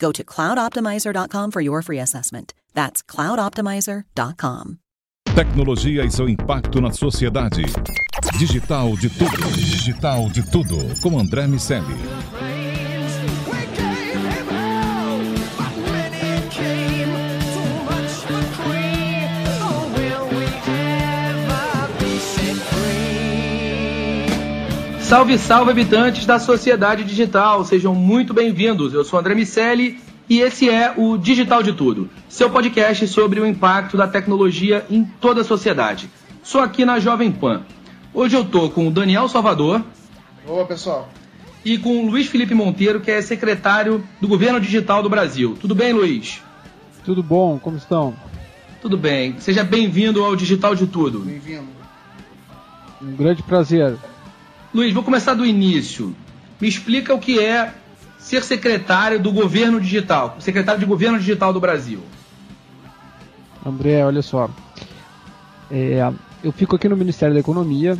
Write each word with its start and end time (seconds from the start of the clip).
Go 0.00 0.10
to 0.12 0.24
cloudoptimizer.com 0.24 1.50
for 1.50 1.60
your 1.60 1.82
free 1.82 2.00
assessment. 2.00 2.54
That's 2.74 3.02
cloudoptimizer.com. 3.02 4.78
Tecnologia 5.34 6.04
e 6.04 6.10
seu 6.10 6.28
impacto 6.28 6.80
na 6.80 6.90
sociedade. 6.90 7.62
Digital 8.38 8.96
de 8.96 9.08
tudo. 9.10 9.52
Digital 9.54 10.28
de 10.30 10.50
tudo. 10.50 10.76
Com 11.02 11.18
André 11.18 11.46
Miceli. 11.46 12.49
Salve, 25.10 25.36
salve, 25.38 25.72
habitantes 25.72 26.24
da 26.24 26.38
sociedade 26.38 27.02
digital, 27.02 27.64
sejam 27.64 27.96
muito 27.96 28.32
bem-vindos. 28.32 28.94
Eu 28.94 29.04
sou 29.04 29.18
André 29.18 29.34
Miceli 29.34 29.98
e 30.28 30.38
esse 30.38 30.70
é 30.70 30.94
o 30.96 31.18
Digital 31.18 31.64
de 31.64 31.72
Tudo, 31.72 32.08
seu 32.28 32.48
podcast 32.48 33.08
sobre 33.08 33.40
o 33.40 33.44
impacto 33.44 33.96
da 33.96 34.06
tecnologia 34.06 34.86
em 34.88 35.04
toda 35.04 35.40
a 35.40 35.44
sociedade. 35.44 36.08
Sou 36.44 36.60
aqui 36.60 36.84
na 36.84 37.00
Jovem 37.00 37.32
Pan. 37.32 37.62
Hoje 38.14 38.36
eu 38.36 38.44
tô 38.44 38.70
com 38.70 38.86
o 38.86 38.90
Daniel 38.92 39.28
Salvador. 39.28 39.82
Boa, 40.46 40.64
pessoal. 40.64 41.08
E 41.64 41.76
com 41.76 42.04
o 42.04 42.08
Luiz 42.08 42.28
Felipe 42.28 42.54
Monteiro, 42.54 43.00
que 43.00 43.10
é 43.10 43.20
secretário 43.20 44.04
do 44.20 44.28
Governo 44.28 44.60
Digital 44.60 45.02
do 45.02 45.10
Brasil. 45.10 45.58
Tudo 45.60 45.74
bem, 45.74 45.92
Luiz? 45.92 46.40
Tudo 47.04 47.20
bom, 47.20 47.58
como 47.58 47.76
estão? 47.76 48.14
Tudo 48.80 48.96
bem. 48.96 49.34
Seja 49.40 49.64
bem-vindo 49.64 50.24
ao 50.24 50.36
Digital 50.36 50.76
de 50.76 50.86
Tudo. 50.86 51.18
Bem-vindo. 51.18 51.66
Um 53.02 53.16
grande 53.16 53.42
prazer. 53.42 53.96
Luiz, 54.72 54.94
vou 54.94 55.02
começar 55.02 55.34
do 55.34 55.44
início. 55.44 56.14
Me 56.60 56.68
explica 56.68 57.12
o 57.12 57.18
que 57.18 57.40
é 57.40 57.74
ser 58.20 58.44
secretário 58.44 59.18
do 59.18 59.32
governo 59.32 59.80
digital, 59.80 60.36
secretário 60.38 60.78
de 60.78 60.86
governo 60.86 61.18
digital 61.18 61.52
do 61.52 61.58
Brasil. 61.58 62.00
André, 63.66 64.04
olha 64.04 64.22
só. 64.22 64.48
É, 65.68 66.12
eu 66.44 66.52
fico 66.52 66.76
aqui 66.76 66.88
no 66.88 66.96
Ministério 66.96 67.34
da 67.34 67.40
Economia 67.40 67.98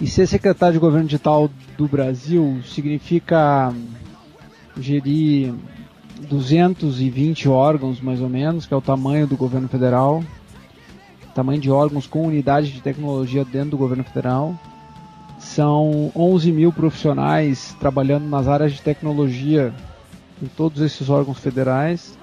e 0.00 0.06
ser 0.06 0.28
secretário 0.28 0.74
de 0.74 0.78
governo 0.78 1.06
digital 1.06 1.50
do 1.76 1.88
Brasil 1.88 2.60
significa 2.64 3.74
gerir 4.78 5.52
220 6.28 7.48
órgãos, 7.48 8.00
mais 8.00 8.20
ou 8.20 8.28
menos, 8.28 8.66
que 8.66 8.74
é 8.74 8.76
o 8.76 8.80
tamanho 8.80 9.26
do 9.26 9.36
governo 9.36 9.66
federal, 9.66 10.22
tamanho 11.34 11.60
de 11.60 11.72
órgãos 11.72 12.06
com 12.06 12.24
unidade 12.28 12.70
de 12.70 12.80
tecnologia 12.80 13.44
dentro 13.44 13.70
do 13.70 13.76
governo 13.76 14.04
federal 14.04 14.56
são 15.44 16.10
11 16.16 16.50
mil 16.50 16.72
profissionais 16.72 17.76
trabalhando 17.78 18.26
nas 18.26 18.48
áreas 18.48 18.72
de 18.72 18.80
tecnologia 18.80 19.74
em 20.42 20.46
todos 20.46 20.80
esses 20.80 21.10
órgãos 21.10 21.38
federais. 21.38 22.18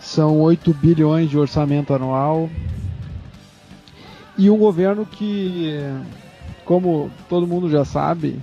São 0.00 0.40
8 0.40 0.72
bilhões 0.72 1.28
de 1.28 1.38
orçamento 1.38 1.92
anual. 1.92 2.48
E 4.38 4.48
um 4.48 4.56
governo 4.56 5.04
que, 5.04 5.78
como 6.64 7.10
todo 7.28 7.46
mundo 7.46 7.70
já 7.70 7.84
sabe, 7.84 8.40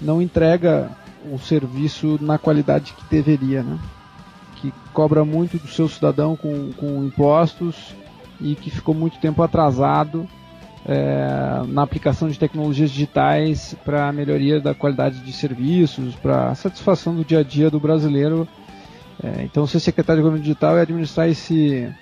não 0.00 0.22
entrega 0.22 0.90
o 1.30 1.38
serviço 1.38 2.18
na 2.20 2.38
qualidade 2.38 2.92
que 2.92 3.04
deveria, 3.10 3.64
né? 3.64 3.78
que 4.56 4.72
cobra 4.92 5.24
muito 5.24 5.58
do 5.58 5.68
seu 5.68 5.88
cidadão 5.88 6.36
com, 6.36 6.72
com 6.74 7.04
impostos 7.04 7.94
e 8.40 8.54
que 8.54 8.70
ficou 8.70 8.94
muito 8.94 9.18
tempo 9.18 9.42
atrasado 9.42 10.26
é, 10.88 11.66
na 11.66 11.82
aplicação 11.82 12.28
de 12.28 12.38
tecnologias 12.38 12.90
digitais 12.90 13.74
para 13.84 14.08
a 14.08 14.12
melhoria 14.12 14.60
da 14.60 14.72
qualidade 14.72 15.18
de 15.18 15.32
serviços, 15.32 16.14
para 16.14 16.50
a 16.50 16.54
satisfação 16.54 17.14
do 17.14 17.24
dia 17.24 17.40
a 17.40 17.42
dia 17.42 17.68
do 17.68 17.80
brasileiro. 17.80 18.46
É, 19.22 19.42
então, 19.42 19.66
ser 19.66 19.80
secretário 19.80 20.20
de 20.20 20.24
governo 20.24 20.44
digital 20.44 20.78
é 20.78 20.82
administrar 20.82 21.28
esse, 21.28 21.92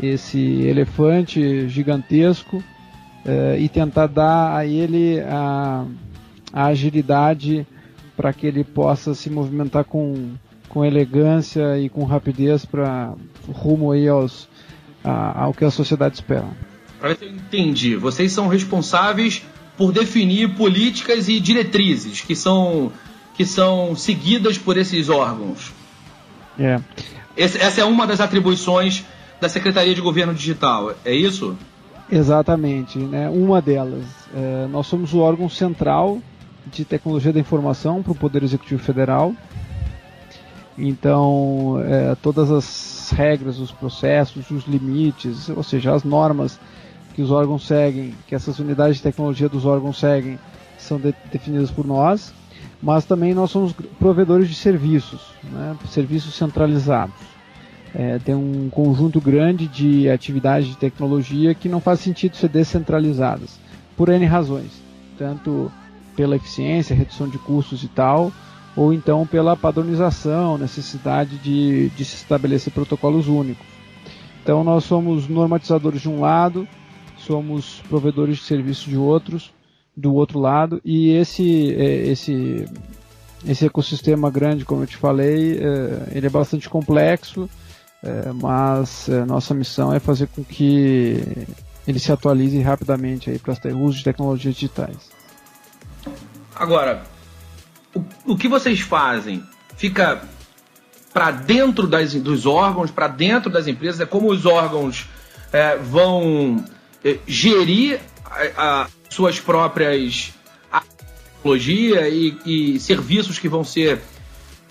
esse 0.00 0.38
elefante 0.38 1.68
gigantesco 1.68 2.62
é, 3.24 3.58
e 3.58 3.68
tentar 3.68 4.06
dar 4.06 4.56
a 4.56 4.64
ele 4.64 5.20
a, 5.20 5.84
a 6.52 6.66
agilidade 6.66 7.66
para 8.16 8.32
que 8.32 8.46
ele 8.46 8.62
possa 8.62 9.12
se 9.12 9.28
movimentar 9.28 9.84
com, 9.84 10.34
com 10.68 10.84
elegância 10.84 11.80
e 11.80 11.88
com 11.88 12.04
rapidez 12.04 12.64
para 12.64 13.12
rumo 13.52 13.90
aí 13.90 14.06
aos, 14.06 14.48
a, 15.02 15.42
ao 15.42 15.52
que 15.52 15.64
a 15.64 15.70
sociedade 15.70 16.14
espera. 16.14 16.46
Para 17.04 17.12
ver 17.12 17.18
se 17.18 17.24
eu 17.26 17.32
entendi, 17.32 17.96
vocês 17.96 18.32
são 18.32 18.48
responsáveis 18.48 19.42
por 19.76 19.92
definir 19.92 20.54
políticas 20.54 21.28
e 21.28 21.38
diretrizes 21.38 22.22
que 22.22 22.34
são, 22.34 22.90
que 23.34 23.44
são 23.44 23.94
seguidas 23.94 24.56
por 24.56 24.78
esses 24.78 25.10
órgãos. 25.10 25.70
É. 26.58 26.80
Esse, 27.36 27.58
essa 27.58 27.82
é 27.82 27.84
uma 27.84 28.06
das 28.06 28.20
atribuições 28.20 29.04
da 29.38 29.50
Secretaria 29.50 29.94
de 29.94 30.00
Governo 30.00 30.32
Digital, 30.32 30.94
é 31.04 31.14
isso? 31.14 31.54
Exatamente, 32.10 32.98
né? 32.98 33.28
uma 33.28 33.60
delas. 33.60 34.06
É, 34.34 34.66
nós 34.68 34.86
somos 34.86 35.12
o 35.12 35.18
órgão 35.18 35.50
central 35.50 36.22
de 36.72 36.86
tecnologia 36.86 37.34
da 37.34 37.40
informação 37.40 38.02
para 38.02 38.12
o 38.12 38.14
Poder 38.14 38.42
Executivo 38.42 38.82
Federal. 38.82 39.34
Então, 40.78 41.82
é, 41.84 42.16
todas 42.22 42.50
as 42.50 43.12
regras, 43.14 43.58
os 43.58 43.70
processos, 43.70 44.50
os 44.50 44.64
limites, 44.64 45.50
ou 45.50 45.62
seja, 45.62 45.92
as 45.92 46.02
normas 46.02 46.58
que 47.14 47.22
os 47.22 47.30
órgãos 47.30 47.66
seguem, 47.66 48.12
que 48.26 48.34
essas 48.34 48.58
unidades 48.58 48.96
de 48.96 49.02
tecnologia 49.02 49.48
dos 49.48 49.64
órgãos 49.64 49.98
seguem, 49.98 50.38
são 50.76 50.98
de, 50.98 51.14
definidas 51.32 51.70
por 51.70 51.86
nós, 51.86 52.34
mas 52.82 53.04
também 53.04 53.32
nós 53.32 53.50
somos 53.50 53.72
provedores 53.98 54.48
de 54.48 54.54
serviços, 54.54 55.22
né, 55.44 55.76
serviços 55.88 56.34
centralizados. 56.34 57.14
É, 57.94 58.18
tem 58.18 58.34
um 58.34 58.68
conjunto 58.70 59.20
grande 59.20 59.68
de 59.68 60.10
atividades 60.10 60.68
de 60.68 60.76
tecnologia 60.76 61.54
que 61.54 61.68
não 61.68 61.80
faz 61.80 62.00
sentido 62.00 62.36
ser 62.36 62.48
descentralizadas, 62.48 63.60
por 63.96 64.08
N 64.08 64.26
razões, 64.26 64.82
tanto 65.16 65.70
pela 66.16 66.34
eficiência, 66.34 66.96
redução 66.96 67.28
de 67.28 67.38
custos 67.38 67.84
e 67.84 67.88
tal, 67.88 68.32
ou 68.76 68.92
então 68.92 69.24
pela 69.24 69.56
padronização, 69.56 70.58
necessidade 70.58 71.38
de, 71.38 71.88
de 71.90 72.04
se 72.04 72.16
estabelecer 72.16 72.72
protocolos 72.72 73.28
únicos. 73.28 73.64
Então 74.42 74.64
nós 74.64 74.84
somos 74.84 75.28
normatizadores 75.28 76.02
de 76.02 76.08
um 76.08 76.20
lado, 76.20 76.66
somos 77.24 77.82
provedores 77.88 78.38
de 78.38 78.44
serviços 78.44 78.84
de 78.84 78.96
outros, 78.96 79.52
do 79.96 80.14
outro 80.14 80.38
lado, 80.38 80.80
e 80.84 81.10
esse, 81.12 81.74
é, 81.74 82.08
esse, 82.08 82.66
esse 83.46 83.66
ecossistema 83.66 84.30
grande, 84.30 84.64
como 84.64 84.82
eu 84.82 84.86
te 84.86 84.96
falei, 84.96 85.58
é, 85.58 86.16
ele 86.16 86.26
é 86.26 86.30
bastante 86.30 86.68
complexo, 86.68 87.48
é, 88.02 88.32
mas 88.32 89.08
nossa 89.26 89.54
missão 89.54 89.92
é 89.92 89.98
fazer 89.98 90.26
com 90.28 90.44
que 90.44 91.46
ele 91.86 91.98
se 91.98 92.12
atualize 92.12 92.60
rapidamente 92.60 93.30
para 93.38 93.74
o 93.74 93.82
uso 93.82 93.98
de 93.98 94.04
tecnologias 94.04 94.54
digitais. 94.54 95.10
Agora, 96.54 97.04
o, 97.94 98.32
o 98.32 98.36
que 98.36 98.48
vocês 98.48 98.80
fazem 98.80 99.42
fica 99.76 100.22
para 101.12 101.30
dentro 101.30 101.86
das, 101.86 102.12
dos 102.14 102.44
órgãos, 102.44 102.90
para 102.90 103.06
dentro 103.06 103.50
das 103.50 103.68
empresas, 103.68 104.00
é 104.00 104.06
como 104.06 104.30
os 104.30 104.44
órgãos 104.44 105.08
é, 105.52 105.76
vão 105.76 106.64
gerir 107.26 108.00
a, 108.56 108.88
suas 109.10 109.38
próprias 109.38 110.34
tecnologia 111.44 112.08
e, 112.08 112.36
e, 112.46 112.80
serviços 112.80 113.38
que 113.38 113.48
vão 113.48 113.62
ser 113.62 113.98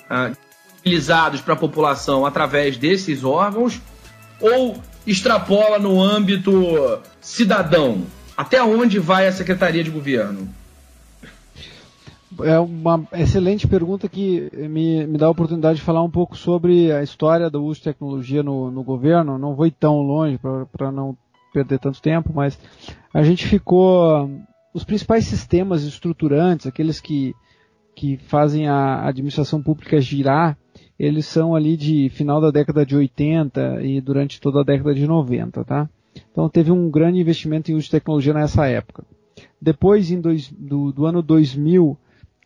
uh, 0.09 0.35
utilizados 0.79 1.39
para 1.39 1.53
a 1.53 1.57
população 1.57 2.25
através 2.25 2.75
desses 2.75 3.23
órgãos, 3.23 3.79
ou 4.41 4.81
extrapola 5.05 5.77
no 5.77 6.01
âmbito 6.01 6.99
cidadão? 7.21 8.01
Até 8.35 8.61
onde 8.63 8.97
vai 8.97 9.27
a 9.27 9.31
Secretaria 9.31 9.83
de 9.83 9.91
Governo? 9.91 10.49
É 12.41 12.57
uma 12.57 13.07
excelente 13.13 13.67
pergunta 13.67 14.09
que 14.09 14.49
me, 14.51 15.05
me 15.05 15.19
dá 15.19 15.27
a 15.27 15.29
oportunidade 15.29 15.77
de 15.77 15.85
falar 15.85 16.01
um 16.01 16.09
pouco 16.09 16.35
sobre 16.35 16.91
a 16.91 17.03
história 17.03 17.47
do 17.47 17.63
uso 17.63 17.77
de 17.77 17.83
tecnologia 17.83 18.41
no, 18.41 18.71
no 18.71 18.83
governo. 18.83 19.37
Não 19.37 19.53
vou 19.53 19.69
tão 19.69 20.01
longe 20.01 20.39
para 20.71 20.91
não 20.91 21.15
perder 21.53 21.79
tanto 21.79 22.01
tempo, 22.01 22.31
mas 22.33 22.59
a 23.13 23.21
gente 23.23 23.47
ficou. 23.47 24.29
Os 24.73 24.83
principais 24.83 25.25
sistemas 25.25 25.83
estruturantes, 25.83 26.65
aqueles 26.65 26.99
que, 26.99 27.35
que 27.95 28.17
fazem 28.17 28.67
a 28.67 29.07
administração 29.07 29.61
pública 29.61 30.01
girar, 30.01 30.57
eles 30.97 31.27
são 31.27 31.53
ali 31.53 31.77
de 31.77 32.09
final 32.09 32.41
da 32.41 32.49
década 32.49 32.83
de 32.83 32.95
80 32.95 33.83
e 33.83 34.01
durante 34.01 34.41
toda 34.41 34.61
a 34.61 34.63
década 34.63 34.95
de 34.95 35.05
90, 35.05 35.63
tá? 35.63 35.87
Então 36.31 36.49
teve 36.49 36.71
um 36.71 36.89
grande 36.89 37.19
investimento 37.19 37.71
em 37.71 37.75
uso 37.75 37.85
de 37.85 37.91
tecnologia 37.91 38.33
nessa 38.33 38.65
época. 38.67 39.03
Depois, 39.61 40.09
dois, 40.21 40.51
do, 40.51 40.91
do, 40.91 41.05
ano 41.05 41.21
2000 41.21 41.97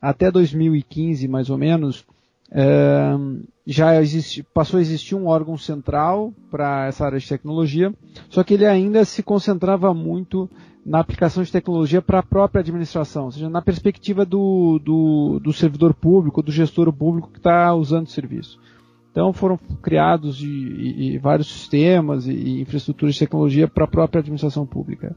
até 0.01 0.29
2015, 0.29 1.27
mais 1.27 1.49
ou 1.49 1.57
menos, 1.57 2.05
já 3.65 4.01
existe, 4.01 4.43
passou 4.43 4.77
a 4.77 4.81
existir 4.81 5.15
um 5.15 5.27
órgão 5.27 5.57
central 5.57 6.33
para 6.49 6.87
essa 6.87 7.05
área 7.05 7.19
de 7.19 7.27
tecnologia, 7.27 7.93
só 8.29 8.43
que 8.43 8.53
ele 8.53 8.65
ainda 8.65 9.03
se 9.03 9.21
concentrava 9.21 9.93
muito 9.93 10.49
na 10.85 10.99
aplicação 10.99 11.43
de 11.43 11.51
tecnologia 11.51 12.01
para 12.01 12.19
a 12.19 12.23
própria 12.23 12.61
administração, 12.61 13.25
ou 13.25 13.31
seja, 13.31 13.49
na 13.49 13.61
perspectiva 13.61 14.25
do, 14.25 14.79
do, 14.79 15.39
do 15.43 15.51
servidor 15.51 15.93
público, 15.93 16.41
do 16.41 16.51
gestor 16.51 16.91
público 16.93 17.29
que 17.29 17.39
está 17.39 17.73
usando 17.75 18.07
o 18.07 18.09
serviço. 18.09 18.57
Então 19.11 19.33
foram 19.33 19.57
criados 19.81 20.41
vários 21.21 21.51
sistemas 21.51 22.27
e 22.27 22.61
infraestruturas 22.61 23.15
de 23.15 23.19
tecnologia 23.19 23.67
para 23.67 23.83
a 23.83 23.87
própria 23.87 24.19
administração 24.19 24.65
pública. 24.65 25.15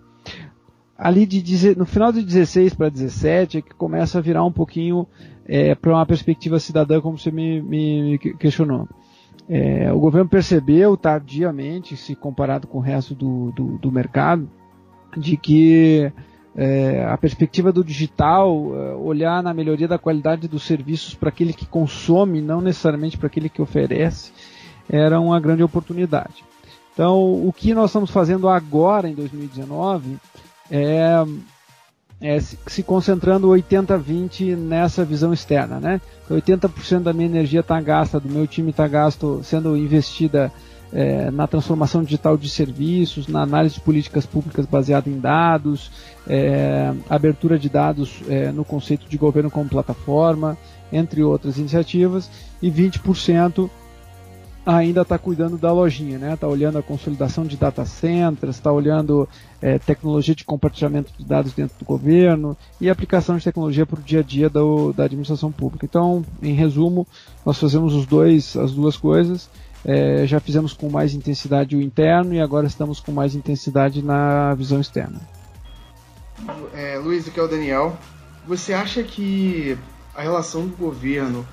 Ali 1.03 1.25
de, 1.25 1.75
no 1.77 1.87
final 1.87 2.13
de 2.13 2.23
16 2.23 2.75
para 2.75 2.91
17 2.91 3.57
é 3.57 3.63
que 3.63 3.75
começa 3.75 4.19
a 4.19 4.21
virar 4.21 4.45
um 4.45 4.53
pouquinho 4.53 5.07
é, 5.47 5.75
para 5.75 5.95
uma 5.95 6.05
perspectiva 6.05 6.61
cidadã, 6.61 7.01
como 7.01 7.17
você 7.17 7.31
me, 7.31 7.63
me 7.63 8.19
questionou. 8.39 8.87
É, 9.49 9.91
o 9.91 9.99
governo 9.99 10.29
percebeu 10.29 10.99
tardiamente, 10.99 11.97
se 11.97 12.15
comparado 12.15 12.67
com 12.67 12.77
o 12.77 12.83
resto 12.83 13.15
do, 13.15 13.51
do, 13.53 13.79
do 13.79 13.91
mercado, 13.91 14.47
de 15.17 15.39
que 15.39 16.13
é, 16.55 17.03
a 17.07 17.17
perspectiva 17.17 17.73
do 17.73 17.83
digital, 17.83 18.53
é, 18.77 18.95
olhar 18.95 19.43
na 19.43 19.55
melhoria 19.55 19.89
da 19.89 19.99
qualidade 19.99 20.49
dos 20.49 20.65
serviços 20.65 21.15
para 21.15 21.31
aquele 21.31 21.55
que 21.55 21.65
consome, 21.65 22.43
não 22.43 22.61
necessariamente 22.61 23.17
para 23.17 23.29
aquele 23.29 23.49
que 23.49 23.63
oferece, 23.63 24.33
era 24.87 25.19
uma 25.19 25.41
grande 25.41 25.63
oportunidade. 25.63 26.45
Então, 26.93 27.19
o 27.19 27.51
que 27.57 27.73
nós 27.73 27.89
estamos 27.89 28.11
fazendo 28.11 28.51
agora, 28.51 29.09
em 29.09 29.15
2019, 29.15 30.19
é, 30.71 31.25
é 32.21 32.41
se 32.41 32.83
concentrando 32.83 33.49
80-20 33.49 34.57
nessa 34.57 35.05
visão 35.05 35.33
externa. 35.33 35.81
Né? 35.81 36.01
Então, 36.25 36.37
80% 36.37 37.03
da 37.03 37.13
minha 37.13 37.29
energia 37.29 37.61
está 37.61 37.81
gasta, 37.81 38.21
do 38.21 38.29
meu 38.29 38.47
time 38.47 38.71
está 38.71 38.87
gasto, 38.87 39.41
sendo 39.43 39.77
investida 39.77 40.53
é, 40.93 41.31
na 41.31 41.47
transformação 41.47 42.03
digital 42.03 42.37
de 42.37 42.49
serviços, 42.49 43.29
na 43.29 43.43
análise 43.43 43.77
de 43.77 43.81
políticas 43.81 44.27
públicas 44.27 44.67
baseada 44.67 45.09
em 45.09 45.19
dados, 45.19 45.91
é, 46.29 46.93
abertura 47.09 47.59
de 47.59 47.69
dados 47.69 48.21
é, 48.29 48.51
no 48.51 48.65
conceito 48.65 49.09
de 49.09 49.17
governo 49.17 49.51
como 49.51 49.69
plataforma, 49.69 50.59
entre 50.93 51.23
outras 51.23 51.59
iniciativas, 51.59 52.31
e 52.61 52.71
20% 52.71 53.71
ainda 54.65 55.03
está 55.03 55.19
cuidando 55.19 55.57
da 55.57 55.73
lojinha, 55.73 56.19
né? 56.19 56.35
Está 56.35 56.47
olhando 56.47 56.79
a 56.79 56.83
consolidação 56.83 57.45
de 57.45 57.57
data 57.57 57.85
centers, 57.85 58.57
está 58.57 58.71
olhando 58.71 59.29
é, 59.61 59.79
tecnologia 59.79 60.35
de 60.35 60.45
compartilhamento 60.45 61.13
de 61.17 61.25
dados 61.25 61.53
dentro 61.53 61.79
do 61.79 61.85
governo 61.85 62.57
e 62.81 62.91
aplicação 62.91 63.37
de 63.37 63.45
tecnologia 63.45 63.87
para 63.87 63.99
o 63.99 64.03
dia 64.03 64.21
a 64.21 64.23
dia 64.23 64.49
do, 64.51 64.93
da 64.93 65.05
administração 65.05 65.51
pública. 65.51 65.87
Então, 65.87 66.25
em 66.43 66.55
resumo, 66.55 67.07
nós 67.45 67.59
fazemos 67.59 67.95
os 67.95 68.07
dois, 68.07 68.57
as 68.57 68.73
duas 68.73 68.97
coisas 68.97 69.49
é, 69.85 70.27
já 70.27 70.41
fizemos 70.41 70.73
com 70.73 70.89
mais 70.91 71.15
intensidade 71.15 71.77
o 71.77 71.81
interno 71.81 72.35
e 72.35 72.41
agora 72.41 72.67
estamos 72.67 73.01
com 73.01 73.13
mais 73.13 73.35
intensidade 73.35 74.03
na 74.03 74.55
visão 74.55 74.81
externa. 74.81 75.21
É, 76.75 76.99
Luiz, 76.99 77.27
aqui 77.29 77.39
é 77.39 77.43
o 77.43 77.49
Daniel. 77.49 77.97
Você 78.47 78.73
acha 78.73 79.03
que 79.03 79.77
a 80.15 80.23
relação 80.23 80.67
do 80.67 80.77
governo 80.77 81.47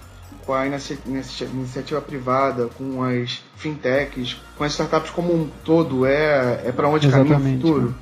com 0.47 0.53
a 0.53 0.65
iniciativa 0.65 1.99
privada, 1.99 2.69
com 2.77 3.03
as 3.03 3.43
fintechs, 3.57 4.37
com 4.57 4.63
as 4.63 4.71
startups 4.71 5.11
como 5.11 5.33
um 5.33 5.49
todo, 5.65 6.05
é, 6.05 6.61
é 6.65 6.71
para 6.71 6.87
onde 6.87 7.07
Exatamente, 7.07 7.33
caminha 7.33 7.57
o 7.57 7.59
futuro? 7.59 7.95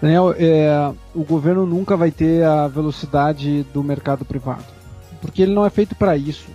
Daniel, 0.00 0.34
é, 0.36 0.92
o 1.14 1.22
governo 1.22 1.64
nunca 1.64 1.96
vai 1.96 2.10
ter 2.10 2.44
a 2.44 2.66
velocidade 2.66 3.62
do 3.72 3.84
mercado 3.84 4.24
privado, 4.24 4.64
porque 5.20 5.42
ele 5.42 5.54
não 5.54 5.64
é 5.64 5.70
feito 5.70 5.94
para 5.94 6.16
isso. 6.16 6.48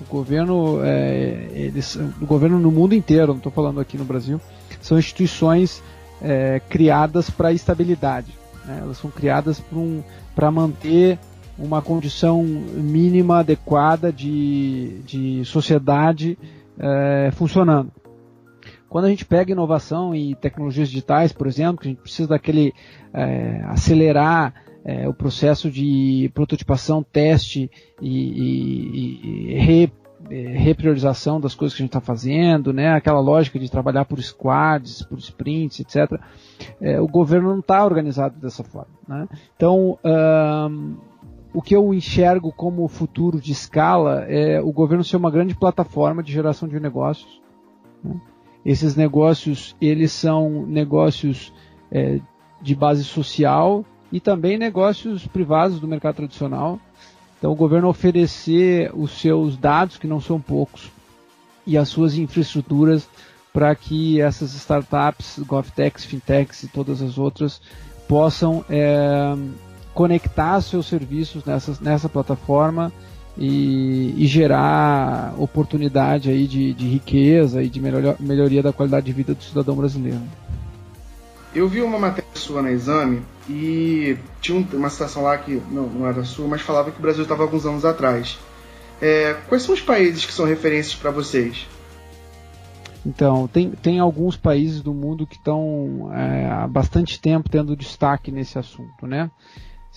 O 0.00 0.04
governo, 0.08 0.80
é, 0.84 1.48
eles, 1.52 1.96
o 1.96 2.24
governo 2.24 2.60
no 2.60 2.70
mundo 2.70 2.94
inteiro, 2.94 3.28
não 3.28 3.38
estou 3.38 3.50
falando 3.50 3.80
aqui 3.80 3.98
no 3.98 4.04
Brasil, 4.04 4.40
são 4.80 4.96
instituições 4.96 5.82
é, 6.22 6.60
criadas 6.68 7.28
para 7.28 7.52
estabilidade. 7.52 8.32
Né? 8.64 8.78
Elas 8.82 8.98
são 8.98 9.10
criadas 9.10 9.58
para 9.58 10.48
um, 10.48 10.52
manter 10.52 11.18
uma 11.58 11.82
condição 11.82 12.42
mínima 12.42 13.40
adequada 13.40 14.12
de, 14.12 15.00
de 15.04 15.44
sociedade 15.44 16.38
é, 16.78 17.30
funcionando. 17.32 17.92
Quando 18.88 19.04
a 19.04 19.08
gente 19.10 19.24
pega 19.24 19.52
inovação 19.52 20.14
e 20.14 20.34
tecnologias 20.36 20.88
digitais, 20.88 21.32
por 21.32 21.46
exemplo, 21.46 21.82
que 21.82 21.88
a 21.88 21.90
gente 21.90 22.00
precisa 22.00 22.28
daquele 22.28 22.72
é, 23.12 23.62
acelerar 23.66 24.54
é, 24.84 25.06
o 25.06 25.12
processo 25.12 25.70
de 25.70 26.30
prototipação, 26.32 27.02
teste 27.02 27.70
e, 28.00 28.08
e, 28.08 29.52
e 29.52 29.58
re, 29.58 29.92
é, 30.30 30.34
repriorização 30.56 31.38
das 31.38 31.54
coisas 31.54 31.76
que 31.76 31.82
a 31.82 31.84
gente 31.84 31.90
está 31.90 32.00
fazendo, 32.00 32.72
né? 32.72 32.94
aquela 32.94 33.20
lógica 33.20 33.58
de 33.58 33.70
trabalhar 33.70 34.06
por 34.06 34.22
squads, 34.22 35.02
por 35.02 35.18
sprints, 35.18 35.80
etc. 35.80 36.18
É, 36.80 36.98
o 36.98 37.06
governo 37.06 37.50
não 37.50 37.60
está 37.60 37.84
organizado 37.84 38.40
dessa 38.40 38.64
forma. 38.64 38.94
Né? 39.06 39.28
Então, 39.54 39.98
um, 40.02 40.96
o 41.58 41.60
que 41.60 41.74
eu 41.74 41.92
enxergo 41.92 42.52
como 42.52 42.86
futuro 42.86 43.40
de 43.40 43.50
escala 43.50 44.24
é 44.28 44.60
o 44.60 44.70
governo 44.70 45.02
ser 45.02 45.16
uma 45.16 45.28
grande 45.28 45.56
plataforma 45.56 46.22
de 46.22 46.32
geração 46.32 46.68
de 46.68 46.78
negócios. 46.78 47.42
Né? 48.04 48.14
Esses 48.64 48.94
negócios, 48.94 49.74
eles 49.80 50.12
são 50.12 50.64
negócios 50.68 51.52
é, 51.90 52.20
de 52.62 52.76
base 52.76 53.02
social, 53.02 53.84
e 54.12 54.20
também 54.20 54.56
negócios 54.56 55.26
privados 55.26 55.80
do 55.80 55.88
mercado 55.88 56.14
tradicional. 56.14 56.78
Então, 57.36 57.50
o 57.50 57.56
governo 57.56 57.88
oferecer 57.88 58.92
os 58.94 59.10
seus 59.20 59.56
dados, 59.56 59.98
que 59.98 60.06
não 60.06 60.20
são 60.20 60.40
poucos, 60.40 60.92
e 61.66 61.76
as 61.76 61.88
suas 61.88 62.16
infraestruturas 62.16 63.08
para 63.52 63.74
que 63.74 64.20
essas 64.20 64.54
startups, 64.54 65.40
GovTechs, 65.40 66.04
FinTechs 66.04 66.62
e 66.62 66.68
todas 66.68 67.02
as 67.02 67.18
outras 67.18 67.60
possam 68.06 68.64
é, 68.70 69.34
conectar 69.98 70.60
seus 70.60 70.86
serviços 70.86 71.44
nessa, 71.44 71.76
nessa 71.80 72.08
plataforma 72.08 72.92
e, 73.36 74.14
e, 74.16 74.28
gerar 74.28 75.34
oportunidade 75.36 76.30
aí 76.30 76.46
de, 76.46 76.72
de 76.72 76.86
riqueza 76.86 77.60
e 77.64 77.68
de 77.68 77.80
melhor, 77.80 78.14
melhoria 78.20 78.62
da 78.62 78.72
qualidade 78.72 79.06
de 79.06 79.12
vida 79.12 79.34
do 79.34 79.42
cidadão 79.42 79.74
brasileiro. 79.74 80.20
Eu 81.52 81.68
vi 81.68 81.82
uma 81.82 81.98
matéria 81.98 82.30
sua 82.34 82.62
na 82.62 82.70
Exame 82.70 83.22
e 83.50 84.16
tinha 84.40 84.64
uma 84.72 84.88
citação 84.88 85.24
lá 85.24 85.36
que 85.36 85.60
não, 85.68 85.88
não 85.88 86.06
era 86.06 86.22
sua, 86.22 86.46
mas 86.46 86.60
falava 86.60 86.92
que 86.92 86.98
o 87.00 87.02
Brasil 87.02 87.24
estava 87.24 87.42
alguns 87.42 87.66
anos 87.66 87.84
atrás. 87.84 88.38
É, 89.02 89.34
quais 89.48 89.64
são 89.64 89.74
os 89.74 89.80
países 89.80 90.24
que 90.24 90.32
são 90.32 90.46
referências 90.46 90.94
para 90.94 91.10
vocês? 91.10 91.66
Então, 93.04 93.48
tem, 93.48 93.70
tem 93.70 93.98
alguns 93.98 94.36
países 94.36 94.80
do 94.80 94.94
mundo 94.94 95.26
que 95.26 95.34
estão 95.34 96.08
é, 96.14 96.46
há 96.48 96.68
bastante 96.68 97.20
tempo 97.20 97.50
tendo 97.50 97.74
destaque 97.74 98.30
nesse 98.30 98.60
assunto, 98.60 99.04
né? 99.04 99.28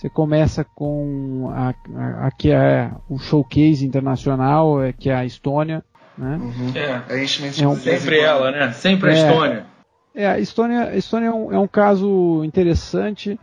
Você 0.02 0.10
começa 0.10 0.64
com 0.64 1.48
a, 1.54 1.68
a, 1.94 2.26
a 2.26 2.30
que 2.32 2.50
é 2.50 2.90
o 3.08 3.20
showcase 3.20 3.86
internacional, 3.86 4.82
é, 4.82 4.92
que 4.92 5.08
é 5.08 5.14
a 5.14 5.24
Estônia, 5.24 5.84
né? 6.18 6.40
Uhum. 6.42 6.72
É, 6.74 7.02
a 7.08 7.16
gente 7.24 7.62
é 7.62 7.68
um, 7.68 7.76
sempre 7.76 8.18
ela, 8.18 8.50
né? 8.50 8.72
Sempre 8.72 9.10
a 9.10 9.12
é, 9.12 9.16
Estônia. 9.16 9.66
É, 10.12 10.26
a 10.26 10.38
Estônia, 10.40 10.88
a 10.88 10.96
Estônia 10.96 11.28
é, 11.28 11.30
um, 11.30 11.52
é 11.52 11.58
um 11.60 11.68
caso 11.68 12.42
interessante. 12.44 13.38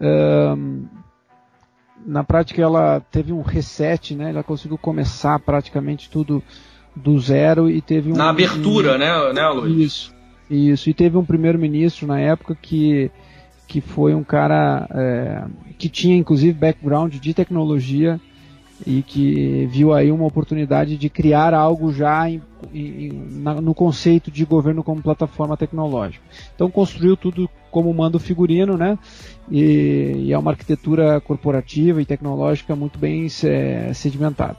Um, 0.00 0.86
na 2.06 2.22
prática, 2.22 2.62
ela 2.62 3.00
teve 3.10 3.32
um 3.32 3.42
reset, 3.42 4.14
né? 4.14 4.30
Ela 4.30 4.44
conseguiu 4.44 4.78
começar 4.78 5.36
praticamente 5.40 6.08
tudo 6.08 6.40
do 6.94 7.18
zero 7.18 7.68
e 7.68 7.80
teve 7.80 8.12
um. 8.12 8.16
Na 8.16 8.30
abertura, 8.30 8.94
um, 8.94 8.98
né, 8.98 9.32
né, 9.32 9.48
Luiz? 9.48 9.76
Isso, 9.76 10.14
isso. 10.48 10.88
E 10.88 10.94
teve 10.94 11.16
um 11.16 11.24
primeiro-ministro 11.24 12.06
na 12.06 12.20
época 12.20 12.54
que, 12.54 13.10
que 13.66 13.80
foi 13.80 14.14
um 14.14 14.24
cara 14.24 14.86
é, 14.90 15.44
que 15.78 15.88
tinha, 15.88 16.16
inclusive, 16.16 16.52
background 16.52 17.14
de 17.14 17.34
tecnologia 17.34 18.20
e 18.84 19.02
que 19.02 19.66
viu 19.66 19.94
aí 19.94 20.12
uma 20.12 20.26
oportunidade 20.26 20.96
de 20.96 21.08
criar 21.08 21.54
algo 21.54 21.92
já 21.92 22.28
em, 22.28 22.42
em, 22.74 23.10
na, 23.42 23.54
no 23.54 23.74
conceito 23.74 24.30
de 24.30 24.44
governo 24.44 24.82
como 24.82 25.02
plataforma 25.02 25.56
tecnológica. 25.56 26.24
Então 26.54 26.70
construiu 26.70 27.16
tudo 27.16 27.48
como 27.70 27.92
manda 27.94 28.16
o 28.16 28.20
figurino, 28.20 28.76
né? 28.76 28.98
E, 29.50 30.24
e 30.26 30.32
é 30.32 30.38
uma 30.38 30.50
arquitetura 30.50 31.20
corporativa 31.20 32.02
e 32.02 32.06
tecnológica 32.06 32.76
muito 32.76 32.98
bem 32.98 33.26
é, 33.44 33.92
sedimentada. 33.94 34.58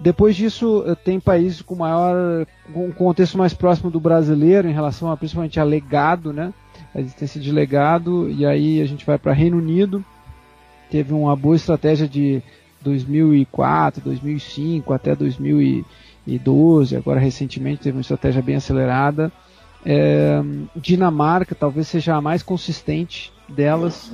Depois 0.00 0.36
disso, 0.36 0.84
eh, 0.86 0.94
tem 0.94 1.18
países 1.18 1.60
com 1.60 1.74
maior, 1.74 2.46
com 2.72 2.86
um 2.86 2.92
contexto 2.92 3.36
mais 3.36 3.52
próximo 3.52 3.90
do 3.90 3.98
brasileiro 3.98 4.68
em 4.68 4.72
relação 4.72 5.10
a 5.10 5.16
principalmente 5.16 5.58
a 5.58 5.64
legado, 5.64 6.32
né? 6.32 6.52
A 6.94 7.00
existência 7.00 7.40
de 7.40 7.52
legado, 7.52 8.30
e 8.30 8.46
aí 8.46 8.80
a 8.80 8.86
gente 8.86 9.04
vai 9.04 9.18
para 9.18 9.32
Reino 9.32 9.58
Unido, 9.58 10.04
teve 10.90 11.12
uma 11.12 11.36
boa 11.36 11.56
estratégia 11.56 12.08
de 12.08 12.42
2004, 12.80 14.02
2005 14.02 14.92
até 14.92 15.14
2012, 15.14 16.96
agora 16.96 17.20
recentemente 17.20 17.82
teve 17.82 17.96
uma 17.96 18.02
estratégia 18.02 18.42
bem 18.42 18.56
acelerada. 18.56 19.30
É, 19.84 20.40
Dinamarca 20.74 21.54
talvez 21.54 21.88
seja 21.88 22.16
a 22.16 22.20
mais 22.20 22.42
consistente 22.42 23.32
delas. 23.48 24.10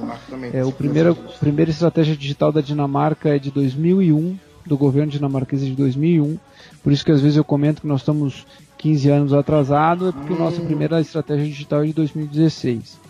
É, 0.53 0.65
o 0.65 0.73
primeiro, 0.73 1.13
a 1.13 1.39
primeira 1.39 1.71
estratégia 1.71 2.17
digital 2.17 2.53
da 2.53 2.61
Dinamarca 2.61 3.35
é 3.35 3.39
de 3.39 3.51
2001, 3.51 4.37
do 4.67 4.77
governo 4.77 5.13
dinamarquês 5.13 5.63
de 5.63 5.73
2001. 5.73 6.39
Por 6.83 6.93
isso 6.93 7.05
que 7.05 7.13
às 7.13 7.21
vezes 7.21 7.37
eu 7.37 7.45
comento 7.45 7.83
que 7.83 7.87
nós 7.87 8.01
estamos 8.01 8.47
15 8.85 9.09
anos 9.09 9.33
atrasados, 9.33 10.09
é 10.09 10.13
porque 10.13 10.35
hum. 10.35 10.39
nossa 10.39 10.61
primeira 10.61 11.01
estratégia 11.01 11.47
digital 11.47 11.83
é 11.83 11.87
de 11.87 11.95
2016. 11.95 13.01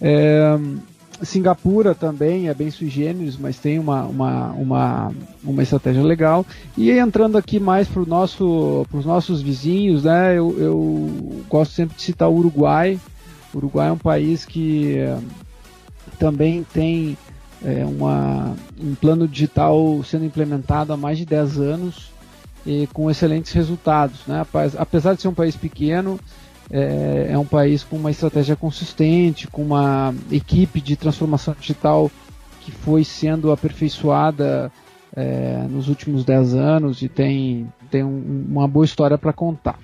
É, 0.00 0.58
Singapura 1.22 1.94
também 1.94 2.48
é 2.48 2.54
bem 2.54 2.70
sui 2.70 2.88
generis, 2.88 3.36
mas 3.36 3.58
tem 3.58 3.78
uma, 3.78 4.04
uma, 4.04 4.52
uma, 4.52 5.12
uma 5.44 5.62
estratégia 5.62 6.02
legal. 6.02 6.46
E 6.74 6.90
entrando 6.90 7.36
aqui 7.36 7.60
mais 7.60 7.86
para 7.86 8.02
nosso, 8.06 8.86
os 8.90 9.04
nossos 9.04 9.42
vizinhos, 9.42 10.04
né, 10.04 10.38
eu, 10.38 10.56
eu 10.58 11.42
gosto 11.50 11.72
sempre 11.72 11.96
de 11.96 12.02
citar 12.02 12.30
o 12.30 12.36
Uruguai. 12.36 12.98
O 13.52 13.58
Uruguai 13.58 13.90
é 13.90 13.92
um 13.92 13.98
país 13.98 14.46
que 14.46 14.96
é, 14.96 15.18
também 16.18 16.64
tem 16.72 17.14
é, 17.62 17.84
uma, 17.84 18.56
um 18.82 18.94
plano 18.94 19.28
digital 19.28 20.02
sendo 20.02 20.24
implementado 20.24 20.94
há 20.94 20.96
mais 20.96 21.18
de 21.18 21.26
10 21.26 21.60
anos 21.60 22.13
e 22.66 22.86
com 22.92 23.10
excelentes 23.10 23.52
resultados. 23.52 24.20
Né? 24.26 24.44
Apesar 24.78 25.14
de 25.14 25.22
ser 25.22 25.28
um 25.28 25.34
país 25.34 25.56
pequeno, 25.56 26.18
é, 26.70 27.28
é 27.30 27.38
um 27.38 27.44
país 27.44 27.84
com 27.84 27.96
uma 27.96 28.10
estratégia 28.10 28.56
consistente, 28.56 29.46
com 29.46 29.62
uma 29.62 30.14
equipe 30.30 30.80
de 30.80 30.96
transformação 30.96 31.54
digital 31.58 32.10
que 32.60 32.70
foi 32.70 33.04
sendo 33.04 33.52
aperfeiçoada 33.52 34.72
é, 35.14 35.66
nos 35.68 35.88
últimos 35.88 36.24
10 36.24 36.54
anos 36.54 37.02
e 37.02 37.08
tem, 37.08 37.70
tem 37.90 38.02
um, 38.02 38.46
uma 38.48 38.66
boa 38.66 38.84
história 38.84 39.18
para 39.18 39.32
contar. 39.32 39.78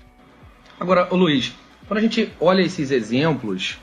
Agora, 0.78 1.08
Luiz, 1.12 1.52
quando 1.87 1.99
a 1.99 2.02
gente 2.02 2.32
olha 2.40 2.62
esses 2.62 2.90
exemplos, 2.90 3.78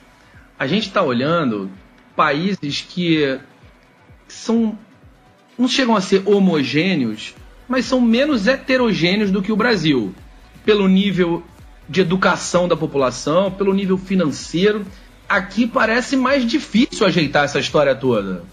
a 0.58 0.66
gente 0.66 0.88
está 0.88 1.04
olhando 1.04 1.70
países 2.16 2.82
que 2.82 3.40
são 4.28 4.78
não 5.58 5.68
chegam 5.68 5.96
a 5.96 6.02
ser 6.02 6.22
homogêneos, 6.28 7.34
mas 7.68 7.86
são 7.86 8.00
menos 8.00 8.48
heterogêneos 8.48 9.32
do 9.32 9.42
que 9.42 9.52
o 9.52 9.56
Brasil, 9.58 10.14
pelo 10.64 10.88
nível 10.88 11.44
de 11.88 12.02
educação 12.02 12.68
da 12.68 12.76
população, 12.76 13.52
pelo 13.52 13.74
nível 13.74 13.98
financeiro. 13.98 14.86
Aqui 15.28 15.68
parece 15.68 16.16
mais 16.16 16.46
difícil 16.46 17.06
ajeitar 17.06 17.46
essa 17.46 17.60
história 17.60 17.94
toda. 17.96 18.44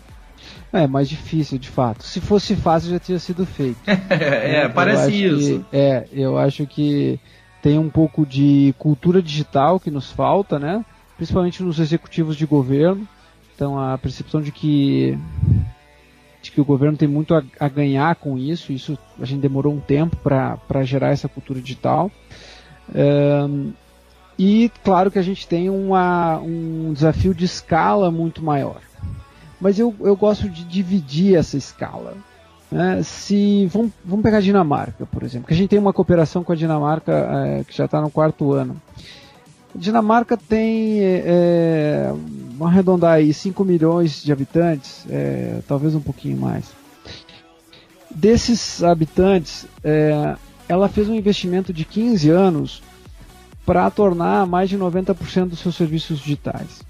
É, 0.73 0.89
mais 0.89 1.09
difícil, 1.09 1.57
de 1.57 1.69
fato. 1.69 2.03
Se 2.03 2.21
fosse 2.21 2.57
fácil, 2.57 2.91
já 2.91 2.99
tinha 2.99 3.19
sido 3.21 3.47
feito. 3.47 3.79
é, 3.87 4.63
é, 4.65 4.69
parece 4.69 5.25
isso. 5.25 5.65
Que, 5.71 5.77
é, 5.77 6.09
eu 6.13 6.37
acho 6.37 6.67
que 6.67 7.21
tem 7.63 7.79
um 7.79 7.89
pouco 7.89 8.27
de 8.27 8.75
cultura 8.77 9.23
digital 9.23 9.79
que 9.79 9.91
nos 9.91 10.11
falta, 10.11 10.59
né? 10.59 10.85
Principalmente 11.17 11.63
nos 11.63 11.79
executivos 11.79 12.37
de 12.37 12.45
governo. 12.45 13.07
Então, 13.55 13.79
a 13.79 13.97
percepção 13.97 14.43
de 14.43 14.51
que 14.51 15.17
de 16.45 16.51
que 16.51 16.61
o 16.61 16.65
governo 16.65 16.97
tem 16.97 17.09
muito 17.09 17.35
a, 17.35 17.43
a 17.59 17.69
ganhar 17.69 18.15
com 18.17 18.39
isso. 18.39 18.73
Isso 18.73 18.99
a 19.21 19.25
gente 19.25 19.41
demorou 19.41 19.73
um 19.73 19.81
tempo 19.81 20.17
para 20.17 20.85
gerar 20.85 21.09
essa 21.09 21.29
cultura 21.29 21.61
digital. 21.61 22.11
Um, 22.95 23.73
e 24.39 24.71
claro 24.83 25.11
que 25.11 25.19
a 25.19 25.23
gente 25.23 25.47
tem 25.47 25.71
uma, 25.71 26.39
um 26.39 26.93
desafio 26.93 27.35
de 27.35 27.45
escala 27.45 28.11
muito 28.11 28.43
maior. 28.43 28.81
Mas 29.61 29.79
eu, 29.79 29.95
eu 30.01 30.15
gosto 30.17 30.49
de 30.49 30.65
dividir 30.65 31.37
essa 31.37 31.57
escala. 31.57 32.15
Né? 32.71 33.03
Se 33.03 33.67
vamos, 33.67 33.93
vamos 34.05 34.23
pegar 34.23 34.39
a 34.39 34.43
Dinamarca, 34.43 35.07
por 35.07 35.23
exemplo, 35.23 35.47
que 35.47 35.55
a 35.55 35.57
gente 35.57 35.71
tem 35.71 35.79
uma 35.79 35.93
cooperação 35.93 36.45
com 36.45 36.53
a 36.53 36.57
Dinamarca 36.57 37.13
é, 37.13 37.65
que 37.65 37.75
já 37.75 37.87
está 37.87 38.01
no 38.01 38.11
quarto 38.11 38.53
ano. 38.53 38.77
Dinamarca 39.75 40.37
tem, 40.37 41.01
é, 41.01 42.13
vamos 42.57 42.73
arredondar 42.73 43.15
aí, 43.15 43.35
5 43.35 43.65
milhões 43.65 44.23
de 44.23 44.33
habitantes, 44.33 45.05
é, 45.11 45.61
talvez 45.67 45.95
um 45.95 46.01
pouquinho 46.01 46.37
mais. 46.37 46.67
Desses 48.09 48.83
habitantes, 48.85 49.67
é, 49.83 50.37
ela 50.69 50.89
fez 50.89 51.09
um 51.09 51.15
investimento 51.15 51.73
de 51.73 51.85
15 51.85 52.31
anos 52.31 52.83
para 53.67 53.91
tornar 53.91 54.47
mais 54.47 54.69
de 54.71 54.79
90% 54.79 55.49
dos 55.49 55.59
seus 55.59 55.75
serviços 55.75 56.21
digitais. 56.21 56.83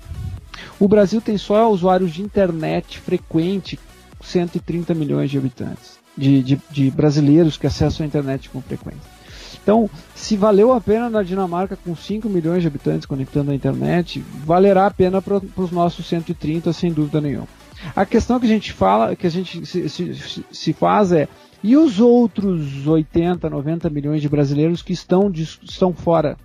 O 0.78 0.86
Brasil 0.86 1.20
tem 1.20 1.38
só 1.38 1.70
usuários 1.70 2.12
de 2.12 2.20
internet 2.20 2.98
frequente 2.98 3.78
130 4.22 4.92
milhões 4.94 5.30
de 5.30 5.38
habitantes, 5.38 5.98
de, 6.16 6.42
de, 6.42 6.60
de 6.70 6.90
brasileiros 6.90 7.56
que 7.56 7.66
acessam 7.66 8.04
a 8.04 8.06
internet 8.06 8.50
com 8.50 8.60
frequência. 8.60 9.13
Então, 9.62 9.88
se 10.14 10.36
valeu 10.36 10.72
a 10.72 10.80
pena 10.80 11.08
na 11.10 11.22
Dinamarca 11.22 11.76
com 11.76 11.94
5 11.94 12.28
milhões 12.28 12.62
de 12.62 12.68
habitantes 12.68 13.06
conectando 13.06 13.50
a 13.50 13.54
internet, 13.54 14.24
valerá 14.44 14.86
a 14.86 14.90
pena 14.90 15.20
para 15.20 15.40
os 15.56 15.70
nossos 15.70 16.06
130, 16.06 16.72
sem 16.72 16.92
dúvida 16.92 17.20
nenhuma. 17.20 17.48
A 17.94 18.06
questão 18.06 18.40
que 18.40 18.46
a 18.46 18.48
gente 18.48 18.72
fala, 18.72 19.14
que 19.14 19.26
a 19.26 19.30
gente 19.30 19.66
se, 19.66 19.88
se, 19.88 20.44
se 20.50 20.72
faz 20.72 21.12
é 21.12 21.28
e 21.62 21.78
os 21.78 21.98
outros 21.98 22.86
80, 22.86 23.48
90 23.48 23.88
milhões 23.88 24.20
de 24.20 24.28
brasileiros 24.28 24.82
que 24.82 24.92
estão, 24.92 25.30
estão 25.30 25.94
fora 25.94 26.36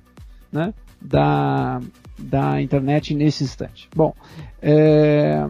né, 0.52 0.74
da, 1.02 1.82
da 2.18 2.62
internet 2.62 3.14
nesse 3.14 3.44
instante? 3.44 3.90
Bom, 3.94 4.14
é, 4.62 5.48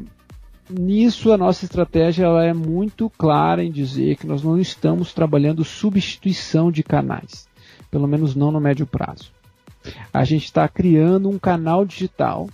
nisso 0.69 1.31
a 1.31 1.37
nossa 1.37 1.65
estratégia 1.65 2.25
ela 2.25 2.43
é 2.43 2.53
muito 2.53 3.09
clara 3.09 3.63
em 3.63 3.71
dizer 3.71 4.17
que 4.17 4.27
nós 4.27 4.43
não 4.43 4.59
estamos 4.59 5.13
trabalhando 5.13 5.63
substituição 5.63 6.71
de 6.71 6.83
canais, 6.83 7.47
pelo 7.89 8.07
menos 8.07 8.35
não 8.35 8.51
no 8.51 8.59
médio 8.59 8.85
prazo. 8.85 9.31
A 10.13 10.23
gente 10.23 10.45
está 10.45 10.67
criando 10.67 11.29
um 11.29 11.39
canal 11.39 11.85
digital 11.85 12.47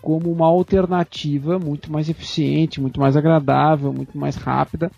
como 0.00 0.30
uma 0.30 0.46
alternativa 0.46 1.58
muito 1.58 1.90
mais 1.90 2.08
eficiente, 2.08 2.80
muito 2.80 3.00
mais 3.00 3.16
agradável, 3.16 3.92
muito 3.92 4.16
mais 4.16 4.36
rápida 4.36 4.90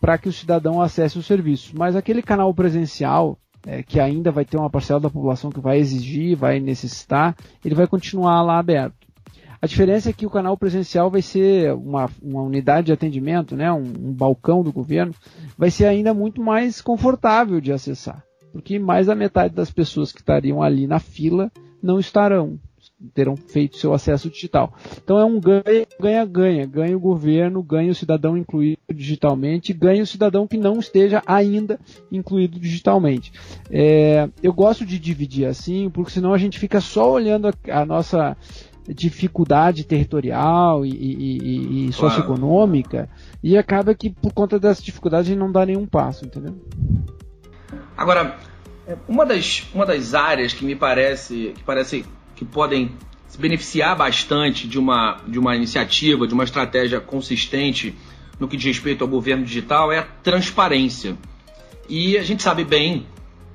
para 0.00 0.18
que 0.18 0.28
o 0.28 0.32
cidadão 0.32 0.80
acesse 0.82 1.18
o 1.18 1.22
serviço. 1.22 1.72
Mas 1.76 1.94
aquele 1.94 2.22
canal 2.22 2.52
presencial, 2.52 3.38
é, 3.66 3.82
que 3.82 4.00
ainda 4.00 4.30
vai 4.30 4.44
ter 4.44 4.56
uma 4.56 4.70
parcela 4.70 5.00
da 5.00 5.10
população 5.10 5.50
que 5.50 5.60
vai 5.60 5.78
exigir, 5.78 6.36
vai 6.36 6.58
necessitar, 6.58 7.36
ele 7.64 7.74
vai 7.74 7.86
continuar 7.86 8.42
lá 8.42 8.58
aberto. 8.58 8.94
A 9.62 9.66
diferença 9.66 10.08
é 10.08 10.12
que 10.12 10.24
o 10.24 10.30
canal 10.30 10.56
presencial 10.56 11.10
vai 11.10 11.20
ser 11.20 11.74
uma, 11.74 12.08
uma 12.22 12.40
unidade 12.40 12.86
de 12.86 12.92
atendimento, 12.92 13.54
né, 13.54 13.70
um, 13.70 13.82
um 13.82 14.12
balcão 14.12 14.62
do 14.62 14.72
governo, 14.72 15.14
vai 15.56 15.70
ser 15.70 15.84
ainda 15.84 16.14
muito 16.14 16.42
mais 16.42 16.80
confortável 16.80 17.60
de 17.60 17.70
acessar, 17.70 18.24
porque 18.52 18.78
mais 18.78 19.06
da 19.06 19.14
metade 19.14 19.54
das 19.54 19.70
pessoas 19.70 20.12
que 20.12 20.20
estariam 20.20 20.62
ali 20.62 20.86
na 20.86 20.98
fila 20.98 21.50
não 21.82 21.98
estarão 21.98 22.58
terão 23.14 23.36
feito 23.36 23.78
seu 23.78 23.94
acesso 23.94 24.30
digital. 24.30 24.74
Então 25.02 25.18
é 25.18 25.24
um 25.24 25.40
ganha, 25.40 26.24
ganha, 26.24 26.96
o 26.96 27.00
governo, 27.00 27.62
ganha 27.62 27.90
o 27.90 27.94
cidadão 27.94 28.36
incluído 28.36 28.78
digitalmente, 28.94 29.72
ganha 29.72 30.02
o 30.02 30.06
cidadão 30.06 30.46
que 30.46 30.56
não 30.56 30.78
esteja 30.78 31.22
ainda 31.26 31.78
incluído 32.12 32.58
digitalmente. 32.58 33.32
É, 33.70 34.28
eu 34.42 34.52
gosto 34.52 34.84
de 34.84 34.98
dividir 34.98 35.46
assim, 35.46 35.88
porque 35.90 36.10
senão 36.12 36.32
a 36.32 36.38
gente 36.38 36.58
fica 36.58 36.80
só 36.80 37.10
olhando 37.10 37.48
a, 37.48 37.80
a 37.80 37.86
nossa 37.86 38.36
dificuldade 38.88 39.84
territorial 39.84 40.84
e, 40.84 40.90
e, 40.90 41.38
e, 41.38 41.88
e 41.88 41.92
socioeconômica 41.92 43.08
e 43.42 43.56
acaba 43.56 43.94
que 43.94 44.10
por 44.10 44.32
conta 44.32 44.58
dessa 44.58 44.82
dificuldade 44.82 45.28
a 45.28 45.30
gente 45.30 45.38
não 45.38 45.52
dá 45.52 45.64
nenhum 45.64 45.86
passo, 45.86 46.24
entendeu? 46.24 46.56
Agora, 48.00 48.34
uma 49.06 49.26
das, 49.26 49.68
uma 49.74 49.84
das 49.84 50.14
áreas 50.14 50.54
que 50.54 50.64
me 50.64 50.74
parece 50.74 51.52
que 51.54 51.62
parece 51.62 52.02
que 52.34 52.46
podem 52.46 52.92
se 53.28 53.36
beneficiar 53.36 53.94
bastante 53.94 54.66
de 54.66 54.78
uma, 54.78 55.20
de 55.28 55.38
uma 55.38 55.54
iniciativa, 55.54 56.26
de 56.26 56.32
uma 56.32 56.44
estratégia 56.44 56.98
consistente 56.98 57.94
no 58.38 58.48
que 58.48 58.56
diz 58.56 58.64
respeito 58.64 59.04
ao 59.04 59.08
governo 59.08 59.44
digital 59.44 59.92
é 59.92 59.98
a 59.98 60.02
transparência. 60.02 61.14
E 61.90 62.16
a 62.16 62.22
gente 62.22 62.42
sabe 62.42 62.64
bem 62.64 63.06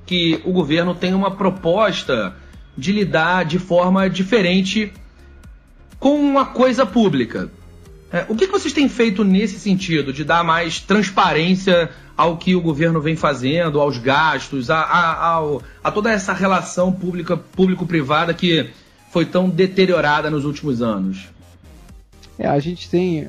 que 0.06 0.40
o 0.44 0.52
governo 0.52 0.94
tem 0.94 1.12
uma 1.12 1.32
proposta 1.32 2.36
de 2.78 2.92
lidar 2.92 3.44
de 3.44 3.58
forma 3.58 4.08
diferente 4.08 4.92
com 5.98 6.20
uma 6.20 6.46
coisa 6.46 6.86
pública. 6.86 7.50
É, 8.12 8.24
o 8.28 8.36
que, 8.36 8.46
que 8.46 8.52
vocês 8.52 8.72
têm 8.72 8.88
feito 8.88 9.24
nesse 9.24 9.58
sentido, 9.58 10.12
de 10.12 10.24
dar 10.24 10.44
mais 10.44 10.80
transparência 10.80 11.90
ao 12.16 12.36
que 12.36 12.54
o 12.54 12.60
governo 12.60 13.00
vem 13.00 13.16
fazendo, 13.16 13.80
aos 13.80 13.98
gastos, 13.98 14.70
a, 14.70 14.78
a, 14.78 15.38
a, 15.38 15.58
a 15.82 15.90
toda 15.90 16.10
essa 16.10 16.32
relação 16.32 16.92
pública 16.92 17.36
público-privada 17.36 18.32
que 18.32 18.70
foi 19.10 19.26
tão 19.26 19.48
deteriorada 19.48 20.30
nos 20.30 20.44
últimos 20.44 20.80
anos? 20.80 21.28
É, 22.38 22.46
a 22.46 22.58
gente 22.58 22.88
tem 22.88 23.26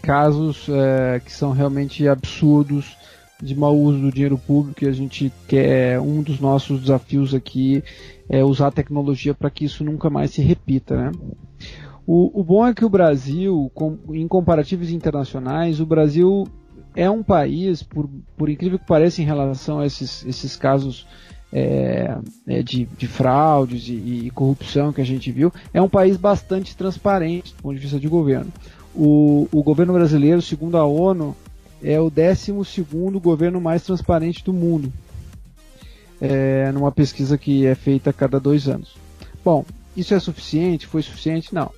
casos 0.00 0.66
é, 0.68 1.20
que 1.20 1.32
são 1.32 1.52
realmente 1.52 2.06
absurdos 2.08 2.96
de 3.42 3.54
mau 3.54 3.76
uso 3.76 3.98
do 3.98 4.12
dinheiro 4.12 4.38
público 4.38 4.84
e 4.84 4.88
a 4.88 4.92
gente 4.92 5.30
quer 5.46 6.00
um 6.00 6.22
dos 6.22 6.40
nossos 6.40 6.80
desafios 6.80 7.34
aqui 7.34 7.84
é 8.28 8.42
usar 8.42 8.68
a 8.68 8.72
tecnologia 8.72 9.34
para 9.34 9.50
que 9.50 9.64
isso 9.64 9.84
nunca 9.84 10.08
mais 10.08 10.30
se 10.30 10.40
repita, 10.40 10.96
né? 10.96 11.12
O, 12.06 12.40
o 12.40 12.44
bom 12.44 12.66
é 12.66 12.72
que 12.72 12.84
o 12.84 12.88
Brasil, 12.88 13.70
com, 13.74 13.98
em 14.10 14.28
comparativos 14.28 14.90
internacionais, 14.90 15.80
o 15.80 15.86
Brasil 15.86 16.46
é 16.94 17.10
um 17.10 17.22
país, 17.22 17.82
por, 17.82 18.08
por 18.36 18.48
incrível 18.48 18.78
que 18.78 18.86
pareça, 18.86 19.20
em 19.20 19.24
relação 19.24 19.80
a 19.80 19.86
esses, 19.86 20.24
esses 20.24 20.56
casos 20.56 21.06
é, 21.52 22.16
é, 22.46 22.62
de, 22.62 22.84
de, 22.84 23.06
fraudes 23.06 23.88
e, 23.88 24.26
e, 24.26 24.30
corrupção 24.30 24.92
que 24.92 25.00
a 25.00 25.04
gente 25.04 25.32
viu, 25.32 25.52
é 25.74 25.82
um 25.82 25.88
país 25.88 26.16
bastante 26.16 26.76
transparente 26.76 27.54
do 27.54 27.62
ponto 27.62 27.74
de 27.74 27.80
vista 27.80 27.98
de 27.98 28.08
governo. 28.08 28.52
O, 28.94 29.48
o 29.52 29.62
governo 29.62 29.92
brasileiro, 29.92 30.40
segundo 30.40 30.76
a 30.76 30.86
ONU, 30.86 31.36
é 31.82 32.00
o 32.00 32.08
12 32.08 32.52
governo 33.20 33.60
mais 33.60 33.82
transparente 33.82 34.44
do 34.44 34.52
mundo, 34.52 34.92
é, 36.20 36.70
numa 36.72 36.92
pesquisa 36.92 37.36
que 37.36 37.66
é 37.66 37.74
feita 37.74 38.10
a 38.10 38.12
cada 38.12 38.40
dois 38.40 38.68
anos. 38.68 38.96
Bom, 39.44 39.64
isso 39.96 40.14
é 40.14 40.20
suficiente? 40.20 40.86
Foi 40.86 41.02
suficiente? 41.02 41.54
Não. 41.54 41.70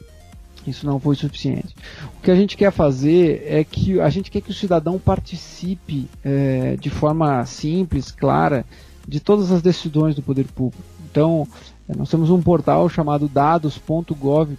Isso 0.68 0.86
não 0.86 1.00
foi 1.00 1.14
suficiente. 1.14 1.74
O 2.18 2.22
que 2.22 2.30
a 2.30 2.34
gente 2.34 2.56
quer 2.56 2.70
fazer 2.70 3.44
é 3.46 3.64
que 3.64 4.00
a 4.00 4.08
gente 4.10 4.30
quer 4.30 4.40
que 4.40 4.50
o 4.50 4.54
cidadão 4.54 4.98
participe 4.98 6.08
é, 6.24 6.76
de 6.76 6.90
forma 6.90 7.44
simples, 7.46 8.10
clara, 8.10 8.64
de 9.06 9.20
todas 9.20 9.50
as 9.50 9.62
decisões 9.62 10.14
do 10.14 10.22
poder 10.22 10.46
público. 10.46 10.82
Então, 11.10 11.46
é, 11.88 11.96
nós 11.96 12.10
temos 12.10 12.30
um 12.30 12.42
portal 12.42 12.88
chamado 12.88 13.28
dados.gov.br. 13.28 14.54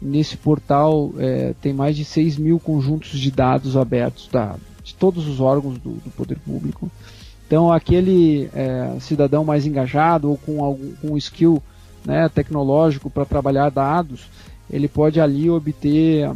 Nesse 0.00 0.36
portal 0.36 1.12
é, 1.18 1.54
tem 1.60 1.72
mais 1.72 1.96
de 1.96 2.04
6 2.04 2.36
mil 2.36 2.58
conjuntos 2.58 3.18
de 3.18 3.30
dados 3.30 3.76
abertos 3.76 4.28
da, 4.32 4.56
de 4.82 4.94
todos 4.94 5.28
os 5.28 5.40
órgãos 5.40 5.78
do, 5.78 5.90
do 5.90 6.10
poder 6.10 6.38
público. 6.40 6.90
Então, 7.46 7.70
aquele 7.70 8.50
é, 8.54 8.96
cidadão 8.98 9.44
mais 9.44 9.66
engajado 9.66 10.30
ou 10.30 10.36
com 10.36 10.64
algum 10.64 10.92
com 10.96 11.16
skill 11.18 11.62
né, 12.04 12.28
tecnológico 12.28 13.10
para 13.10 13.24
trabalhar 13.24 13.70
dados, 13.70 14.26
ele 14.72 14.88
pode 14.88 15.20
ali 15.20 15.50
obter 15.50 16.30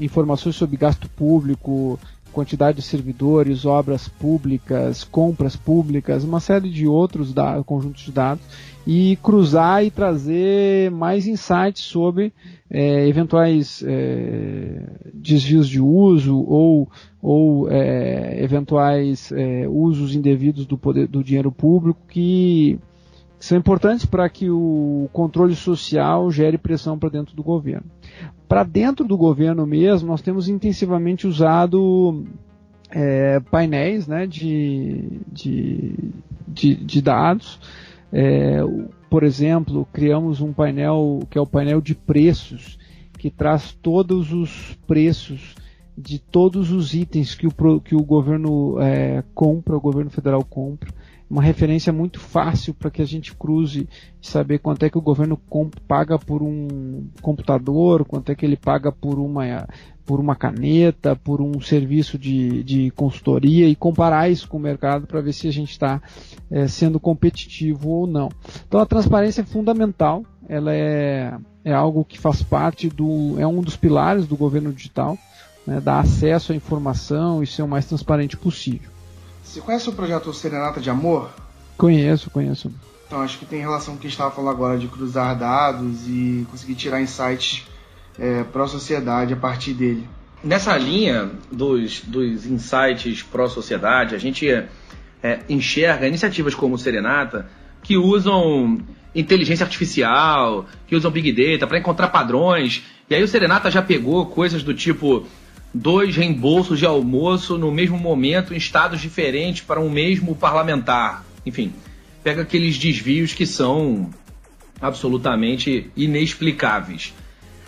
informações 0.00 0.56
sobre 0.56 0.76
gasto 0.76 1.08
público, 1.10 1.98
quantidade 2.32 2.78
de 2.78 2.82
servidores, 2.82 3.64
obras 3.64 4.08
públicas, 4.08 5.04
compras 5.04 5.54
públicas, 5.54 6.24
uma 6.24 6.40
série 6.40 6.70
de 6.70 6.86
outros 6.86 7.32
dados, 7.32 7.64
conjuntos 7.66 8.02
de 8.02 8.10
dados, 8.10 8.42
e 8.86 9.16
cruzar 9.22 9.84
e 9.84 9.90
trazer 9.90 10.90
mais 10.90 11.26
insights 11.26 11.82
sobre 11.82 12.32
é, 12.68 13.06
eventuais 13.06 13.84
é, 13.86 14.82
desvios 15.12 15.68
de 15.68 15.80
uso 15.80 16.38
ou, 16.38 16.88
ou 17.20 17.70
é, 17.70 18.42
eventuais 18.42 19.30
é, 19.30 19.68
usos 19.68 20.16
indevidos 20.16 20.66
do, 20.66 20.76
poder, 20.76 21.06
do 21.06 21.22
dinheiro 21.22 21.52
público 21.52 22.00
que 22.08 22.78
são 23.42 23.58
importantes 23.58 24.06
para 24.06 24.28
que 24.28 24.48
o 24.48 25.08
controle 25.12 25.56
social 25.56 26.30
gere 26.30 26.56
pressão 26.56 26.96
para 26.96 27.08
dentro 27.08 27.34
do 27.34 27.42
governo. 27.42 27.90
Para 28.46 28.62
dentro 28.62 29.04
do 29.04 29.16
governo 29.16 29.66
mesmo, 29.66 30.06
nós 30.06 30.22
temos 30.22 30.48
intensivamente 30.48 31.26
usado 31.26 32.24
é, 32.88 33.40
painéis 33.40 34.06
né, 34.06 34.28
de, 34.28 35.18
de, 35.26 35.94
de, 36.46 36.76
de 36.76 37.02
dados. 37.02 37.58
É, 38.12 38.60
por 39.10 39.24
exemplo, 39.24 39.88
criamos 39.92 40.40
um 40.40 40.52
painel 40.52 41.18
que 41.28 41.36
é 41.36 41.40
o 41.40 41.46
painel 41.46 41.80
de 41.80 41.96
preços, 41.96 42.78
que 43.18 43.28
traz 43.28 43.72
todos 43.82 44.32
os 44.32 44.78
preços 44.86 45.56
de 45.98 46.20
todos 46.20 46.70
os 46.70 46.94
itens 46.94 47.34
que 47.34 47.48
o, 47.48 47.80
que 47.80 47.96
o 47.96 48.04
governo 48.04 48.80
é, 48.80 49.24
compra, 49.34 49.76
o 49.76 49.80
governo 49.80 50.10
federal 50.12 50.44
compra 50.44 50.94
uma 51.32 51.42
referência 51.42 51.90
muito 51.94 52.20
fácil 52.20 52.74
para 52.74 52.90
que 52.90 53.00
a 53.00 53.06
gente 53.06 53.34
cruze 53.34 53.88
e 54.20 54.26
saber 54.26 54.58
quanto 54.58 54.84
é 54.84 54.90
que 54.90 54.98
o 54.98 55.00
governo 55.00 55.40
paga 55.88 56.18
por 56.18 56.42
um 56.42 57.06
computador, 57.22 58.04
quanto 58.04 58.30
é 58.30 58.34
que 58.34 58.44
ele 58.44 58.54
paga 58.54 58.92
por 58.92 59.18
uma, 59.18 59.66
por 60.04 60.20
uma 60.20 60.36
caneta, 60.36 61.16
por 61.16 61.40
um 61.40 61.58
serviço 61.58 62.18
de, 62.18 62.62
de 62.62 62.90
consultoria 62.90 63.66
e 63.66 63.74
comparar 63.74 64.28
isso 64.28 64.46
com 64.46 64.58
o 64.58 64.60
mercado 64.60 65.06
para 65.06 65.22
ver 65.22 65.32
se 65.32 65.48
a 65.48 65.50
gente 65.50 65.70
está 65.70 66.02
é, 66.50 66.68
sendo 66.68 67.00
competitivo 67.00 67.88
ou 67.88 68.06
não. 68.06 68.28
Então 68.68 68.78
a 68.78 68.84
transparência 68.84 69.40
é 69.40 69.44
fundamental, 69.44 70.26
ela 70.46 70.74
é, 70.74 71.34
é 71.64 71.72
algo 71.72 72.04
que 72.04 72.18
faz 72.18 72.42
parte 72.42 72.90
do. 72.90 73.36
é 73.38 73.46
um 73.46 73.62
dos 73.62 73.74
pilares 73.74 74.26
do 74.26 74.36
governo 74.36 74.70
digital, 74.70 75.16
né, 75.66 75.80
dar 75.80 76.00
acesso 76.00 76.52
à 76.52 76.54
informação 76.54 77.42
e 77.42 77.46
ser 77.46 77.62
o 77.62 77.68
mais 77.68 77.86
transparente 77.86 78.36
possível. 78.36 78.91
Você 79.52 79.60
conhece 79.60 79.86
o 79.86 79.92
projeto 79.92 80.32
Serenata 80.32 80.80
de 80.80 80.88
Amor? 80.88 81.28
Conheço, 81.76 82.30
conheço. 82.30 82.72
Então 83.06 83.20
acho 83.20 83.38
que 83.38 83.44
tem 83.44 83.60
relação 83.60 83.92
com 83.92 83.98
o 83.98 84.00
que 84.00 84.06
a 84.06 84.08
gente 84.08 84.18
estava 84.18 84.34
falando 84.34 84.50
agora 84.50 84.78
de 84.78 84.88
cruzar 84.88 85.38
dados 85.38 86.08
e 86.08 86.46
conseguir 86.50 86.74
tirar 86.74 87.02
insights 87.02 87.66
é, 88.18 88.44
para 88.44 88.64
a 88.64 88.66
sociedade 88.66 89.34
a 89.34 89.36
partir 89.36 89.74
dele. 89.74 90.08
Nessa 90.42 90.74
linha 90.78 91.32
dos, 91.52 92.00
dos 92.00 92.46
insights 92.46 93.22
pró-sociedade, 93.22 94.14
a 94.14 94.18
gente 94.18 94.48
é, 94.48 95.40
enxerga 95.50 96.08
iniciativas 96.08 96.54
como 96.54 96.76
o 96.76 96.78
Serenata 96.78 97.46
que 97.82 97.98
usam 97.98 98.80
inteligência 99.14 99.64
artificial, 99.64 100.64
que 100.86 100.96
usam 100.96 101.10
Big 101.10 101.30
Data 101.30 101.66
para 101.66 101.78
encontrar 101.78 102.08
padrões. 102.08 102.84
E 103.10 103.14
aí 103.14 103.22
o 103.22 103.28
Serenata 103.28 103.70
já 103.70 103.82
pegou 103.82 104.24
coisas 104.24 104.62
do 104.62 104.72
tipo 104.72 105.26
dois 105.74 106.14
reembolsos 106.16 106.78
de 106.78 106.86
almoço 106.86 107.56
no 107.56 107.70
mesmo 107.70 107.98
momento 107.98 108.52
em 108.52 108.56
estados 108.56 109.00
diferentes 109.00 109.62
para 109.62 109.80
um 109.80 109.90
mesmo 109.90 110.34
parlamentar. 110.34 111.24
Enfim, 111.46 111.72
pega 112.22 112.42
aqueles 112.42 112.78
desvios 112.78 113.32
que 113.32 113.46
são 113.46 114.10
absolutamente 114.80 115.90
inexplicáveis. 115.96 117.14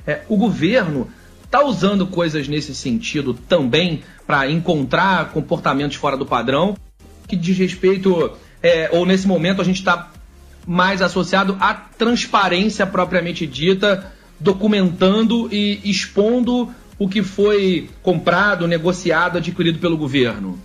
É, 0.06 0.22
o 0.28 0.36
governo 0.36 1.08
está 1.44 1.64
usando 1.64 2.06
coisas 2.06 2.48
nesse 2.48 2.74
sentido 2.74 3.32
também 3.32 4.02
para 4.26 4.50
encontrar 4.50 5.30
comportamentos 5.30 5.96
fora 5.96 6.16
do 6.16 6.26
padrão, 6.26 6.76
que 7.26 7.36
diz 7.36 7.56
respeito, 7.56 8.32
é, 8.62 8.90
ou 8.92 9.06
nesse 9.06 9.26
momento 9.26 9.62
a 9.62 9.64
gente 9.64 9.78
está 9.78 10.10
mais 10.66 11.00
associado 11.00 11.56
à 11.60 11.74
transparência 11.74 12.86
propriamente 12.86 13.46
dita, 13.46 14.12
documentando 14.40 15.48
e 15.52 15.80
expondo 15.84 16.74
o 16.98 17.08
que 17.08 17.22
foi 17.22 17.88
comprado, 18.02 18.66
negociado, 18.66 19.38
adquirido 19.38 19.78
pelo 19.78 19.96
governo? 19.96 20.58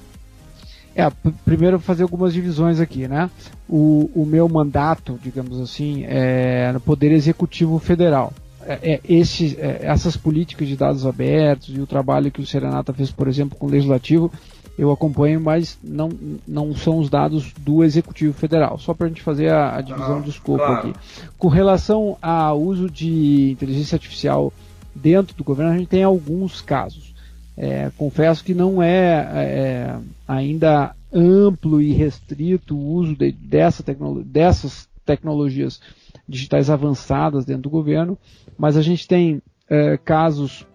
É, 0.95 1.09
primeiro 1.45 1.79
fazer 1.79 2.03
algumas 2.03 2.33
divisões 2.33 2.79
aqui, 2.79 3.07
né? 3.07 3.29
O, 3.67 4.09
o 4.13 4.25
meu 4.25 4.49
mandato, 4.49 5.19
digamos 5.23 5.59
assim, 5.59 6.03
é 6.05 6.71
no 6.73 6.79
Poder 6.79 7.11
Executivo 7.11 7.79
Federal. 7.79 8.33
É, 8.65 8.93
é, 8.93 8.99
esse, 9.07 9.57
é, 9.59 9.79
essas 9.83 10.17
políticas 10.17 10.67
de 10.67 10.75
dados 10.75 11.05
abertos 11.05 11.75
e 11.75 11.79
o 11.79 11.87
trabalho 11.87 12.31
que 12.31 12.41
o 12.41 12.45
Serenata 12.45 12.93
fez, 12.93 13.09
por 13.09 13.27
exemplo, 13.27 13.57
com 13.57 13.67
o 13.67 13.69
Legislativo, 13.69 14.31
eu 14.77 14.91
acompanho, 14.91 15.41
mas 15.41 15.77
não, 15.83 16.09
não 16.47 16.75
são 16.75 16.99
os 16.99 17.09
dados 17.09 17.53
do 17.59 17.83
Executivo 17.83 18.33
Federal. 18.33 18.77
Só 18.77 18.93
para 18.93 19.07
a 19.07 19.09
gente 19.09 19.21
fazer 19.21 19.49
a, 19.51 19.77
a 19.77 19.81
divisão 19.81 20.17
ah, 20.17 20.21
do 20.21 20.29
escopo 20.29 20.57
claro. 20.57 20.89
aqui. 20.89 20.93
Com 21.37 21.47
relação 21.47 22.17
ao 22.21 22.61
uso 22.61 22.89
de 22.89 23.51
inteligência 23.51 23.95
artificial 23.95 24.53
dentro 24.95 25.35
do 25.35 25.43
governo 25.43 25.73
a 25.73 25.77
gente 25.77 25.87
tem 25.87 26.03
alguns 26.03 26.61
casos. 26.61 27.13
É, 27.57 27.91
confesso 27.97 28.43
que 28.43 28.53
não 28.53 28.81
é, 28.81 29.29
é, 29.35 29.99
ainda 30.27 30.95
amplo 31.11 31.81
e 31.81 31.91
restrito 31.91 32.77
o 32.77 32.93
uso 32.93 33.15
de, 33.15 33.31
dessa 33.31 33.83
tecno, 33.83 34.23
dessas 34.23 34.87
tecnologias 35.05 35.81
digitais 36.27 36.69
avançadas 36.69 37.43
dentro 37.45 37.63
do 37.63 37.69
governo, 37.69 38.17
mas 38.57 38.77
a 38.77 38.81
gente 38.81 39.07
tem 39.07 39.41
é, 39.69 39.97
casos 39.97 40.65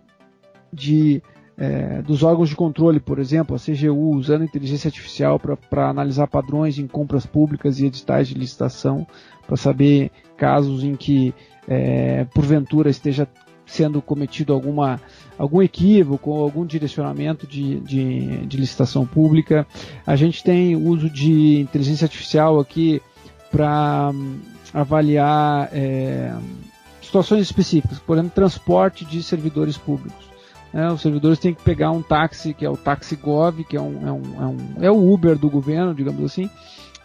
de 0.73 1.23
é, 1.57 2.03
dos 2.03 2.23
órgãos 2.23 2.49
de 2.49 2.57
controle, 2.57 2.99
por 2.99 3.19
exemplo, 3.19 3.55
a 3.55 3.59
CGU 3.59 4.17
usando 4.17 4.45
inteligência 4.45 4.89
artificial 4.89 5.39
para 5.39 5.89
analisar 5.89 6.27
padrões 6.27 6.79
em 6.79 6.87
compras 6.87 7.25
públicas 7.25 7.79
e 7.79 7.87
editais 7.87 8.29
de 8.29 8.35
licitação, 8.35 9.07
para 9.47 9.57
saber 9.57 10.11
casos 10.37 10.83
em 10.83 10.97
que 10.97 11.33
é, 11.69 12.25
porventura 12.35 12.91
esteja 12.91 13.29
sendo 13.67 14.03
cometido 14.03 14.53
alguma, 14.53 15.01
algum 15.39 15.63
equívoco 15.63 16.31
ou 16.31 16.43
algum 16.43 16.67
direcionamento 16.67 17.47
de, 17.47 17.81
de, 17.81 18.47
de 18.47 18.57
licitação 18.57 19.07
pública. 19.07 19.67
A 20.07 20.17
gente 20.17 20.43
tem 20.43 20.77
uso 20.77 21.09
de 21.09 21.61
inteligência 21.61 22.05
artificial 22.05 22.59
aqui 22.61 23.01
para 23.51 24.11
hum, 24.13 24.39
avaliar 24.73 25.71
é, 25.73 26.35
situações 27.01 27.43
específicas, 27.43 27.99
por 27.99 28.17
exemplo, 28.17 28.33
transporte 28.35 29.05
de 29.05 29.23
servidores 29.23 29.79
públicos. 29.79 30.25
Né? 30.73 30.91
Os 30.91 31.01
servidores 31.01 31.39
têm 31.39 31.55
que 31.55 31.63
pegar 31.63 31.93
um 31.93 32.03
táxi, 32.03 32.53
que 32.53 32.67
é 32.67 32.71
o 32.71 32.77
Taxi 32.77 33.15
Gov, 33.15 33.63
que 33.63 33.77
é, 33.77 33.81
um, 33.81 34.09
é, 34.09 34.13
um, 34.13 34.23
é, 34.43 34.47
um, 34.47 34.85
é 34.87 34.91
o 34.91 35.13
Uber 35.13 35.39
do 35.39 35.49
governo, 35.49 35.95
digamos 35.95 36.25
assim, 36.25 36.51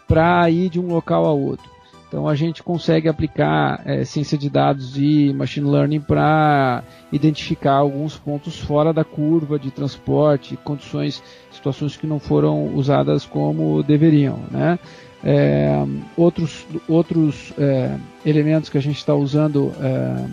para 0.08 0.50
ir 0.50 0.68
de 0.68 0.80
um 0.80 0.88
local 0.88 1.24
a 1.24 1.32
outro. 1.32 1.70
Então 2.10 2.26
a 2.26 2.34
gente 2.34 2.60
consegue 2.60 3.08
aplicar 3.08 3.82
é, 3.86 4.04
ciência 4.04 4.36
de 4.36 4.50
dados 4.50 4.98
e 4.98 5.32
machine 5.32 5.70
learning 5.70 6.00
para 6.00 6.82
identificar 7.12 7.74
alguns 7.74 8.18
pontos 8.18 8.58
fora 8.58 8.92
da 8.92 9.04
curva 9.04 9.60
de 9.60 9.70
transporte, 9.70 10.56
condições, 10.56 11.22
situações 11.52 11.96
que 11.96 12.08
não 12.08 12.18
foram 12.18 12.74
usadas 12.74 13.24
como 13.24 13.80
deveriam, 13.84 14.40
né? 14.50 14.76
É, 15.22 15.86
outros 16.16 16.66
outros 16.88 17.52
é, 17.56 17.96
elementos 18.26 18.68
que 18.68 18.78
a 18.78 18.82
gente 18.82 18.96
está 18.96 19.14
usando 19.14 19.72
é, 19.80 20.24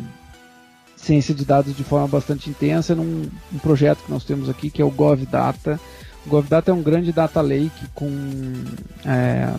ciência 0.96 1.36
de 1.36 1.46
dados 1.46 1.78
de 1.78 1.84
forma 1.84 2.08
bastante 2.08 2.50
intensa 2.50 2.96
num 2.96 3.30
um 3.54 3.60
projeto 3.60 4.00
que 4.04 4.12
nós 4.12 4.24
temos 4.24 4.50
aqui 4.50 4.72
que 4.72 4.82
é 4.82 4.86
o 4.86 4.90
GovData. 4.90 5.80
O 5.97 5.97
GovData 6.28 6.72
é 6.72 6.74
um 6.74 6.82
grande 6.82 7.12
data 7.12 7.42
lake 7.42 7.88
com 7.94 8.10
é, 9.06 9.54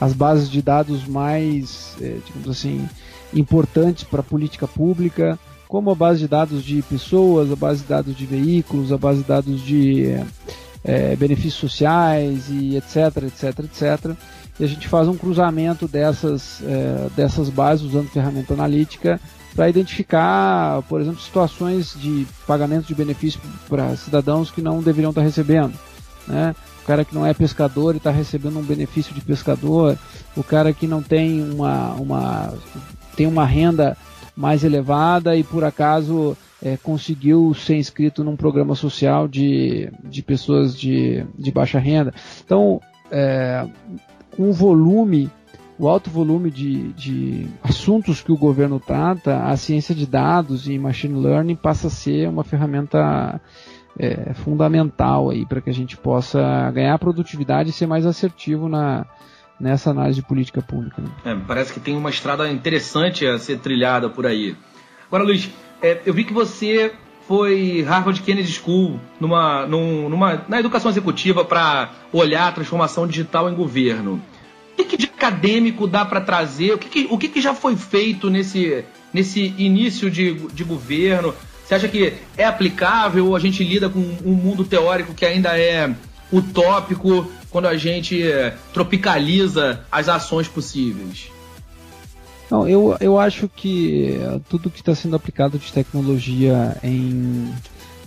as 0.00 0.12
bases 0.12 0.50
de 0.50 0.60
dados 0.62 1.06
mais, 1.06 1.96
é, 2.00 2.16
digamos 2.26 2.48
assim, 2.48 2.88
importantes 3.32 4.04
para 4.04 4.20
a 4.20 4.24
política 4.24 4.66
pública, 4.66 5.38
como 5.68 5.90
a 5.90 5.94
base 5.94 6.20
de 6.20 6.28
dados 6.28 6.62
de 6.62 6.82
pessoas, 6.82 7.50
a 7.50 7.56
base 7.56 7.82
de 7.82 7.88
dados 7.88 8.16
de 8.16 8.26
veículos, 8.26 8.92
a 8.92 8.98
base 8.98 9.22
de 9.22 9.28
dados 9.28 9.60
de 9.62 10.16
é, 10.84 11.16
benefícios 11.16 11.54
sociais 11.54 12.48
e 12.48 12.76
etc, 12.76 13.24
etc, 13.24 13.58
etc 13.60 14.16
e 14.58 14.64
a 14.64 14.66
gente 14.66 14.88
faz 14.88 15.08
um 15.08 15.16
cruzamento 15.16 15.88
dessas, 15.88 16.62
é, 16.62 17.08
dessas 17.16 17.48
bases 17.48 17.86
usando 17.86 18.08
ferramenta 18.08 18.54
analítica 18.54 19.20
para 19.54 19.68
identificar, 19.68 20.82
por 20.82 21.00
exemplo, 21.00 21.20
situações 21.20 21.94
de 21.98 22.26
pagamento 22.46 22.86
de 22.86 22.94
benefício 22.94 23.40
para 23.68 23.96
cidadãos 23.96 24.50
que 24.50 24.62
não 24.62 24.80
deveriam 24.80 25.10
estar 25.10 25.22
recebendo. 25.22 25.74
Né? 26.26 26.54
O 26.82 26.86
cara 26.86 27.04
que 27.04 27.14
não 27.14 27.24
é 27.24 27.32
pescador 27.32 27.94
e 27.94 27.98
está 27.98 28.10
recebendo 28.10 28.58
um 28.58 28.62
benefício 28.62 29.14
de 29.14 29.20
pescador, 29.20 29.98
o 30.36 30.42
cara 30.42 30.72
que 30.72 30.86
não 30.86 31.02
tem 31.02 31.42
uma, 31.42 31.92
uma, 31.94 32.54
tem 33.16 33.26
uma 33.26 33.44
renda 33.44 33.96
mais 34.36 34.64
elevada 34.64 35.36
e 35.36 35.44
por 35.44 35.64
acaso 35.64 36.36
é, 36.62 36.76
conseguiu 36.76 37.52
ser 37.54 37.76
inscrito 37.76 38.24
num 38.24 38.36
programa 38.36 38.74
social 38.74 39.28
de, 39.28 39.90
de 40.02 40.22
pessoas 40.22 40.76
de, 40.76 41.24
de 41.38 41.50
baixa 41.50 41.78
renda. 41.78 42.12
Então, 42.44 42.80
é, 43.10 43.66
com 44.36 44.48
o 44.48 44.52
volume, 44.52 45.30
o 45.78 45.88
alto 45.88 46.10
volume 46.10 46.50
de, 46.50 46.92
de 46.94 47.46
assuntos 47.62 48.22
que 48.22 48.32
o 48.32 48.36
governo 48.36 48.80
trata, 48.80 49.44
a 49.44 49.56
ciência 49.56 49.94
de 49.94 50.06
dados 50.06 50.68
e 50.68 50.78
machine 50.78 51.20
learning 51.20 51.56
passa 51.56 51.88
a 51.88 51.90
ser 51.90 52.28
uma 52.28 52.44
ferramenta 52.44 53.40
é, 53.98 54.34
fundamental 54.34 55.30
aí 55.30 55.46
para 55.46 55.60
que 55.60 55.70
a 55.70 55.74
gente 55.74 55.96
possa 55.96 56.70
ganhar 56.72 56.98
produtividade 56.98 57.70
e 57.70 57.72
ser 57.72 57.86
mais 57.86 58.04
assertivo 58.06 58.68
na, 58.68 59.06
nessa 59.58 59.90
análise 59.90 60.20
de 60.20 60.26
política 60.26 60.60
pública. 60.60 61.00
Né? 61.02 61.08
É, 61.24 61.34
parece 61.34 61.72
que 61.72 61.80
tem 61.80 61.96
uma 61.96 62.10
estrada 62.10 62.50
interessante 62.50 63.26
a 63.26 63.38
ser 63.38 63.58
trilhada 63.58 64.08
por 64.08 64.26
aí. 64.26 64.56
Agora, 65.06 65.24
Luiz, 65.24 65.48
é, 65.82 66.00
eu 66.04 66.14
vi 66.14 66.24
que 66.24 66.32
você 66.32 66.92
foi 67.26 67.82
Harvard 67.82 68.20
Kennedy 68.20 68.52
School 68.52 69.00
numa, 69.18 69.66
numa, 69.66 70.44
na 70.48 70.60
educação 70.60 70.90
executiva 70.90 71.44
para 71.44 71.90
olhar 72.12 72.48
a 72.48 72.52
transformação 72.52 73.06
digital 73.06 73.48
em 73.50 73.54
governo. 73.54 74.20
O 74.72 74.76
que, 74.76 74.84
que 74.84 74.96
de 74.96 75.06
acadêmico 75.06 75.86
dá 75.86 76.04
para 76.04 76.20
trazer? 76.20 76.74
O, 76.74 76.78
que, 76.78 76.88
que 76.88 77.08
o 77.10 77.16
que, 77.16 77.28
que, 77.28 77.40
já 77.40 77.54
foi 77.54 77.76
feito 77.76 78.28
nesse, 78.28 78.84
nesse 79.12 79.54
início 79.56 80.10
de, 80.10 80.34
de 80.48 80.64
governo? 80.64 81.32
Você 81.64 81.74
acha 81.74 81.88
que 81.88 82.14
é 82.36 82.44
aplicável 82.44 83.28
ou 83.28 83.36
a 83.36 83.40
gente 83.40 83.64
lida 83.64 83.88
com 83.88 83.98
um 83.98 84.34
mundo 84.34 84.64
teórico 84.64 85.14
que 85.14 85.24
ainda 85.24 85.58
é 85.58 85.94
utópico 86.30 87.30
quando 87.50 87.66
a 87.66 87.76
gente 87.76 88.22
tropicaliza 88.72 89.80
as 89.90 90.08
ações 90.08 90.46
possíveis? 90.46 91.30
Não, 92.50 92.68
eu, 92.68 92.96
eu 93.00 93.18
acho 93.18 93.48
que 93.48 94.18
tudo 94.48 94.70
que 94.70 94.80
está 94.80 94.94
sendo 94.94 95.16
aplicado 95.16 95.58
de 95.58 95.72
tecnologia 95.72 96.76
em 96.82 97.52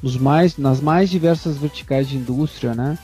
nos 0.02 0.15
mais, 0.15 0.58
nas 0.58 0.80
mais 0.80 1.10
diversas 1.10 1.58
verticais 1.58 2.08
de 2.08 2.17
indústria, 2.17 2.76
né, 2.76 3.00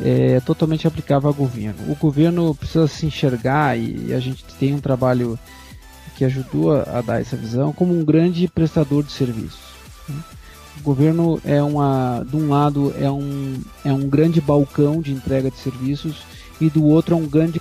é 0.00 0.40
totalmente 0.40 0.86
aplicável 0.86 1.28
ao 1.28 1.34
governo. 1.34 1.92
O 1.92 1.96
governo 1.96 2.54
precisa 2.54 2.88
se 2.88 3.04
enxergar 3.04 3.78
e 3.78 4.14
a 4.14 4.20
gente 4.20 4.44
tem 4.58 4.74
um 4.74 4.80
trabalho 4.80 5.38
que 6.16 6.24
ajudou 6.24 6.74
a, 6.74 6.98
a 6.98 7.00
dar 7.02 7.20
essa 7.20 7.36
visão 7.36 7.72
como 7.72 7.92
um 7.92 8.04
grande 8.04 8.48
prestador 8.48 9.02
de 9.02 9.12
serviços. 9.12 9.67
Né. 10.08 10.22
O 10.80 10.82
governo 10.82 11.40
é 11.44 11.62
uma, 11.62 12.24
de 12.28 12.36
um 12.36 12.48
lado 12.48 12.94
é 12.98 13.10
um, 13.10 13.60
é 13.84 13.92
um 13.92 14.08
grande 14.08 14.40
balcão 14.40 15.00
de 15.00 15.12
entrega 15.12 15.50
de 15.50 15.58
serviços 15.58 16.22
e 16.60 16.70
do 16.70 16.84
outro 16.84 17.14
é 17.14 17.18
um 17.18 17.26
grande 17.26 17.60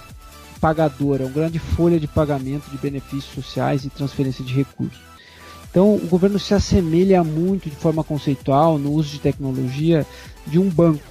pagador, 0.62 1.22
é 1.22 1.26
uma 1.26 1.32
grande 1.32 1.60
folha 1.60 2.00
de 2.00 2.08
pagamento 2.08 2.70
de 2.70 2.78
benefícios 2.78 3.34
sociais 3.34 3.86
e 3.86 3.90
transferência 3.90 4.44
de 4.44 4.54
recursos. 4.54 5.00
Então, 5.70 5.96
o 5.96 6.08
governo 6.08 6.40
se 6.40 6.54
assemelha 6.54 7.24
muito 7.24 7.70
de 7.70 7.76
forma 7.76 8.04
conceitual 8.04 8.78
no 8.78 8.92
uso 8.94 9.10
de 9.12 9.20
tecnologia 9.20 10.06
de 10.46 10.58
um 10.58 10.70
banco, 10.70 11.04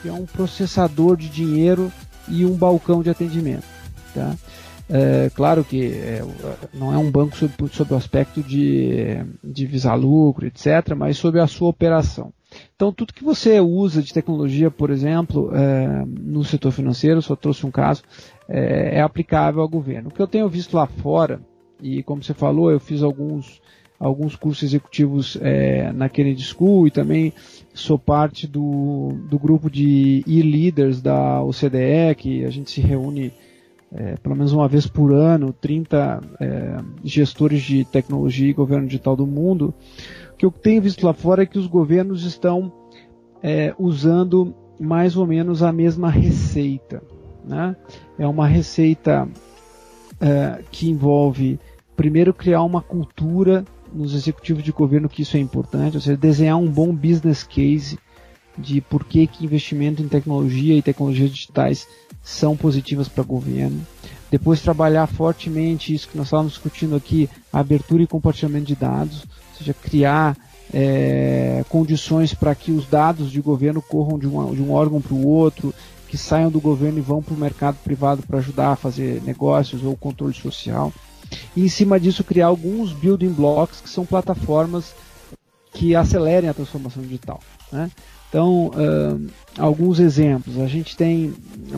que 0.00 0.08
é 0.08 0.12
um 0.12 0.24
processador 0.24 1.16
de 1.16 1.28
dinheiro 1.28 1.92
e 2.28 2.46
um 2.46 2.54
balcão 2.54 3.02
de 3.02 3.10
atendimento. 3.10 3.64
Tá? 4.14 4.34
É, 4.88 5.30
claro 5.34 5.64
que 5.64 5.86
é, 5.86 6.22
não 6.74 6.92
é 6.92 6.98
um 6.98 7.10
banco 7.10 7.36
sob, 7.36 7.52
sob 7.72 7.94
o 7.94 7.96
aspecto 7.96 8.42
de, 8.42 9.16
de 9.42 9.66
visar 9.66 9.94
lucro, 9.94 10.46
etc., 10.46 10.94
mas 10.96 11.16
sob 11.16 11.40
a 11.40 11.46
sua 11.46 11.68
operação. 11.68 12.32
Então, 12.76 12.92
tudo 12.92 13.12
que 13.12 13.24
você 13.24 13.58
usa 13.60 14.02
de 14.02 14.12
tecnologia, 14.12 14.70
por 14.70 14.90
exemplo, 14.90 15.50
é, 15.54 16.04
no 16.06 16.44
setor 16.44 16.70
financeiro, 16.70 17.22
só 17.22 17.34
trouxe 17.34 17.66
um 17.66 17.70
caso, 17.70 18.02
é, 18.48 18.98
é, 18.98 19.00
aplicável 19.00 19.62
ao 19.62 19.68
governo. 19.68 20.08
O 20.08 20.12
que 20.12 20.20
eu 20.20 20.26
tenho 20.26 20.48
visto 20.48 20.74
lá 20.74 20.86
fora, 20.86 21.40
e 21.82 22.02
como 22.02 22.22
você 22.22 22.34
falou, 22.34 22.70
eu 22.70 22.78
fiz 22.78 23.02
alguns, 23.02 23.60
alguns 23.98 24.36
cursos 24.36 24.62
executivos 24.62 25.36
é, 25.40 25.92
na 25.92 26.08
Kennedy 26.08 26.42
School 26.42 26.86
e 26.86 26.90
também 26.90 27.32
sou 27.72 27.98
parte 27.98 28.46
do, 28.46 29.14
do 29.28 29.38
grupo 29.38 29.70
de 29.70 30.22
e-leaders 30.26 31.00
da 31.00 31.42
OCDE, 31.42 32.14
que 32.16 32.44
a 32.44 32.50
gente 32.50 32.70
se 32.70 32.80
reúne 32.80 33.32
é, 33.94 34.16
pelo 34.16 34.34
menos 34.34 34.52
uma 34.52 34.66
vez 34.66 34.86
por 34.86 35.12
ano, 35.12 35.52
30 35.52 36.20
é, 36.40 36.76
gestores 37.04 37.62
de 37.62 37.84
tecnologia 37.84 38.50
e 38.50 38.52
governo 38.52 38.88
digital 38.88 39.14
do 39.14 39.26
mundo. 39.26 39.72
O 40.32 40.36
que 40.36 40.44
eu 40.44 40.50
tenho 40.50 40.82
visto 40.82 41.06
lá 41.06 41.12
fora 41.12 41.44
é 41.44 41.46
que 41.46 41.58
os 41.58 41.68
governos 41.68 42.24
estão 42.24 42.72
é, 43.40 43.72
usando 43.78 44.52
mais 44.80 45.16
ou 45.16 45.26
menos 45.26 45.62
a 45.62 45.72
mesma 45.72 46.10
receita. 46.10 47.02
Né? 47.44 47.76
É 48.18 48.26
uma 48.26 48.48
receita 48.48 49.28
é, 50.20 50.60
que 50.72 50.90
envolve, 50.90 51.60
primeiro, 51.96 52.34
criar 52.34 52.64
uma 52.64 52.82
cultura 52.82 53.64
nos 53.92 54.12
executivos 54.12 54.64
de 54.64 54.72
governo 54.72 55.08
que 55.08 55.22
isso 55.22 55.36
é 55.36 55.40
importante, 55.40 55.96
ou 55.96 56.00
seja, 56.00 56.16
desenhar 56.16 56.56
um 56.56 56.66
bom 56.66 56.92
business 56.92 57.44
case 57.44 57.96
de 58.58 58.80
por 58.80 59.04
que, 59.04 59.24
que 59.28 59.44
investimento 59.44 60.02
em 60.02 60.08
tecnologia 60.08 60.76
e 60.76 60.82
tecnologias 60.82 61.30
digitais 61.30 61.86
são 62.24 62.56
positivas 62.56 63.06
para 63.06 63.22
o 63.22 63.26
governo. 63.26 63.86
Depois 64.30 64.60
trabalhar 64.60 65.06
fortemente 65.06 65.94
isso 65.94 66.08
que 66.08 66.16
nós 66.16 66.26
estávamos 66.26 66.54
discutindo 66.54 66.96
aqui, 66.96 67.28
abertura 67.52 68.02
e 68.02 68.06
compartilhamento 68.06 68.66
de 68.66 68.74
dados, 68.74 69.22
ou 69.22 69.58
seja, 69.58 69.74
criar 69.74 70.36
é, 70.72 71.64
condições 71.68 72.34
para 72.34 72.54
que 72.54 72.72
os 72.72 72.86
dados 72.86 73.30
de 73.30 73.40
governo 73.40 73.80
corram 73.82 74.18
de, 74.18 74.26
uma, 74.26 74.52
de 74.52 74.62
um 74.62 74.72
órgão 74.72 75.00
para 75.00 75.14
o 75.14 75.26
outro, 75.26 75.72
que 76.08 76.18
saiam 76.18 76.50
do 76.50 76.60
governo 76.60 76.98
e 76.98 77.02
vão 77.02 77.22
para 77.22 77.34
o 77.34 77.38
mercado 77.38 77.76
privado 77.84 78.22
para 78.22 78.38
ajudar 78.38 78.72
a 78.72 78.76
fazer 78.76 79.22
negócios 79.22 79.84
ou 79.84 79.96
controle 79.96 80.34
social. 80.34 80.92
E 81.54 81.64
em 81.64 81.68
cima 81.68 82.00
disso 82.00 82.24
criar 82.24 82.46
alguns 82.46 82.92
building 82.92 83.32
blocks 83.32 83.80
que 83.80 83.88
são 83.88 84.06
plataformas 84.06 84.94
que 85.72 85.94
acelerem 85.94 86.48
a 86.48 86.54
transformação 86.54 87.02
digital. 87.02 87.40
Né? 87.70 87.90
Então, 88.34 88.72
uh, 88.74 89.30
alguns 89.56 90.00
exemplos. 90.00 90.58
A 90.58 90.66
gente 90.66 90.96
tem 90.96 91.32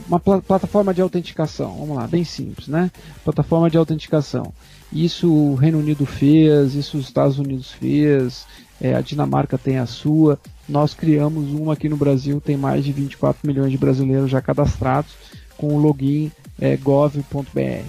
uma 0.09 0.19
pl 0.19 0.41
plataforma 0.41 0.95
de 0.95 1.03
autenticação. 1.03 1.77
Vamos 1.81 1.95
lá, 1.95 2.07
bem 2.07 2.25
simples, 2.25 2.67
né? 2.67 2.91
Plataforma 3.23 3.69
de 3.69 3.77
autenticação. 3.77 4.55
Isso 4.91 5.31
o 5.31 5.55
Reino 5.55 5.79
Unido 5.79 6.07
fez, 6.07 6.75
isso 6.75 6.97
os 6.97 7.05
Estados 7.05 7.39
Unidos 7.39 7.73
fez, 7.73 8.47
é, 8.81 8.95
a 8.95 9.03
Dinamarca 9.03 9.59
tem 9.59 9.77
a 9.77 9.85
sua. 9.85 10.39
Nós 10.67 10.95
criamos 10.95 11.53
uma 11.53 11.75
aqui 11.75 11.91
no 11.91 11.97
Brasil, 11.99 12.41
tem 12.41 12.57
mais 12.57 12.87
de 12.87 12.91
24 12.91 13.47
milhões 13.47 13.71
de 13.71 13.77
brasileiros 13.77 14.31
já 14.31 14.41
cadastrados 14.41 15.13
com 15.59 15.75
o 15.75 15.79
login 15.79 16.33
é, 16.59 16.75
gov.br. 16.79 17.85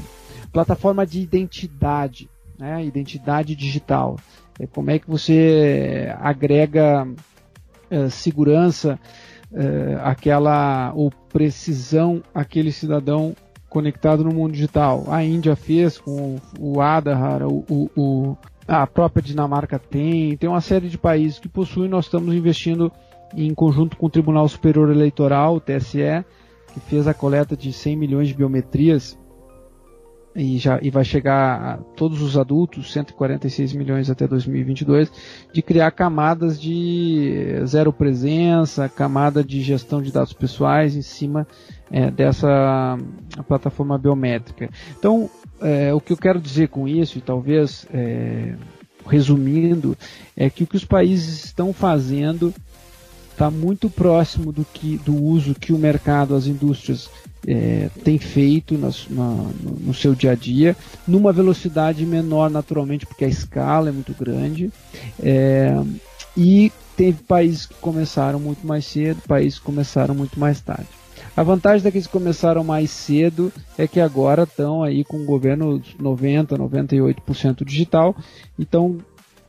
Plataforma 0.51 1.07
de 1.07 1.21
identidade, 1.21 2.29
né? 2.59 2.83
identidade 2.83 3.55
digital. 3.55 4.17
É, 4.59 4.67
como 4.67 4.91
é 4.91 4.99
que 4.99 5.09
você 5.09 6.13
agrega 6.19 7.07
é, 7.89 8.09
segurança, 8.09 8.99
é, 9.53 9.97
aquela 10.03 10.91
ou 10.95 11.11
precisão 11.29 12.21
aquele 12.33 12.71
cidadão 12.71 13.35
conectado 13.69 14.23
no 14.23 14.33
mundo 14.33 14.53
digital. 14.53 15.05
A 15.07 15.23
Índia 15.23 15.55
fez 15.55 15.97
com 15.97 16.37
o 16.59 16.81
Aadhaar, 16.81 17.43
o, 17.43 17.65
o, 17.69 17.89
o 17.95 18.37
a 18.67 18.85
própria 18.85 19.23
Dinamarca 19.23 19.79
tem, 19.79 20.35
tem 20.35 20.49
uma 20.49 20.59
série 20.59 20.89
de 20.89 20.97
países 20.97 21.39
que 21.39 21.47
possuem, 21.47 21.89
nós 21.89 22.05
estamos 22.05 22.35
investindo 22.35 22.91
em 23.35 23.53
conjunto 23.53 23.95
com 23.95 24.07
o 24.07 24.09
Tribunal 24.09 24.47
Superior 24.49 24.89
Eleitoral, 24.89 25.55
o 25.55 25.61
TSE, 25.61 26.25
que 26.73 26.79
fez 26.81 27.07
a 27.07 27.13
coleta 27.13 27.55
de 27.55 27.71
100 27.71 27.95
milhões 27.95 28.27
de 28.27 28.33
biometrias 28.33 29.17
e, 30.37 30.59
já, 30.59 30.79
e 30.83 30.91
vai 30.91 31.03
chegar 31.03 31.61
a 31.61 31.77
todos 31.95 32.21
os 32.21 32.37
adultos, 32.37 32.93
146 32.93 33.73
milhões 33.73 34.09
até 34.09 34.27
2022, 34.27 35.11
de 35.51 35.61
criar 35.63 35.89
camadas 35.89 36.61
de 36.61 37.59
zero 37.65 37.91
presença, 37.91 38.87
camada 38.87 39.43
de 39.43 39.61
gestão 39.61 39.99
de 39.99 40.11
dados 40.11 40.33
pessoais 40.33 40.95
em 40.95 41.01
cima 41.01 41.47
é, 41.89 42.11
dessa 42.11 42.97
plataforma 43.47 43.97
biométrica. 43.97 44.69
Então, 44.97 45.27
é, 45.59 45.91
o 45.91 45.99
que 45.99 46.13
eu 46.13 46.17
quero 46.17 46.39
dizer 46.39 46.67
com 46.67 46.87
isso, 46.87 47.17
e 47.17 47.21
talvez 47.21 47.87
é, 47.91 48.53
resumindo, 49.07 49.97
é 50.35 50.51
que 50.51 50.63
o 50.63 50.67
que 50.67 50.75
os 50.77 50.85
países 50.85 51.45
estão 51.45 51.73
fazendo 51.73 52.53
está 53.31 53.49
muito 53.49 53.89
próximo 53.89 54.51
do, 54.51 54.65
que, 54.65 54.97
do 54.97 55.15
uso 55.15 55.55
que 55.55 55.71
o 55.71 55.77
mercado, 55.77 56.35
as 56.35 56.47
indústrias 56.47 57.09
é, 57.47 57.89
tem 58.03 58.19
feito 58.19 58.77
na, 58.77 58.89
na, 59.09 59.49
no 59.79 59.93
seu 59.93 60.13
dia 60.13 60.31
a 60.31 60.35
dia, 60.35 60.75
numa 61.07 61.31
velocidade 61.31 62.05
menor 62.05 62.49
naturalmente, 62.49 63.05
porque 63.05 63.23
a 63.23 63.29
escala 63.29 63.87
é 63.87 63.91
muito 63.91 64.13
grande. 64.13 64.69
É, 65.23 65.73
e 66.35 66.71
teve 66.97 67.23
países 67.23 67.65
que 67.65 67.75
começaram 67.75 68.39
muito 68.39 68.67
mais 68.67 68.85
cedo, 68.85 69.21
países 69.25 69.59
que 69.59 69.65
começaram 69.65 70.13
muito 70.13 70.37
mais 70.37 70.59
tarde. 70.59 70.87
A 71.35 71.43
vantagem 71.43 71.83
daqueles 71.83 72.07
que 72.07 72.13
começaram 72.13 72.63
mais 72.63 72.91
cedo 72.91 73.51
é 73.77 73.87
que 73.87 73.99
agora 73.99 74.43
estão 74.43 74.83
aí 74.83 75.03
com 75.03 75.17
o 75.17 75.25
governo 75.25 75.81
90, 75.99 76.57
98% 76.57 77.63
digital, 77.63 78.15
então 78.59 78.97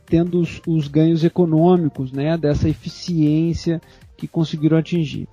tendo 0.05 0.39
os, 0.39 0.61
os, 0.65 0.87
ganhos 0.87 1.23
econômicos 1.23 2.11
né, 2.11 2.35
dessa 2.37 2.69
eficiência 2.69 3.81
que 4.17 4.27
conseguiram 4.27 4.77
atingir. 4.77 5.27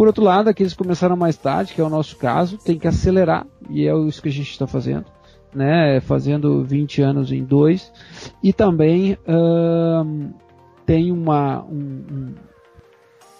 Por 0.00 0.06
outro 0.06 0.24
lado, 0.24 0.48
aqueles 0.48 0.72
que 0.72 0.82
começaram 0.82 1.14
mais 1.14 1.36
tarde, 1.36 1.74
que 1.74 1.80
é 1.82 1.84
o 1.84 1.90
nosso 1.90 2.16
caso, 2.16 2.56
tem 2.56 2.78
que 2.78 2.88
acelerar, 2.88 3.46
e 3.68 3.86
é 3.86 3.94
isso 4.06 4.22
que 4.22 4.30
a 4.30 4.32
gente 4.32 4.50
está 4.50 4.66
fazendo, 4.66 5.04
né, 5.54 6.00
fazendo 6.00 6.64
20 6.64 7.02
anos 7.02 7.30
em 7.30 7.44
dois, 7.44 7.92
e 8.42 8.50
também 8.50 9.18
hum, 9.28 10.32
tem 10.86 11.12
uma, 11.12 11.62
um, 11.64 12.32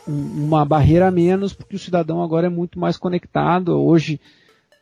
uma 0.06 0.62
barreira 0.66 1.08
a 1.08 1.10
menos, 1.10 1.54
porque 1.54 1.76
o 1.76 1.78
cidadão 1.78 2.22
agora 2.22 2.48
é 2.48 2.50
muito 2.50 2.78
mais 2.78 2.98
conectado. 2.98 3.82
Hoje 3.82 4.20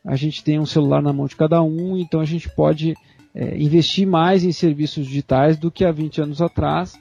a 0.03 0.17
gente 0.17 0.43
tem 0.43 0.59
um 0.59 0.65
celular 0.65 1.01
na 1.01 1.13
mão 1.13 1.27
de 1.27 1.37
cada 1.37 1.63
um, 1.63 1.95
então 1.95 2.19
a 2.19 2.25
gente 2.25 2.53
pode 2.53 2.93
é, 3.33 3.57
investir 3.57 4.05
mais 4.05 4.43
em 4.43 4.51
serviços 4.51 5.07
digitais 5.07 5.57
do 5.57 5.71
que 5.71 5.85
há 5.85 5.93
20 5.93 6.23
anos 6.23 6.41
atrás. 6.41 6.99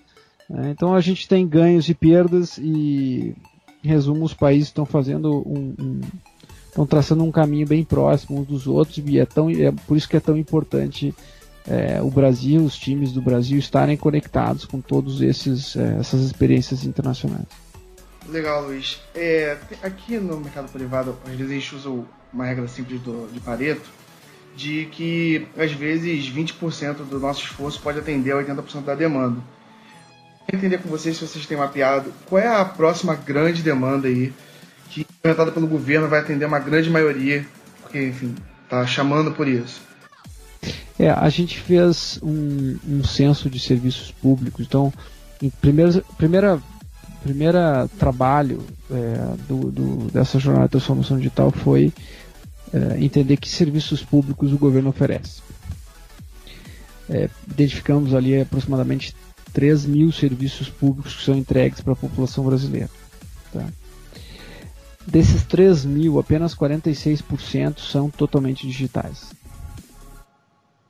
Né? 0.49 0.71
Então 0.71 0.95
a 0.95 1.01
gente 1.01 1.27
tem 1.27 1.49
ganhos 1.49 1.89
e 1.89 1.95
perdas 1.95 2.59
e, 2.59 3.35
em 3.83 3.89
resumo, 3.89 4.25
os 4.25 4.35
países 4.35 4.69
estão 4.69 4.85
fazendo 4.85 5.39
um, 5.47 5.75
um 5.79 6.01
estão 6.67 6.87
traçando 6.87 7.25
um 7.25 7.33
caminho 7.33 7.67
bem 7.67 7.83
próximo 7.83 8.41
uns 8.41 8.47
dos 8.47 8.67
outros 8.67 8.99
e 8.99 9.19
é, 9.19 9.27
tão, 9.27 9.51
é 9.51 9.73
por 9.87 9.97
isso 9.97 10.09
que 10.09 10.17
é 10.17 10.21
tão 10.21 10.37
importante 10.37 11.15
é, 11.67 12.01
o 12.01 12.11
Brasil, 12.11 12.63
os 12.63 12.79
times 12.79 13.13
do 13.13 13.21
Brasil 13.21 13.59
estarem 13.59 13.97
conectados 13.97 14.65
com 14.65 14.81
todos 14.81 15.21
esses 15.21 15.77
é, 15.77 15.97
essas 15.99 16.23
experiências 16.23 16.85
internacionais. 16.85 17.47
Legal, 18.29 18.67
Luiz. 18.67 19.01
É, 19.15 19.57
aqui 19.83 20.19
no 20.19 20.39
mercado 20.39 20.71
privado, 20.71 21.17
às 21.25 21.33
vezes 21.33 21.51
a 21.51 21.55
gente 21.55 21.75
usa 21.75 22.05
uma 22.33 22.45
regra 22.45 22.69
simples 22.69 23.01
do, 23.01 23.29
de 23.33 23.41
Pareto, 23.41 23.89
de 24.55 24.87
que 24.87 25.47
às 25.57 25.73
vezes 25.73 26.31
20% 26.31 27.05
do 27.09 27.19
nosso 27.19 27.43
esforço 27.43 27.81
pode 27.81 27.99
atender 27.99 28.33
a 28.33 28.37
80% 28.37 28.83
da 28.85 28.95
demanda. 28.95 29.41
Entender 30.53 30.79
com 30.79 30.89
vocês 30.89 31.17
se 31.17 31.27
vocês 31.27 31.45
têm 31.47 31.59
mapeado 31.59 32.13
qual 32.27 32.41
é 32.41 32.47
a 32.47 32.65
próxima 32.65 33.15
grande 33.15 33.63
demanda 33.63 34.09
aí 34.09 34.33
que, 34.89 35.03
implementada 35.03 35.53
pelo 35.53 35.67
governo, 35.67 36.09
vai 36.09 36.21
atender 36.21 36.47
uma 36.47 36.59
grande 36.59 36.89
maioria, 36.89 37.47
porque, 37.83 38.03
enfim, 38.03 38.35
está 38.65 38.87
chamando 38.87 39.33
por 39.33 39.47
isso. 39.47 39.83
É, 40.99 41.11
a 41.11 41.29
gente 41.29 41.61
fez 41.61 42.19
um, 42.23 42.79
um 42.87 43.05
censo 43.05 43.51
de 43.51 43.61
serviços 43.61 44.11
públicos, 44.11 44.67
então, 44.67 44.93
em 45.43 45.51
primeira, 45.51 46.03
primeira 46.17 46.61
primeiro 47.23 47.59
trabalho 47.99 48.65
é, 48.91 49.37
do, 49.47 49.71
do, 49.71 50.11
dessa 50.11 50.39
jornada 50.39 50.67
de 50.67 50.73
transformação 50.73 51.17
digital 51.17 51.51
foi 51.51 51.93
é, 52.73 53.05
entender 53.05 53.37
que 53.37 53.49
serviços 53.49 54.03
públicos 54.03 54.53
o 54.53 54.59
governo 54.59 54.91
oferece. 54.91 55.43
É, 57.11 57.29
identificamos 57.51 58.15
ali 58.15 58.41
aproximadamente 58.41 59.15
3 59.53 59.87
mil 59.87 60.13
serviços 60.13 60.69
públicos 60.69 61.17
que 61.17 61.25
são 61.25 61.37
entregues 61.37 61.81
para 61.81 61.93
a 61.93 61.97
população 61.97 62.45
brasileira. 62.45 62.91
Tá? 63.53 63.67
Desses 65.07 65.43
3 65.45 65.85
mil, 65.87 66.19
apenas 66.19 66.55
46% 66.55 67.79
são 67.79 68.11
totalmente 68.11 68.67
digitais. 68.67 69.33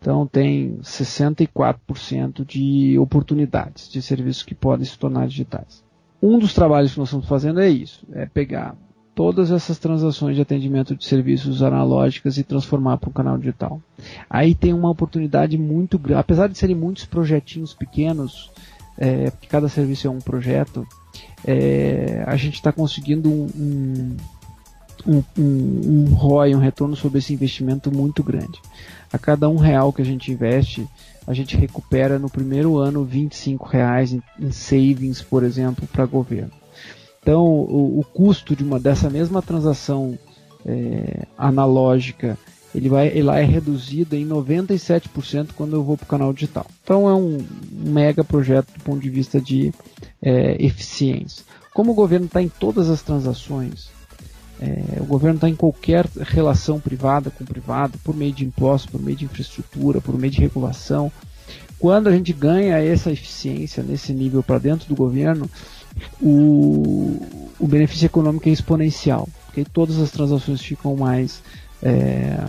Então 0.01 0.27
tem 0.27 0.79
64% 0.83 2.45
de 2.45 2.99
oportunidades 2.99 3.89
de 3.89 4.01
serviços 4.01 4.43
que 4.43 4.55
podem 4.55 4.85
se 4.85 4.99
tornar 4.99 5.27
digitais. 5.29 5.85
Um 6.23 6.39
dos 6.39 6.53
trabalhos 6.53 6.93
que 6.93 6.99
nós 6.99 7.09
estamos 7.09 7.29
fazendo 7.29 7.61
é 7.61 7.69
isso, 7.69 8.07
é 8.13 8.27
pegar 8.27 8.77
todas 9.19 9.51
essas 9.51 9.79
transações 9.79 10.37
de 10.37 10.43
atendimento 10.43 10.95
de 10.95 11.05
serviços 11.05 11.61
analógicas 11.61 12.39
e 12.39 12.45
transformar 12.45 12.99
para 12.99 13.11
um 13.11 13.13
canal 13.13 13.37
digital. 13.37 13.83
Aí 14.31 14.55
tem 14.55 14.73
uma 14.73 14.89
oportunidade 14.89 15.59
muito 15.59 15.99
grande, 15.99 16.21
apesar 16.21 16.49
de 16.49 16.57
serem 16.57 16.77
muitos 16.77 17.05
projetinhos 17.05 17.75
pequenos, 17.75 18.49
é, 18.97 19.29
porque 19.33 19.49
cada 19.49 19.69
serviço 19.69 20.07
é 20.07 20.11
um 20.11 20.21
projeto, 20.21 20.87
é, 21.45 22.23
a 22.29 22.37
gente 22.37 22.55
está 22.55 22.71
conseguindo 22.71 23.29
um, 23.29 24.17
um, 25.05 25.25
um, 25.37 26.05
um 26.07 26.15
ROI, 26.15 26.55
um 26.55 26.61
retorno 26.61 26.95
sobre 26.95 27.19
esse 27.19 27.35
investimento 27.35 27.91
muito 27.91 28.23
grande. 28.23 28.61
A 29.13 29.19
cada 29.19 29.49
um 29.49 29.57
real 29.57 29.93
que 29.93 30.01
a 30.01 30.05
gente 30.05 30.31
investe, 30.31 30.87
a 31.27 31.35
gente 31.35 31.57
recupera 31.57 32.21
no 32.21 32.31
primeiro 32.31 32.79
ano 32.79 33.05
25 33.05 33.67
reais 33.67 34.13
em, 34.13 34.23
em 34.39 34.53
savings, 34.53 35.21
por 35.23 35.43
exemplo, 35.43 35.89
para 35.89 36.07
governo. 36.07 36.53
Então, 37.29 37.45
o, 37.45 38.01
o, 38.01 38.05
custo 38.05 38.57
de 38.57 38.65
uma 38.65 38.81
dessa 38.81 39.11
mesma 39.11 39.43
transação 39.43 40.19
é, 40.65 41.27
analógica, 41.37 42.39
ele 42.75 42.89
vai, 42.89 43.09
é 43.09 43.45
reduzido 43.45 44.17
em 44.17 44.27
97% 44.27 45.49
quando 45.55 45.77
eu 45.77 45.85
vou 45.85 45.99
para 45.99 46.05
o 46.05 46.09
canal 46.09 46.33
digital. 46.33 46.65
Então, 46.83 47.07
é 47.07 47.15
um, 47.15 47.37
um, 47.37 47.91
mega 47.91 48.25
projeto 48.25 48.73
do 48.73 48.83
ponto 48.83 49.01
de 49.01 49.11
vista 49.11 49.39
de 49.39 49.75
é, 50.23 50.57
eficiência. 50.59 51.45
Como 51.75 51.93
o 51.93 51.95
governo 51.95 52.25
está 52.25 52.41
em 52.41 52.49
todas 52.49 52.89
as 52.89 53.03
transações, 53.03 53.91
é, 54.59 54.99
o 54.99 55.05
governo 55.05 55.37
está 55.37 55.51
em 55.51 55.55
qualquer 55.55 56.07
relação 56.21 56.81
privada 56.81 57.29
com 57.29 57.45
privado, 57.45 57.99
por 57.99 58.17
meio 58.17 58.33
de 58.33 58.47
impostos, 58.47 58.91
por 58.91 59.03
meio 59.03 59.19
de 59.19 59.27
infraestrutura, 59.27 60.01
por 60.01 60.17
meio 60.17 60.33
de 60.33 60.41
regulação. 60.41 61.13
Quando 61.79 62.09
a 62.09 62.13
gente 62.13 62.33
ganha 62.33 62.79
essa 62.79 63.13
eficiência 63.13 63.83
nesse 63.83 64.15
nível 64.15 64.43
para 64.43 64.59
dentro 64.59 64.89
do 64.89 64.97
governo, 64.97 65.49
o, 66.21 67.21
o 67.59 67.67
benefício 67.67 68.07
econômico 68.07 68.49
é 68.49 68.53
exponencial, 68.53 69.29
porque 69.47 69.65
todas 69.65 69.99
as 69.99 70.11
transações 70.11 70.61
ficam 70.61 70.97
mais 70.97 71.43
é, 71.83 72.45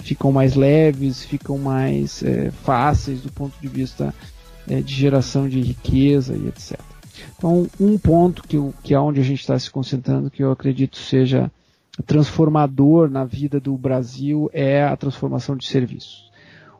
ficam 0.00 0.30
mais 0.30 0.54
leves, 0.54 1.24
ficam 1.24 1.58
mais 1.58 2.22
é, 2.22 2.50
fáceis 2.50 3.20
do 3.22 3.32
ponto 3.32 3.54
de 3.60 3.68
vista 3.68 4.14
é, 4.68 4.80
de 4.80 4.94
geração 4.94 5.48
de 5.48 5.60
riqueza 5.60 6.34
e 6.36 6.48
etc. 6.48 6.78
Então, 7.36 7.68
um 7.80 7.96
ponto 7.98 8.42
que, 8.42 8.56
que 8.82 8.94
é 8.94 9.00
onde 9.00 9.20
a 9.20 9.24
gente 9.24 9.40
está 9.40 9.58
se 9.58 9.70
concentrando, 9.70 10.30
que 10.30 10.42
eu 10.42 10.50
acredito 10.50 10.98
seja 10.98 11.50
transformador 12.06 13.08
na 13.08 13.24
vida 13.24 13.60
do 13.60 13.76
Brasil, 13.76 14.50
é 14.52 14.82
a 14.82 14.96
transformação 14.96 15.56
de 15.56 15.66
serviços. 15.66 16.30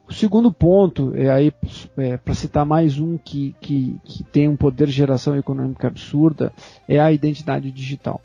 O 0.08 0.12
segundo 0.12 0.52
ponto, 0.52 1.12
é 1.14 1.30
aí 1.30 1.52
é, 1.96 2.16
para 2.16 2.34
citar 2.34 2.64
mais 2.66 2.98
um 2.98 3.16
que, 3.16 3.54
que, 3.60 3.96
que 4.04 4.22
tem 4.24 4.48
um 4.48 4.56
poder 4.56 4.86
de 4.86 4.92
geração 4.92 5.36
econômica 5.36 5.88
absurda, 5.88 6.52
é 6.86 7.00
a 7.00 7.10
identidade 7.10 7.70
digital. 7.70 8.20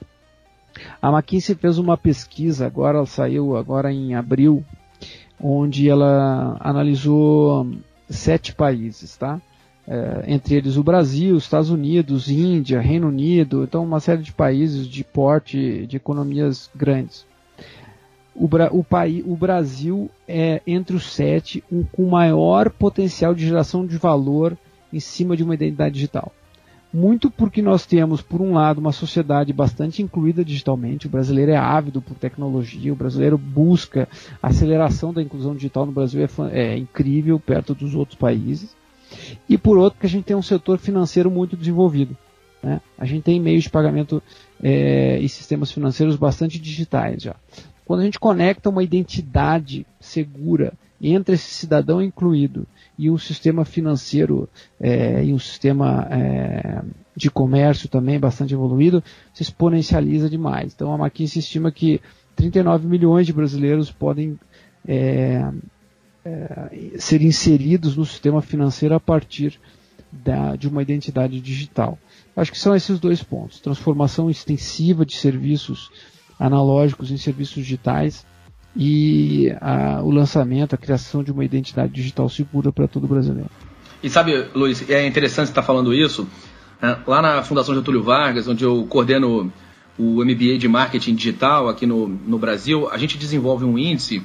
A 1.02 1.10
McKinsey 1.10 1.56
fez 1.56 1.78
uma 1.78 1.98
pesquisa, 1.98 2.68
agora 2.68 2.98
ela 2.98 3.06
saiu 3.06 3.56
agora 3.56 3.92
em 3.92 4.14
abril, 4.14 4.64
onde 5.42 5.90
ela 5.90 6.58
analisou 6.60 7.68
sete 8.10 8.54
países, 8.54 9.16
tá? 9.16 9.42
é, 9.90 10.24
entre 10.28 10.54
eles 10.54 10.78
o 10.78 10.84
Brasil, 10.84 11.36
Estados 11.36 11.72
Unidos, 11.72 12.30
Índia, 12.30 12.80
Reino 12.80 13.08
Unido, 13.08 13.64
então 13.64 13.84
uma 13.84 14.00
série 14.00 14.22
de 14.22 14.32
países 14.32 14.88
de 14.88 15.04
porte 15.04 15.88
de 15.88 15.98
economias 15.98 16.70
grandes. 16.76 17.26
O, 18.40 18.48
o, 18.72 18.84
país, 18.86 19.22
o 19.28 19.36
Brasil 19.36 20.10
é 20.26 20.62
entre 20.66 20.96
os 20.96 21.12
sete 21.12 21.62
com 21.92 22.06
maior 22.06 22.70
potencial 22.70 23.36
de 23.36 23.46
geração 23.46 23.86
de 23.86 23.98
valor 23.98 24.58
em 24.94 25.00
cima 25.00 25.36
de 25.36 25.44
uma 25.44 25.54
identidade 25.54 25.96
digital. 25.96 26.32
Muito 26.92 27.30
porque 27.30 27.62
nós 27.62 27.86
temos, 27.86 28.22
por 28.22 28.42
um 28.42 28.54
lado, 28.54 28.80
uma 28.80 28.94
sociedade 28.94 29.52
bastante 29.52 30.02
incluída 30.02 30.44
digitalmente, 30.44 31.06
o 31.06 31.10
brasileiro 31.10 31.52
é 31.52 31.58
ávido 31.58 32.02
por 32.02 32.16
tecnologia, 32.16 32.94
o 32.94 32.96
brasileiro 32.96 33.38
busca 33.38 34.08
a 34.42 34.48
aceleração 34.48 35.14
da 35.14 35.22
inclusão 35.22 35.54
digital 35.54 35.86
no 35.86 35.92
Brasil 35.92 36.24
é, 36.24 36.60
é 36.60 36.78
incrível 36.78 37.40
perto 37.40 37.76
dos 37.76 37.94
outros 37.94 38.18
países. 38.18 38.76
e 39.48 39.58
por 39.58 39.78
outro 39.78 40.00
que 40.00 40.06
a 40.06 40.10
gente 40.10 40.26
tem 40.26 40.36
um 40.36 40.42
setor 40.42 40.80
financeiro 40.80 41.30
muito 41.30 41.58
desenvolvido. 41.58 42.18
Né? 42.62 42.82
A 42.98 43.06
gente 43.06 43.24
tem 43.24 43.40
meios 43.40 43.64
de 43.64 43.70
pagamento 43.70 44.22
é, 44.62 45.20
e 45.20 45.30
sistemas 45.30 45.72
financeiros 45.72 46.16
bastante 46.16 46.60
digitais 46.60 47.22
já. 47.22 47.36
Quando 47.90 48.02
a 48.02 48.04
gente 48.04 48.20
conecta 48.20 48.70
uma 48.70 48.84
identidade 48.84 49.84
segura 50.00 50.74
entre 51.02 51.34
esse 51.34 51.50
cidadão 51.56 52.00
incluído 52.00 52.68
e 52.96 53.10
um 53.10 53.18
sistema 53.18 53.66
financeiro 53.66 54.48
é, 54.80 55.26
e 55.26 55.34
um 55.34 55.40
sistema 55.40 56.08
é, 56.12 56.84
de 57.16 57.32
comércio 57.32 57.90
também 57.90 58.20
bastante 58.20 58.54
evoluído, 58.54 59.04
se 59.34 59.42
exponencializa 59.42 60.30
demais. 60.30 60.72
Então 60.72 60.94
a 60.94 61.00
McKinsey 61.00 61.40
estima 61.40 61.72
que 61.72 62.00
39 62.36 62.88
milhões 62.88 63.26
de 63.26 63.34
brasileiros 63.34 63.92
podem 63.92 64.40
é, 64.88 65.52
é, 66.24 66.92
ser 67.00 67.24
inseridos 67.24 67.98
no 67.98 68.06
sistema 68.06 68.40
financeiro 68.40 68.94
a 68.94 69.00
partir 69.00 69.60
da, 70.12 70.56
de 70.56 70.68
uma 70.68 70.84
identidade 70.84 71.42
digital. 71.42 71.98
Acho 72.36 72.52
que 72.52 72.60
são 72.60 72.76
esses 72.76 73.00
dois 73.00 73.24
pontos: 73.24 73.60
transformação 73.60 74.30
extensiva 74.30 75.04
de 75.04 75.16
serviços 75.16 75.90
analógicos 76.40 77.12
em 77.12 77.18
serviços 77.18 77.56
digitais 77.56 78.26
e 78.76 79.52
a, 79.60 80.02
o 80.02 80.10
lançamento, 80.10 80.74
a 80.74 80.78
criação 80.78 81.24
de 81.24 81.32
uma 81.32 81.44
identidade 81.44 81.92
digital 81.92 82.30
segura 82.30 82.72
para 82.72 82.88
todo 82.88 83.08
brasileiro. 83.08 83.50
E 84.02 84.10
sabe, 84.10 84.48
Luiz, 84.56 84.90
é 84.90 85.06
interessante 85.06 85.50
estar 85.50 85.64
falando 85.64 85.94
isso. 85.94 86.28
Né? 86.82 86.98
Lá 87.06 87.22
na 87.22 87.44
Fundação 87.44 87.76
Getúlio 87.76 88.02
Vargas, 88.02 88.48
onde 88.48 88.64
eu 88.64 88.86
coordeno 88.88 89.52
o 89.98 90.24
MBA 90.24 90.58
de 90.58 90.68
Marketing 90.70 91.14
Digital 91.14 91.68
aqui 91.68 91.86
no, 91.86 92.08
no 92.08 92.40
Brasil, 92.40 92.90
a 92.90 92.98
gente 92.98 93.18
desenvolve 93.18 93.66
um 93.66 93.78
índice 93.78 94.24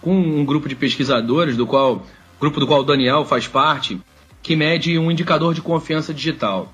com 0.00 0.16
um 0.16 0.44
grupo 0.46 0.66
de 0.66 0.74
pesquisadores, 0.74 1.58
do 1.58 1.66
qual 1.66 2.06
grupo 2.40 2.58
do 2.58 2.66
qual 2.66 2.80
o 2.80 2.84
Daniel 2.84 3.26
faz 3.26 3.46
parte, 3.46 4.00
que 4.42 4.56
mede 4.56 4.98
um 4.98 5.10
indicador 5.10 5.52
de 5.52 5.60
confiança 5.60 6.14
digital. 6.14 6.72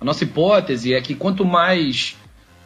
A 0.00 0.04
nossa 0.04 0.22
hipótese 0.22 0.94
é 0.94 1.00
que 1.00 1.16
quanto 1.16 1.44
mais 1.44 2.16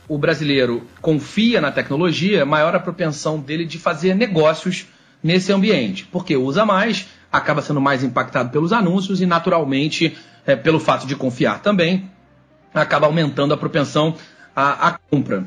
o 0.08 0.18
brasileiro 0.18 0.82
confia 1.00 1.60
na 1.60 1.70
tecnologia, 1.70 2.44
maior 2.44 2.74
a 2.74 2.80
propensão 2.80 3.38
dele 3.38 3.64
de 3.64 3.78
fazer 3.78 4.14
negócios 4.14 4.86
nesse 5.22 5.52
ambiente. 5.52 6.04
Porque 6.10 6.36
usa 6.36 6.64
mais, 6.64 7.08
acaba 7.30 7.62
sendo 7.62 7.80
mais 7.80 8.02
impactado 8.02 8.50
pelos 8.50 8.72
anúncios 8.72 9.20
e, 9.20 9.26
naturalmente, 9.26 10.16
é, 10.46 10.56
pelo 10.56 10.80
fato 10.80 11.06
de 11.06 11.14
confiar 11.14 11.62
também, 11.62 12.10
acaba 12.74 13.06
aumentando 13.06 13.54
a 13.54 13.56
propensão 13.56 14.14
à, 14.54 14.88
à 14.88 14.92
compra. 14.92 15.46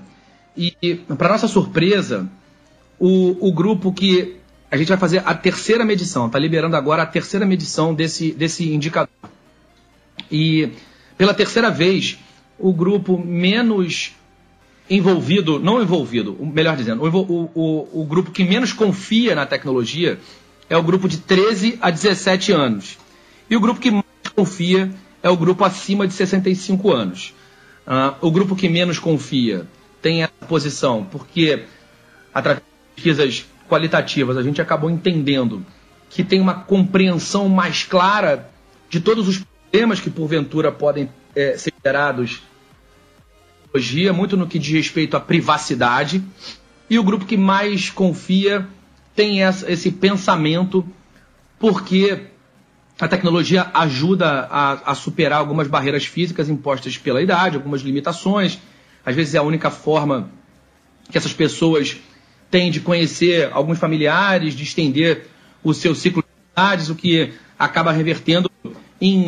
E, 0.56 0.96
para 1.18 1.30
nossa 1.30 1.48
surpresa, 1.48 2.28
o, 2.98 3.50
o 3.50 3.52
grupo 3.52 3.92
que 3.92 4.38
a 4.72 4.78
gente 4.78 4.88
vai 4.88 4.98
fazer 4.98 5.22
a 5.26 5.34
terceira 5.34 5.86
medição, 5.86 6.28
está 6.28 6.40
liberando 6.40 6.76
agora 6.76 7.04
a 7.04 7.06
terceira 7.06 7.46
medição 7.46 7.94
desse, 7.94 8.32
desse 8.32 8.74
indicador. 8.74 9.10
E 10.32 10.72
pela 11.18 11.34
terceira 11.34 11.70
vez, 11.70 12.18
o 12.58 12.74
grupo 12.74 13.18
menos 13.18 14.14
envolvido, 14.90 15.60
não 15.60 15.82
envolvido, 15.82 16.38
melhor 16.40 16.78
dizendo, 16.78 17.04
o, 17.04 17.50
o, 17.56 18.02
o, 18.02 18.06
grupo 18.06 18.32
que 18.32 18.44
menos 18.44 18.72
confia 18.72 19.34
na 19.34 19.46
tecnologia 19.46 20.20
é 20.70 20.78
o 20.78 20.84
grupo 20.84 21.08
de 21.08 21.18
13 21.18 21.78
a 21.82 21.90
17 21.90 22.52
anos. 22.52 22.98
E 23.50 23.56
o 23.56 23.60
grupo 23.60 23.80
que 23.80 23.92
mais 23.92 24.06
confia 24.36 24.92
é 25.24 25.30
o 25.30 25.38
grupo 25.38 25.64
acima 25.64 26.08
de 26.08 26.14
65 26.14 26.92
anos. 26.92 27.34
Uh, 27.88 28.16
o 28.22 28.32
grupo 28.32 28.56
que 28.56 28.68
menos 28.68 29.00
confia 29.00 29.66
tem 30.02 30.24
essa 30.24 30.46
posição 30.48 31.04
porque, 31.04 31.64
através 32.34 32.64
de 32.64 32.96
pesquisas 32.96 33.46
qualitativas, 33.68 34.38
a 34.38 34.44
gente 34.44 34.62
acabou 34.62 34.90
entendendo 34.90 35.66
que 36.10 36.24
tem 36.24 36.40
uma 36.40 36.54
compreensão 36.54 37.50
mais 37.50 37.84
clara 37.84 38.50
de 38.90 39.00
todos 39.00 39.28
os 39.28 39.44
problemas 39.72 40.00
que 40.00 40.10
porventura 40.10 40.72
podem 40.72 41.10
é, 41.36 41.58
ser 41.58 41.74
gerados 41.84 42.42
tecnologia, 43.76 44.14
muito 44.14 44.38
no 44.38 44.48
que 44.48 44.58
diz 44.58 44.72
respeito 44.74 45.18
à 45.18 45.20
privacidade, 45.20 46.24
e 46.90 46.98
o 46.98 47.04
grupo 47.04 47.26
que 47.26 47.36
mais 47.36 47.90
confia 47.90 48.68
tem 49.16 49.44
essa, 49.44 49.70
esse 49.72 49.92
pensamento 49.92 50.86
porque 51.60 52.28
a 53.00 53.08
tecnologia 53.08 53.70
ajuda 53.74 54.48
a, 54.50 54.92
a, 54.92 54.96
superar 54.96 55.40
algumas 55.40 55.68
barreiras 55.68 56.06
físicas 56.06 56.50
impostas 56.50 56.98
pela 56.98 57.22
idade, 57.22 57.56
algumas 57.56 57.82
limitações. 57.82 58.60
Às 59.06 59.16
vezes 59.16 59.36
é 59.36 59.38
a 59.38 59.44
única 59.44 59.70
forma 59.70 60.30
que 61.10 61.18
essas 61.18 61.34
pessoas 61.34 61.98
têm 62.50 62.72
de 62.72 62.80
conhecer 62.80 63.50
alguns 63.52 63.78
familiares, 63.78 64.54
de 64.54 64.64
estender 64.64 65.28
o 65.64 65.74
seu 65.74 65.94
ciclo 65.96 66.24
de 66.24 66.52
idades, 66.54 66.90
o 66.90 66.96
que 66.96 67.34
acaba 67.58 67.92
revertendo, 67.92 68.50
em, 69.02 69.28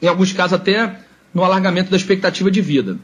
em 0.00 0.06
alguns 0.06 0.32
casos, 0.32 0.52
até 0.52 1.00
no 1.32 1.42
alargamento 1.42 1.90
da 1.90 1.96
expectativa 1.96 2.50
de 2.50 2.60
vida. 2.60 2.98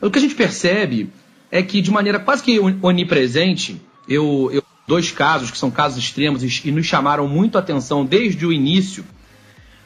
O 0.00 0.10
que 0.10 0.18
a 0.18 0.22
gente 0.22 0.34
percebe 0.34 1.10
é 1.50 1.62
que, 1.62 1.80
de 1.80 1.90
maneira 1.90 2.18
quase 2.18 2.42
que 2.42 2.58
onipresente, 2.58 3.80
eu, 4.08 4.50
eu 4.52 4.62
dois 4.86 5.12
casos 5.12 5.50
que 5.50 5.58
são 5.58 5.70
casos 5.70 5.98
extremos 5.98 6.42
e, 6.42 6.72
nos 6.72 6.86
chamaram 6.86 7.28
muito 7.28 7.56
a 7.56 7.60
atenção 7.60 8.04
desde 8.04 8.44
o 8.44 8.52
início, 8.52 9.04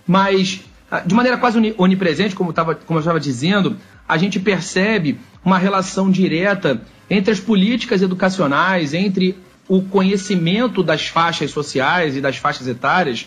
mas 0.07 0.61
ah, 0.91 1.01
de 1.01 1.15
maneira 1.15 1.37
quase 1.37 1.75
onipresente, 1.77 2.35
como, 2.35 2.53
tava, 2.53 2.75
como 2.75 2.99
eu 2.99 3.01
estava 3.01 3.21
dizendo, 3.21 3.77
a 4.09 4.17
gente 4.17 4.39
percebe 4.41 5.19
uma 5.45 5.59
relação 5.59 6.11
direta 6.11 6.81
entre 7.11 7.33
as 7.33 7.41
políticas 7.41 8.01
educacionais, 8.01 8.95
entre 8.95 9.37
o 9.69 9.83
conhecimento 9.83 10.83
das 10.83 11.07
faixas 11.07 11.51
sociais 11.51 12.17
e 12.17 12.21
das 12.21 12.37
faixas 12.37 12.67
etárias 12.67 13.27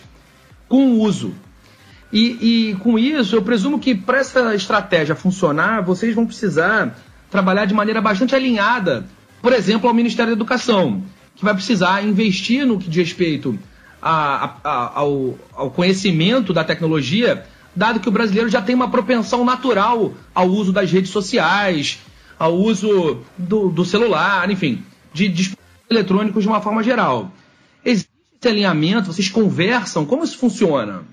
com 0.68 0.92
o 0.92 1.00
uso. 1.02 1.34
E, 2.12 2.70
e 2.70 2.76
com 2.76 2.98
isso, 2.98 3.36
eu 3.36 3.42
presumo 3.42 3.80
que 3.80 3.94
para 3.94 4.20
essa 4.20 4.56
estratégia 4.56 5.16
funcionar, 5.16 5.82
vocês 5.82 6.16
vão 6.16 6.26
precisar 6.26 6.98
trabalhar 7.30 7.66
de 7.66 7.74
maneira 7.74 8.02
bastante 8.02 8.34
alinhada, 8.34 9.06
por 9.42 9.52
exemplo, 9.54 9.88
ao 9.88 9.94
Ministério 9.94 10.32
da 10.32 10.38
Educação, 10.38 11.04
que 11.36 11.44
vai 11.44 11.54
precisar 11.54 12.04
investir 12.04 12.66
no 12.66 12.80
que 12.80 12.90
diz 12.90 13.10
respeito 13.10 13.60
a, 14.02 14.56
a, 14.64 15.00
ao, 15.00 15.36
ao 15.54 15.72
conhecimento 15.72 16.54
da 16.54 16.64
tecnologia, 16.64 17.46
dado 17.76 18.00
que 18.00 18.10
o 18.10 18.12
brasileiro 18.12 18.50
já 18.50 18.62
tem 18.62 18.74
uma 18.74 18.90
propensão 18.90 19.44
natural 19.44 20.14
ao 20.34 20.48
uso 20.48 20.72
das 20.72 20.92
redes 20.92 21.12
sociais, 21.12 22.00
ao 22.40 22.56
uso 22.56 23.20
do, 23.38 23.70
do 23.70 23.84
celular, 23.84 24.50
enfim, 24.50 24.84
de 25.14 25.28
dispositivos 25.28 25.68
eletrônicos 25.90 26.44
de 26.44 26.50
uma 26.50 26.62
forma 26.62 26.82
geral. 26.82 27.32
Existe 27.84 28.10
esse 28.40 28.48
alinhamento? 28.48 29.12
Vocês 29.12 29.30
conversam? 29.30 30.06
Como 30.06 30.24
isso 30.24 30.38
funciona? 30.38 31.04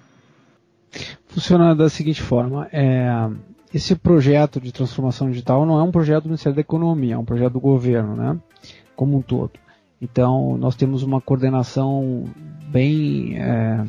Funciona 1.35 1.75
da 1.75 1.90
seguinte 1.90 2.23
forma: 2.23 2.68
é, 2.73 3.29
esse 3.75 3.97
projeto 3.97 4.61
de 4.61 4.70
transformação 4.70 5.29
digital 5.29 5.66
não 5.66 5.81
é 5.81 5.83
um 5.83 5.90
projeto 5.90 6.23
do 6.23 6.29
Ministério 6.29 6.55
da 6.55 6.61
Economia, 6.61 7.14
é 7.14 7.18
um 7.18 7.25
projeto 7.25 7.55
do 7.55 7.61
governo, 7.61 8.14
né? 8.14 8.38
Como 8.94 9.16
um 9.16 9.20
todo. 9.20 9.51
Então, 10.01 10.57
nós 10.57 10.77
temos 10.77 11.03
uma 11.03 11.20
coordenação 11.20 12.25
bem 12.68 13.37
é, 13.37 13.85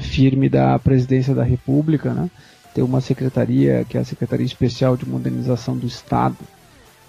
firme 0.00 0.50
da 0.50 0.78
Presidência 0.78 1.34
da 1.34 1.42
República, 1.42 2.12
né? 2.12 2.30
Tem 2.74 2.84
uma 2.84 3.00
secretaria, 3.00 3.86
que 3.88 3.96
é 3.96 4.00
a 4.00 4.04
Secretaria 4.04 4.44
Especial 4.44 4.94
de 4.94 5.08
Modernização 5.08 5.74
do 5.74 5.86
Estado, 5.86 6.36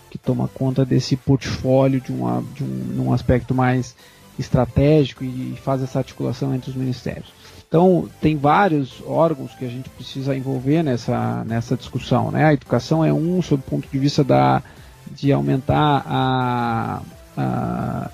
que 0.09 0.17
toma 0.17 0.47
conta 0.47 0.85
desse 0.85 1.17
portfólio 1.17 1.99
de, 1.99 2.13
uma, 2.13 2.41
de 2.55 2.63
um, 2.63 3.07
um 3.07 3.13
aspecto 3.13 3.53
mais 3.53 3.97
estratégico 4.39 5.25
e 5.25 5.55
faz 5.61 5.83
essa 5.83 5.99
articulação 5.99 6.55
entre 6.55 6.69
os 6.69 6.75
ministérios. 6.75 7.42
Então, 7.73 8.07
tem 8.21 8.37
vários 8.37 9.01
órgãos 9.03 9.55
que 9.55 9.65
a 9.65 9.67
gente 9.67 9.89
precisa 9.89 10.37
envolver 10.37 10.83
nessa, 10.83 11.43
nessa 11.43 11.75
discussão. 11.75 12.29
Né? 12.29 12.45
A 12.45 12.53
educação 12.53 13.03
é 13.03 13.11
um, 13.11 13.41
sob 13.41 13.63
o 13.65 13.67
ponto 13.67 13.89
de 13.91 13.97
vista 13.97 14.23
da, 14.23 14.61
de 15.09 15.31
aumentar 15.31 16.03
a, 16.05 17.01
a, 17.35 18.11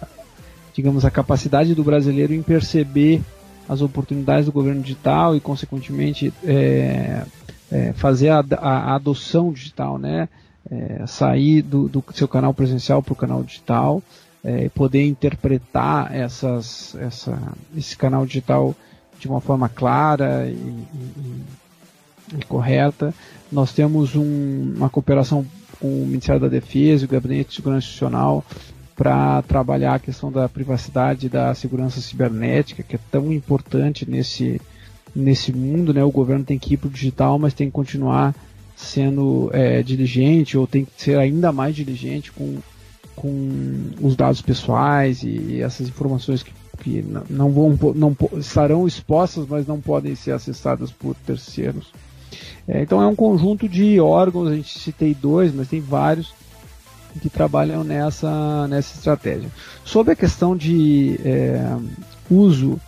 digamos, 0.74 1.04
a 1.04 1.12
capacidade 1.12 1.76
do 1.76 1.84
brasileiro 1.84 2.34
em 2.34 2.42
perceber 2.42 3.22
as 3.68 3.82
oportunidades 3.82 4.46
do 4.46 4.54
governo 4.54 4.82
digital 4.82 5.36
e, 5.36 5.42
consequentemente, 5.42 6.34
é, 6.46 7.24
é, 7.70 7.92
fazer 7.92 8.30
a, 8.30 8.42
a, 8.62 8.96
adoção 8.96 9.52
digital, 9.52 9.98
né? 9.98 10.30
É, 10.72 11.06
sair 11.06 11.64
do, 11.64 11.90
do, 11.90 12.02
seu 12.14 12.30
canal 12.30 12.54
presencial 12.54 13.04
para 13.04 13.12
o 13.12 13.16
canal 13.16 13.44
digital, 13.44 14.02
é, 14.42 14.70
poder 14.70 15.06
interpretar 15.06 16.16
essas, 16.16 16.96
essa, 16.96 17.38
esse 17.76 17.98
canal 17.98 18.26
digital 18.26 18.74
de 19.20 19.28
uma 19.28 19.42
forma 19.42 19.68
clara 19.68 20.48
e, 20.48 20.54
e, 20.54 22.40
e 22.40 22.46
correta. 22.48 23.14
Nós 23.52 23.74
temos 23.74 24.16
um, 24.16 24.74
uma 24.78 24.90
cooperação 24.90 25.46
com 25.80 25.88
o 25.88 26.06
Ministério 26.06 26.42
da 26.42 26.48
Defesa 26.48 27.04
e 27.04 27.06
o 27.06 27.10
Gabinete 27.10 27.50
de 27.50 27.56
Segurança 27.56 27.86
Institucional 27.86 28.44
para 28.96 29.42
trabalhar 29.44 29.96
a 29.96 30.00
questão 30.00 30.32
da 30.32 30.50
privacidade 30.50 31.28
e 31.28 31.30
da 31.30 31.54
segurança 31.56 32.02
cibernética, 32.02 32.84
que 32.84 32.96
é 32.96 33.00
tão 33.10 33.32
importante 33.32 34.10
nesse, 34.10 34.60
nesse 35.16 35.54
mundo. 35.54 35.94
Né? 35.94 36.04
O 36.04 36.12
governo 36.12 36.44
tem 36.44 36.60
que 36.60 36.74
ir 36.74 36.78
para 36.78 36.88
o 36.88 36.92
digital, 36.92 37.40
mas 37.40 37.54
tem 37.54 37.68
que 37.68 37.74
continuar 37.74 38.36
sendo 38.76 39.50
é, 39.54 39.82
diligente 39.84 40.58
ou 40.58 40.68
tem 40.68 40.86
que 40.86 40.92
ser 40.98 41.18
ainda 41.18 41.52
mais 41.52 41.76
diligente 41.76 42.32
com, 42.32 42.58
com 43.16 43.92
os 44.02 44.16
dados 44.16 44.42
pessoais 44.42 45.24
e 45.24 45.62
essas 45.62 45.88
informações 45.88 46.44
que 46.44 46.52
que 46.80 47.06
não, 47.30 47.52
vão, 47.52 47.78
não 47.94 48.16
estarão 48.38 48.88
expostas, 48.88 49.46
mas 49.48 49.68
não 49.68 49.80
podem 49.80 50.16
ser 50.16 50.32
acessadas 50.32 50.92
por 50.92 51.16
terceiros. 51.26 51.92
É, 52.68 52.82
então 52.82 53.02
é 53.02 53.08
um 53.08 53.16
conjunto 53.16 53.68
de 53.68 54.00
órgãos, 54.00 54.50
a 54.50 54.56
gente 54.56 54.78
citei 54.78 55.14
dois, 55.14 55.54
mas 55.54 55.68
tem 55.68 55.82
vários 55.82 56.34
que 57.22 57.30
trabalham 57.30 57.84
nessa, 57.84 58.68
nessa 58.68 58.96
estratégia. 58.96 59.50
Sobre 59.84 60.14
a 60.14 60.16
questão 60.16 60.56
de 60.56 61.20
é, 61.26 61.76
uso 62.30 62.80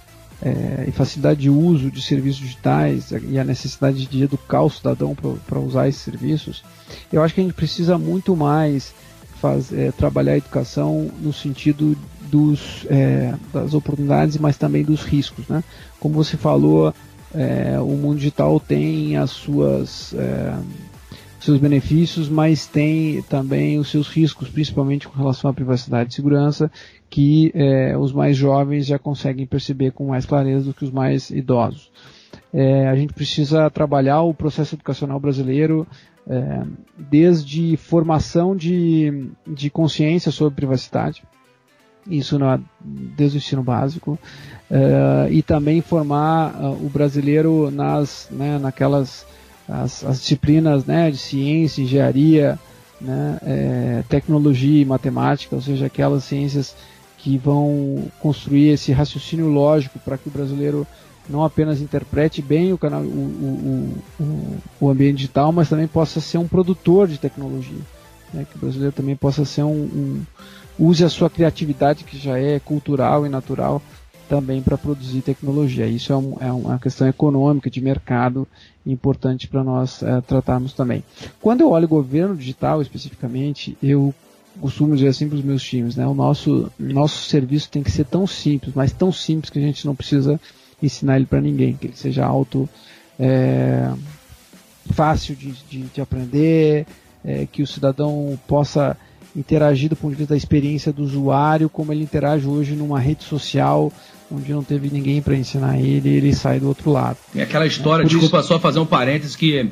é, 0.41 0.85
e 0.87 0.91
facilidade 0.91 1.41
de 1.41 1.49
uso 1.49 1.91
de 1.91 2.01
serviços 2.01 2.41
digitais 2.41 3.11
e 3.11 3.39
a 3.39 3.43
necessidade 3.43 4.05
de 4.05 4.23
educar 4.23 4.61
o 4.63 4.69
cidadão 4.69 5.15
para 5.15 5.59
usar 5.59 5.87
esses 5.87 6.01
serviços, 6.01 6.63
eu 7.11 7.21
acho 7.21 7.33
que 7.33 7.41
a 7.41 7.43
gente 7.43 7.53
precisa 7.53 7.97
muito 7.97 8.35
mais 8.35 8.93
faz, 9.41 9.73
é, 9.73 9.91
trabalhar 9.91 10.33
a 10.33 10.37
educação 10.37 11.09
no 11.19 11.33
sentido 11.33 11.97
dos, 12.29 12.85
é, 12.89 13.33
das 13.51 13.73
oportunidades, 13.73 14.37
mas 14.37 14.57
também 14.57 14.83
dos 14.83 15.03
riscos. 15.03 15.47
Né? 15.47 15.63
Como 15.99 16.13
você 16.13 16.37
falou, 16.37 16.93
é, 17.33 17.79
o 17.79 17.97
mundo 17.97 18.17
digital 18.17 18.59
tem 18.59 19.17
as 19.17 19.31
suas 19.31 20.13
é, 20.13 20.53
seus 21.39 21.59
benefícios, 21.59 22.29
mas 22.29 22.67
tem 22.67 23.23
também 23.23 23.79
os 23.79 23.89
seus 23.89 24.07
riscos, 24.07 24.47
principalmente 24.47 25.07
com 25.07 25.17
relação 25.17 25.49
à 25.49 25.53
privacidade 25.53 26.11
e 26.11 26.15
segurança, 26.15 26.71
que 27.09 27.51
é, 27.55 27.97
os 27.97 28.13
mais 28.13 28.37
jovens 28.37 28.85
já 28.85 28.99
conseguem 28.99 29.47
perceber 29.47 29.91
com 29.91 30.07
mais 30.07 30.23
clareza 30.23 30.65
do 30.65 30.73
que 30.73 30.85
os 30.85 30.91
mais 30.91 31.31
idosos. 31.31 31.91
É, 32.53 32.87
a 32.87 32.95
gente 32.95 33.13
precisa 33.13 33.69
trabalhar 33.71 34.21
o 34.21 34.33
processo 34.33 34.75
educacional 34.75 35.19
brasileiro 35.19 35.87
é, 36.27 36.63
desde 36.97 37.75
formação 37.77 38.55
de, 38.55 39.29
de 39.45 39.69
consciência 39.69 40.31
sobre 40.31 40.55
privacidade, 40.55 41.23
isso 42.07 42.39
na, 42.39 42.59
desde 42.79 43.37
o 43.37 43.39
ensino 43.39 43.63
básico, 43.63 44.17
é, 44.69 45.31
e 45.31 45.41
também 45.41 45.81
formar 45.81 46.55
uh, 46.55 46.85
o 46.85 46.89
brasileiro 46.89 47.69
nas, 47.69 48.27
né, 48.31 48.57
naquelas 48.57 49.25
as, 49.67 50.03
as, 50.03 50.19
disciplinas 50.19 50.85
né, 50.85 51.11
de 51.11 51.17
ciência, 51.17 51.81
engenharia, 51.81 52.59
né, 52.99 53.37
é, 53.43 54.03
tecnologia 54.09 54.81
e 54.81 54.85
matemática, 54.85 55.55
ou 55.55 55.61
seja, 55.61 55.85
aquelas 55.85 56.23
ciências 56.23 56.75
que 57.17 57.37
vão 57.37 58.05
construir 58.19 58.69
esse 58.69 58.91
raciocínio 58.91 59.47
lógico 59.47 59.99
para 59.99 60.17
que 60.17 60.27
o 60.27 60.31
brasileiro 60.31 60.87
não 61.29 61.43
apenas 61.43 61.81
interprete 61.81 62.41
bem 62.41 62.73
o, 62.73 62.77
canal, 62.77 63.01
o, 63.01 63.95
o, 64.19 64.57
o, 64.79 64.89
ambiente 64.89 65.17
digital, 65.17 65.51
mas 65.51 65.69
também 65.69 65.87
possa 65.87 66.19
ser 66.19 66.37
um 66.37 66.47
produtor 66.47 67.07
de 67.07 67.17
tecnologia. 67.17 67.79
Né? 68.33 68.45
Que 68.49 68.57
o 68.57 68.59
brasileiro 68.59 68.93
também 68.93 69.15
possa 69.15 69.45
ser 69.45 69.63
um, 69.63 69.69
um 69.71 70.25
use 70.79 71.03
a 71.03 71.09
sua 71.09 71.29
criatividade, 71.29 72.03
que 72.03 72.17
já 72.17 72.37
é 72.39 72.59
cultural 72.59 73.25
e 73.25 73.29
natural, 73.29 73.81
também 74.27 74.61
para 74.61 74.77
produzir 74.77 75.21
tecnologia. 75.21 75.85
Isso 75.85 76.13
é, 76.13 76.17
um, 76.17 76.37
é, 76.39 76.51
uma 76.51 76.79
questão 76.79 77.07
econômica, 77.07 77.69
de 77.69 77.81
mercado, 77.81 78.47
importante 78.85 79.47
para 79.47 79.63
nós 79.63 80.01
é, 80.01 80.21
tratarmos 80.21 80.73
também. 80.73 81.03
Quando 81.41 81.61
eu 81.61 81.69
olho 81.69 81.87
governo 81.87 82.35
digital 82.35 82.81
especificamente, 82.81 83.77
eu 83.83 84.13
costumo 84.59 84.95
dizer 84.95 85.09
assim 85.09 85.27
para 85.27 85.37
os 85.37 85.43
meus 85.43 85.63
times, 85.63 85.95
né? 85.95 86.05
O 86.07 86.13
nosso, 86.13 86.71
nosso 86.79 87.29
serviço 87.29 87.69
tem 87.69 87.83
que 87.83 87.91
ser 87.91 88.05
tão 88.05 88.25
simples, 88.25 88.73
mas 88.73 88.91
tão 88.91 89.11
simples 89.11 89.49
que 89.49 89.59
a 89.59 89.61
gente 89.61 89.85
não 89.85 89.95
precisa 89.95 90.39
ensinar 90.81 91.17
ele 91.17 91.25
para 91.25 91.41
ninguém, 91.41 91.73
que 91.73 91.87
ele 91.87 91.95
seja 91.95 92.25
alto, 92.25 92.69
é, 93.19 93.91
fácil 94.93 95.35
de, 95.35 95.53
de, 95.69 95.81
de 95.83 96.01
aprender, 96.01 96.85
é, 97.23 97.47
que 97.51 97.61
o 97.61 97.67
cidadão 97.67 98.37
possa 98.47 98.97
interagir 99.35 99.89
do 99.89 99.95
ponto 99.95 100.11
de 100.11 100.17
vista 100.17 100.33
da 100.33 100.37
experiência 100.37 100.91
do 100.91 101.03
usuário, 101.03 101.69
como 101.69 101.93
ele 101.93 102.03
interage 102.03 102.47
hoje 102.47 102.73
numa 102.73 102.99
rede 102.99 103.23
social 103.23 103.91
onde 104.29 104.51
não 104.51 104.63
teve 104.63 104.89
ninguém 104.89 105.21
para 105.21 105.35
ensinar 105.35 105.79
ele 105.79 106.09
e 106.09 106.13
ele 106.13 106.33
sai 106.33 106.59
do 106.59 106.67
outro 106.67 106.91
lado. 106.91 107.17
É 107.35 107.43
aquela 107.43 107.65
história, 107.65 108.05
desculpa 108.05 108.39
isso... 108.39 108.47
só 108.47 108.59
fazer 108.59 108.79
um 108.79 108.85
parênteses, 108.85 109.35
que 109.35 109.69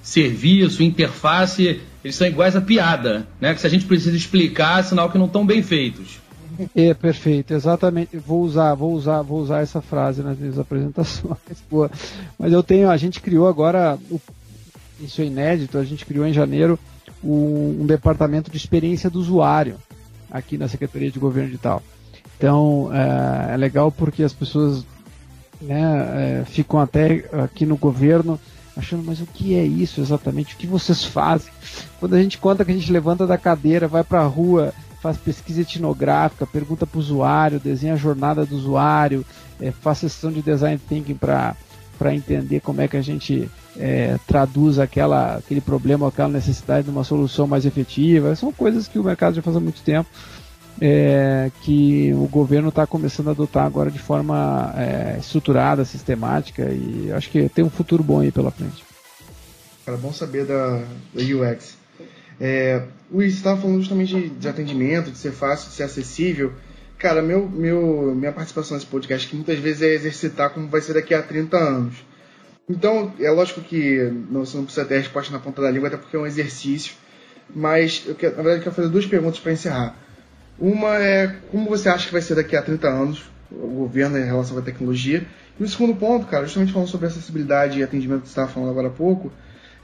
serviço, 0.00 0.82
interface, 0.82 1.80
eles 2.04 2.14
são 2.14 2.26
iguais 2.26 2.54
a 2.54 2.60
piada, 2.60 3.26
né? 3.40 3.52
Que 3.52 3.60
se 3.60 3.66
a 3.66 3.70
gente 3.70 3.84
precisa 3.84 4.16
explicar, 4.16 4.80
é 4.80 4.82
sinal 4.84 5.10
que 5.10 5.18
não 5.18 5.26
estão 5.26 5.44
bem 5.44 5.62
feitos. 5.62 6.20
É 6.74 6.94
perfeito, 6.94 7.52
exatamente. 7.52 8.16
Vou 8.16 8.42
usar, 8.42 8.74
vou 8.74 8.92
usar, 8.92 9.22
vou 9.22 9.40
usar 9.40 9.60
essa 9.60 9.80
frase 9.80 10.22
nas 10.22 10.38
minhas 10.38 10.58
apresentações. 10.60 11.36
Pô. 11.68 11.88
Mas 12.38 12.52
eu 12.52 12.62
tenho, 12.62 12.90
a 12.90 12.96
gente 12.96 13.20
criou 13.20 13.46
agora, 13.46 13.98
isso 15.00 15.20
é 15.20 15.24
inédito, 15.24 15.78
a 15.78 15.84
gente 15.84 16.06
criou 16.06 16.26
em 16.26 16.32
janeiro 16.32 16.78
um, 17.22 17.82
um 17.82 17.86
departamento 17.86 18.50
de 18.50 18.56
experiência 18.56 19.10
do 19.10 19.18
usuário 19.18 19.76
aqui 20.30 20.56
na 20.56 20.68
Secretaria 20.68 21.10
de 21.10 21.18
Governo 21.18 21.50
Digital. 21.50 21.82
Então 22.36 22.90
é, 22.92 23.54
é 23.54 23.56
legal 23.56 23.90
porque 23.90 24.22
as 24.22 24.32
pessoas 24.32 24.84
né, 25.60 26.42
é, 26.42 26.44
ficam 26.44 26.78
até 26.78 27.24
aqui 27.44 27.64
no 27.64 27.76
governo 27.76 28.38
achando, 28.76 29.02
mas 29.04 29.20
o 29.20 29.26
que 29.26 29.54
é 29.54 29.64
isso 29.64 30.00
exatamente? 30.00 30.54
O 30.54 30.58
que 30.58 30.66
vocês 30.66 31.02
fazem? 31.02 31.50
Quando 31.98 32.14
a 32.14 32.22
gente 32.22 32.36
conta 32.36 32.64
que 32.64 32.70
a 32.70 32.74
gente 32.74 32.92
levanta 32.92 33.26
da 33.26 33.38
cadeira, 33.38 33.88
vai 33.88 34.04
para 34.04 34.20
a 34.20 34.26
rua, 34.26 34.74
faz 35.00 35.16
pesquisa 35.16 35.62
etnográfica, 35.62 36.46
pergunta 36.46 36.86
para 36.86 36.98
o 36.98 37.00
usuário, 37.00 37.60
desenha 37.60 37.94
a 37.94 37.96
jornada 37.96 38.44
do 38.44 38.56
usuário, 38.56 39.24
é, 39.60 39.70
faz 39.70 39.98
sessão 39.98 40.32
de 40.32 40.42
design 40.42 40.80
thinking 40.88 41.14
para 41.14 41.54
entender 42.14 42.60
como 42.60 42.80
é 42.80 42.88
que 42.88 42.96
a 42.96 43.02
gente 43.02 43.48
é, 43.78 44.18
traduz 44.26 44.78
aquela, 44.78 45.36
aquele 45.36 45.60
problema, 45.60 46.08
aquela 46.08 46.28
necessidade 46.28 46.84
de 46.84 46.90
uma 46.90 47.04
solução 47.04 47.46
mais 47.46 47.64
efetiva. 47.66 48.34
São 48.34 48.52
coisas 48.52 48.88
que 48.88 48.98
o 48.98 49.04
mercado 49.04 49.34
já 49.34 49.42
faz 49.42 49.56
há 49.56 49.60
muito 49.60 49.82
tempo. 49.82 50.08
É, 50.78 51.50
que 51.62 52.12
o 52.12 52.26
governo 52.26 52.68
está 52.68 52.86
começando 52.86 53.28
a 53.28 53.30
adotar 53.30 53.64
agora 53.64 53.90
de 53.90 53.98
forma 53.98 54.74
é, 54.76 55.16
estruturada, 55.18 55.86
sistemática 55.86 56.64
e 56.64 57.10
acho 57.12 57.30
que 57.30 57.48
tem 57.48 57.64
um 57.64 57.70
futuro 57.70 58.02
bom 58.02 58.20
aí 58.20 58.30
pela 58.30 58.50
frente. 58.50 58.84
Cara, 59.86 59.96
bom 59.96 60.12
saber 60.12 60.44
da, 60.44 60.84
da 61.14 61.22
UX. 61.22 61.78
É, 62.40 62.82
você 63.10 63.26
estava 63.26 63.60
falando 63.60 63.78
justamente 63.78 64.14
de, 64.14 64.28
de, 64.30 64.48
atendimento, 64.48 65.10
de 65.10 65.18
ser 65.18 65.32
fácil, 65.32 65.68
de 65.68 65.74
ser 65.74 65.84
acessível. 65.84 66.52
Cara, 66.98 67.22
meu, 67.22 67.48
meu, 67.48 68.14
minha 68.14 68.32
participação 68.32 68.76
nesse 68.76 68.86
podcast 68.86 69.28
que 69.28 69.36
muitas 69.36 69.58
vezes 69.58 69.82
é 69.82 69.94
exercitar 69.94 70.50
como 70.50 70.68
vai 70.68 70.80
ser 70.80 70.94
daqui 70.94 71.14
a 71.14 71.22
30 71.22 71.56
anos. 71.56 72.04
Então, 72.68 73.12
é 73.20 73.30
lógico 73.30 73.60
que 73.60 74.10
não, 74.30 74.44
você 74.44 74.56
não 74.56 74.64
precisa 74.64 74.84
ter 74.84 74.96
a 74.96 74.98
resposta 74.98 75.32
na 75.32 75.38
ponta 75.38 75.62
da 75.62 75.70
língua, 75.70 75.88
até 75.88 75.96
porque 75.96 76.16
é 76.16 76.18
um 76.18 76.26
exercício. 76.26 76.94
Mas, 77.54 78.02
eu 78.06 78.14
quero, 78.14 78.36
na 78.36 78.42
verdade, 78.42 78.60
eu 78.60 78.64
quero 78.64 78.74
fazer 78.74 78.88
duas 78.88 79.06
perguntas 79.06 79.38
para 79.38 79.52
encerrar. 79.52 79.96
Uma 80.58 80.96
é 80.96 81.36
como 81.50 81.68
você 81.68 81.88
acha 81.88 82.06
que 82.06 82.12
vai 82.12 82.22
ser 82.22 82.34
daqui 82.34 82.56
a 82.56 82.62
30 82.62 82.88
anos 82.88 83.30
o 83.50 83.68
governo 83.68 84.18
em 84.18 84.24
relação 84.24 84.58
à 84.58 84.62
tecnologia. 84.62 85.24
E 85.58 85.62
o 85.62 85.68
segundo 85.68 85.94
ponto, 85.94 86.26
cara, 86.26 86.44
justamente 86.44 86.72
falando 86.72 86.88
sobre 86.88 87.06
acessibilidade 87.06 87.78
e 87.78 87.82
atendimento 87.82 88.22
que 88.22 88.28
você 88.28 88.32
estava 88.32 88.48
falando 88.48 88.70
agora 88.70 88.88
há 88.88 88.90
pouco, 88.90 89.32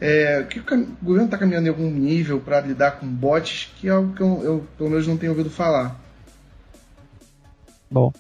é, 0.05 0.43
que 0.43 0.59
o 0.59 0.65
governo 1.01 1.27
está 1.27 1.39
caminhando 1.39 1.67
em 1.67 1.69
algum 1.69 1.89
nível 1.89 2.41
para 2.41 2.61
lidar 2.61 2.99
com 2.99 3.07
bots, 3.07 3.71
que 3.77 3.87
é 3.87 3.93
algo 3.93 4.13
que 4.13 4.21
eu, 4.21 4.43
eu, 4.43 4.67
pelo 4.77 4.91
menos 4.91 5.07
não 5.07 5.17
tenho 5.17 5.31
ouvido 5.31 5.49
falar. 5.49 5.97
Bom, 7.89 8.13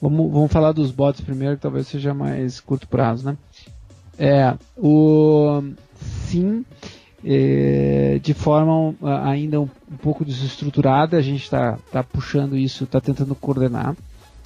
vamos, 0.00 0.30
vamos 0.30 0.52
falar 0.52 0.72
dos 0.72 0.90
bots 0.90 1.22
primeiro, 1.22 1.56
que 1.56 1.62
talvez 1.62 1.86
seja 1.86 2.12
mais 2.12 2.60
curto 2.60 2.86
prazo, 2.86 3.24
né? 3.24 3.38
É, 4.18 4.54
o 4.76 5.62
sim, 6.26 6.66
é, 7.24 8.20
de 8.22 8.34
forma 8.34 8.94
ainda 9.22 9.58
um, 9.58 9.70
um, 9.90 9.96
pouco 9.96 10.26
desestruturada, 10.26 11.16
a 11.16 11.22
gente 11.22 11.44
está 11.44 11.78
tá 11.90 12.02
puxando 12.02 12.58
isso, 12.58 12.84
está 12.84 13.00
tentando 13.00 13.34
coordenar. 13.34 13.96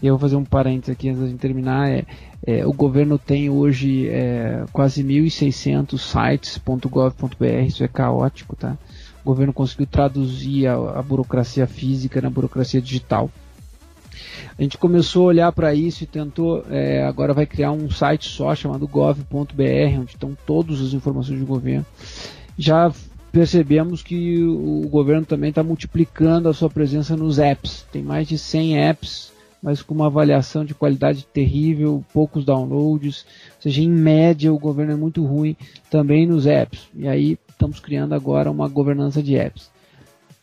Eu 0.03 0.15
vou 0.15 0.19
fazer 0.19 0.37
um 0.37 0.45
parênteses 0.45 0.91
aqui 0.91 1.09
antes 1.09 1.31
de 1.31 1.37
terminar. 1.37 1.91
É, 1.91 2.05
é, 2.47 2.67
o 2.67 2.73
governo 2.73 3.19
tem 3.19 3.49
hoje 3.49 4.09
é, 4.09 4.65
quase 4.73 5.03
1.600 5.03 5.99
sites.gov.br, 5.99 7.67
isso 7.67 7.83
é 7.83 7.89
caótico, 7.89 8.55
tá? 8.55 8.77
O 9.25 9.27
governo 9.27 9.53
conseguiu 9.53 9.87
traduzir 9.87 10.67
a, 10.67 10.75
a 10.75 11.03
burocracia 11.03 11.67
física 11.67 12.21
na 12.21 12.29
burocracia 12.29 12.81
digital. 12.81 13.31
A 14.59 14.63
gente 14.63 14.79
começou 14.79 15.25
a 15.25 15.27
olhar 15.27 15.53
para 15.53 15.75
isso 15.75 16.05
e 16.05 16.07
tentou, 16.07 16.65
é, 16.71 17.05
agora 17.05 17.35
vai 17.35 17.47
criar 17.47 17.73
um 17.73 17.91
site 17.91 18.29
só 18.29 18.55
chamado 18.55 18.87
gov.br, 18.87 19.99
onde 19.99 20.13
estão 20.13 20.37
todas 20.47 20.81
as 20.81 20.93
informações 20.93 21.41
do 21.41 21.47
governo. 21.47 21.85
Já 22.57 22.93
percebemos 23.33 24.03
que 24.03 24.43
o 24.45 24.89
governo 24.89 25.27
também 25.27 25.51
está 25.51 25.63
multiplicando 25.63 26.49
a 26.49 26.55
sua 26.55 26.71
presença 26.71 27.17
nos 27.17 27.39
apps. 27.39 27.87
Tem 27.93 28.03
mais 28.03 28.27
de 28.29 28.39
100 28.39 28.79
apps 28.79 29.36
mas 29.67 29.83
com 29.83 29.93
uma 29.93 30.07
avaliação 30.07 30.65
de 30.65 30.77
qualidade 30.77 31.27
terrível, 31.27 32.05
poucos 32.13 32.45
downloads, 32.45 33.27
ou 33.57 33.63
seja, 33.63 33.83
em 33.83 33.91
média 33.91 34.55
o 34.55 34.59
governo 34.61 34.93
é 34.93 34.97
muito 34.97 35.27
ruim 35.27 35.57
também 35.91 36.25
nos 36.25 36.47
apps. 36.47 36.89
E 36.95 37.09
aí 37.09 37.37
estamos 37.49 37.81
criando 37.81 38.15
agora 38.15 38.49
uma 38.49 38.69
governança 38.69 39.21
de 39.21 39.35
apps. 39.35 39.69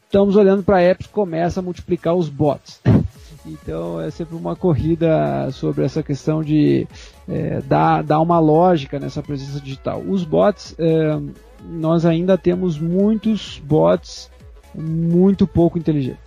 Estamos 0.03 0.35
olhando 0.35 0.61
para 0.61 0.81
apps, 0.81 1.07
começa 1.07 1.61
a 1.61 1.63
multiplicar 1.63 2.13
os 2.13 2.27
bots. 2.27 2.81
Então 3.45 3.99
é 3.99 4.09
sempre 4.09 4.37
uma 4.37 4.55
corrida 4.55 5.51
sobre 5.51 5.83
essa 5.83 6.01
questão 6.01 6.41
de 6.41 6.87
é, 7.27 7.59
dar, 7.59 8.01
dar 8.01 8.21
uma 8.21 8.39
lógica 8.39 8.97
nessa 8.97 9.21
presença 9.21 9.59
digital. 9.59 9.99
Os 9.99 10.23
bots, 10.23 10.73
é, 10.79 11.19
nós 11.61 12.05
ainda 12.05 12.37
temos 12.37 12.79
muitos 12.79 13.61
bots 13.65 14.31
muito 14.73 15.45
pouco 15.45 15.77
inteligentes, 15.77 16.23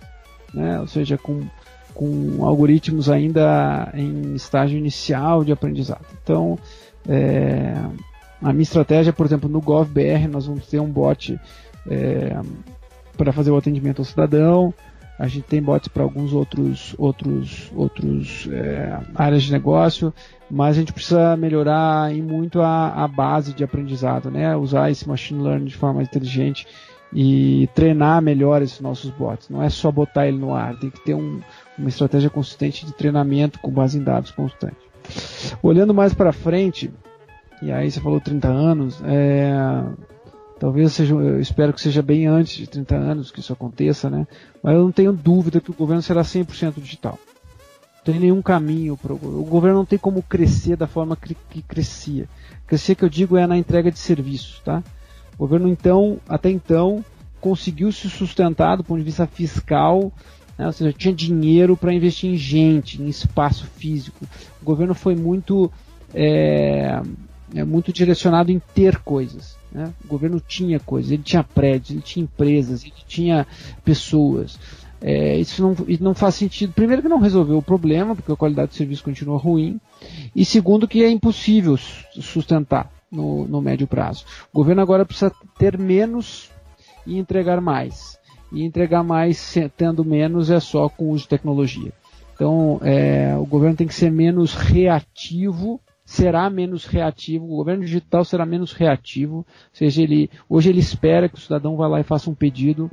né? 0.53 0.79
ou 0.79 0.85
seja, 0.85 1.17
com 1.17 1.47
com 1.97 2.45
algoritmos 2.45 3.09
ainda 3.09 3.91
em 3.95 4.35
estágio 4.35 4.77
inicial 4.77 5.43
de 5.43 5.51
aprendizado. 5.51 6.05
Então, 6.21 6.59
é, 7.09 7.73
a 8.39 8.53
minha 8.53 8.61
estratégia, 8.61 9.11
por 9.11 9.25
exemplo, 9.25 9.49
no 9.49 9.59
GovBR, 9.59 10.27
nós 10.27 10.45
vamos 10.45 10.67
ter 10.67 10.79
um 10.79 10.87
bot 10.87 11.39
é, 11.89 12.39
para 13.17 13.33
fazer 13.33 13.49
o 13.49 13.57
atendimento 13.57 13.97
ao 13.97 14.05
cidadão. 14.05 14.71
A 15.17 15.27
gente 15.27 15.45
tem 15.45 15.59
bots 15.59 15.87
para 15.87 16.03
alguns 16.03 16.31
outros 16.33 16.93
outros 16.99 17.71
outros 17.75 18.47
é, 18.51 18.99
áreas 19.15 19.41
de 19.41 19.51
negócio, 19.51 20.13
mas 20.51 20.77
a 20.77 20.79
gente 20.79 20.93
precisa 20.93 21.35
melhorar 21.35 22.13
em 22.13 22.21
muito 22.21 22.61
a, 22.61 22.89
a 22.89 23.07
base 23.07 23.53
de 23.53 23.63
aprendizado, 23.63 24.29
né? 24.29 24.55
Usar 24.55 24.91
esse 24.91 25.07
machine 25.07 25.41
learning 25.41 25.65
de 25.65 25.75
forma 25.75 26.03
inteligente 26.03 26.67
e 27.13 27.69
treinar 27.73 28.21
melhor 28.21 28.61
esses 28.61 28.79
nossos 28.79 29.09
bots. 29.11 29.49
Não 29.49 29.63
é 29.63 29.69
só 29.69 29.91
botar 29.91 30.27
ele 30.27 30.37
no 30.37 30.53
ar, 30.53 30.77
tem 30.77 30.89
que 30.89 31.03
ter 31.03 31.13
um, 31.13 31.39
uma 31.77 31.89
estratégia 31.89 32.29
consistente 32.29 32.85
de 32.85 32.93
treinamento 32.93 33.59
com 33.59 33.71
base 33.71 33.97
em 33.97 34.03
dados 34.03 34.31
constante. 34.31 34.75
Olhando 35.63 35.93
mais 35.93 36.13
para 36.13 36.33
frente, 36.33 36.91
e 37.61 37.71
aí 37.71 37.89
você 37.89 37.99
falou 37.99 38.19
30 38.19 38.47
anos, 38.47 39.01
é, 39.05 39.51
talvez 40.59 40.93
seja, 40.93 41.13
eu 41.13 41.39
espero 41.39 41.73
que 41.73 41.81
seja 41.81 42.01
bem 42.01 42.27
antes 42.27 42.57
de 42.57 42.67
30 42.67 42.95
anos 42.95 43.31
que 43.31 43.39
isso 43.39 43.53
aconteça, 43.53 44.09
né? 44.09 44.27
Mas 44.61 44.75
eu 44.75 44.83
não 44.83 44.91
tenho 44.91 45.13
dúvida 45.13 45.61
que 45.61 45.71
o 45.71 45.75
governo 45.75 46.01
será 46.01 46.21
100% 46.21 46.75
digital. 46.75 47.17
Não 47.97 48.13
tem 48.13 48.19
nenhum 48.19 48.41
caminho 48.41 48.97
para 48.97 49.13
o 49.13 49.17
governo. 49.17 49.41
O 49.41 49.45
governo 49.45 49.77
não 49.77 49.85
tem 49.85 49.99
como 49.99 50.21
crescer 50.21 50.75
da 50.75 50.87
forma 50.87 51.15
que, 51.15 51.35
que 51.49 51.61
crescia. 51.61 52.27
Crescer 52.65 52.95
que 52.95 53.03
eu 53.03 53.09
digo 53.09 53.37
é 53.37 53.47
na 53.47 53.57
entrega 53.57 53.91
de 53.91 53.99
serviços, 53.99 54.59
tá? 54.59 54.83
O 55.37 55.39
governo 55.39 55.67
então, 55.67 56.19
até 56.27 56.49
então, 56.49 57.05
conseguiu 57.39 57.91
se 57.91 58.09
sustentar 58.09 58.75
do 58.75 58.83
ponto 58.83 58.97
de 58.97 59.05
vista 59.05 59.27
fiscal 59.27 60.11
né? 60.57 60.65
ou 60.65 60.71
seja, 60.73 60.91
tinha 60.91 61.13
dinheiro 61.13 61.77
para 61.77 61.93
investir 61.93 62.31
em 62.31 62.37
gente, 62.37 63.01
em 63.01 63.07
espaço 63.07 63.65
físico. 63.65 64.25
O 64.61 64.65
governo 64.65 64.95
foi 64.95 65.15
muito 65.15 65.71
é, 66.13 66.99
muito 67.65 67.93
direcionado 67.93 68.51
em 68.51 68.59
ter 68.73 68.97
coisas. 68.99 69.55
Né? 69.71 69.93
O 70.03 70.07
governo 70.07 70.39
tinha 70.39 70.79
coisas, 70.79 71.11
ele 71.11 71.23
tinha 71.23 71.43
prédios, 71.43 71.91
ele 71.91 72.01
tinha 72.01 72.23
empresas, 72.23 72.83
ele 72.83 72.93
tinha 73.07 73.45
pessoas. 73.85 74.59
É, 74.99 75.37
isso 75.37 75.61
não, 75.61 75.75
não 75.99 76.15
faz 76.15 76.35
sentido. 76.35 76.73
Primeiro 76.73 77.03
que 77.03 77.07
não 77.07 77.19
resolveu 77.19 77.59
o 77.59 77.61
problema, 77.61 78.15
porque 78.15 78.31
a 78.31 78.35
qualidade 78.35 78.69
do 78.69 78.75
serviço 78.75 79.03
continua 79.03 79.37
ruim. 79.37 79.79
E 80.35 80.43
segundo 80.43 80.87
que 80.87 81.03
é 81.03 81.09
impossível 81.09 81.77
sustentar 81.77 82.91
no, 83.11 83.47
no 83.47 83.61
médio 83.61 83.87
prazo. 83.87 84.25
O 84.51 84.57
governo 84.57 84.81
agora 84.81 85.05
precisa 85.05 85.31
ter 85.57 85.77
menos 85.77 86.51
e 87.05 87.17
entregar 87.17 87.61
mais. 87.61 88.17
E 88.51 88.63
entregar 88.63 89.03
mais 89.03 89.55
tendo 89.75 90.05
menos 90.05 90.49
é 90.49 90.59
só 90.59 90.87
com 90.89 91.05
o 91.05 91.09
uso 91.11 91.23
de 91.23 91.29
tecnologia. 91.29 91.91
Então, 92.33 92.79
é, 92.83 93.35
o 93.35 93.45
governo 93.45 93.75
tem 93.75 93.87
que 93.87 93.95
ser 93.95 94.11
menos 94.11 94.53
reativo 94.53 95.81
será 96.07 96.49
menos 96.49 96.85
reativo, 96.85 97.43
o 97.43 97.57
governo 97.57 97.83
digital 97.83 98.23
será 98.23 98.45
menos 98.45 98.71
reativo, 98.71 99.39
ou 99.39 99.45
seja, 99.73 100.01
ele, 100.01 100.29
hoje 100.47 100.69
ele 100.69 100.79
espera 100.79 101.27
que 101.27 101.35
o 101.35 101.41
cidadão 101.41 101.75
vá 101.75 101.85
lá 101.85 101.99
e 101.99 102.03
faça 102.03 102.29
um 102.29 102.33
pedido 102.33 102.89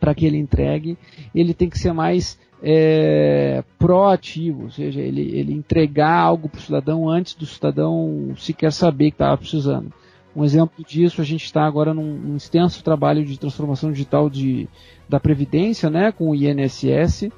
para 0.00 0.12
que 0.12 0.26
ele 0.26 0.38
entregue, 0.38 0.98
ele 1.32 1.54
tem 1.54 1.70
que 1.70 1.78
ser 1.78 1.92
mais 1.92 2.36
é, 2.62 3.64
proativo, 3.78 4.64
ou 4.64 4.70
seja, 4.70 5.00
ele, 5.00 5.22
ele 5.36 5.52
entregar 5.52 6.16
algo 6.16 6.48
para 6.48 6.58
o 6.58 6.62
cidadão 6.62 7.08
antes 7.08 7.34
do 7.34 7.44
cidadão 7.44 8.32
sequer 8.38 8.72
saber 8.72 9.10
que 9.10 9.16
estava 9.16 9.36
precisando. 9.36 9.92
Um 10.34 10.44
exemplo 10.44 10.84
disso, 10.86 11.20
a 11.20 11.24
gente 11.24 11.44
está 11.44 11.66
agora 11.66 11.92
num, 11.92 12.14
num, 12.14 12.36
extenso 12.36 12.82
trabalho 12.82 13.24
de 13.24 13.38
transformação 13.38 13.90
digital 13.90 14.30
de, 14.30 14.68
da 15.08 15.20
Previdência, 15.20 15.90
né, 15.90 16.12
com 16.12 16.30
o 16.30 16.34
INSS, 16.34 17.28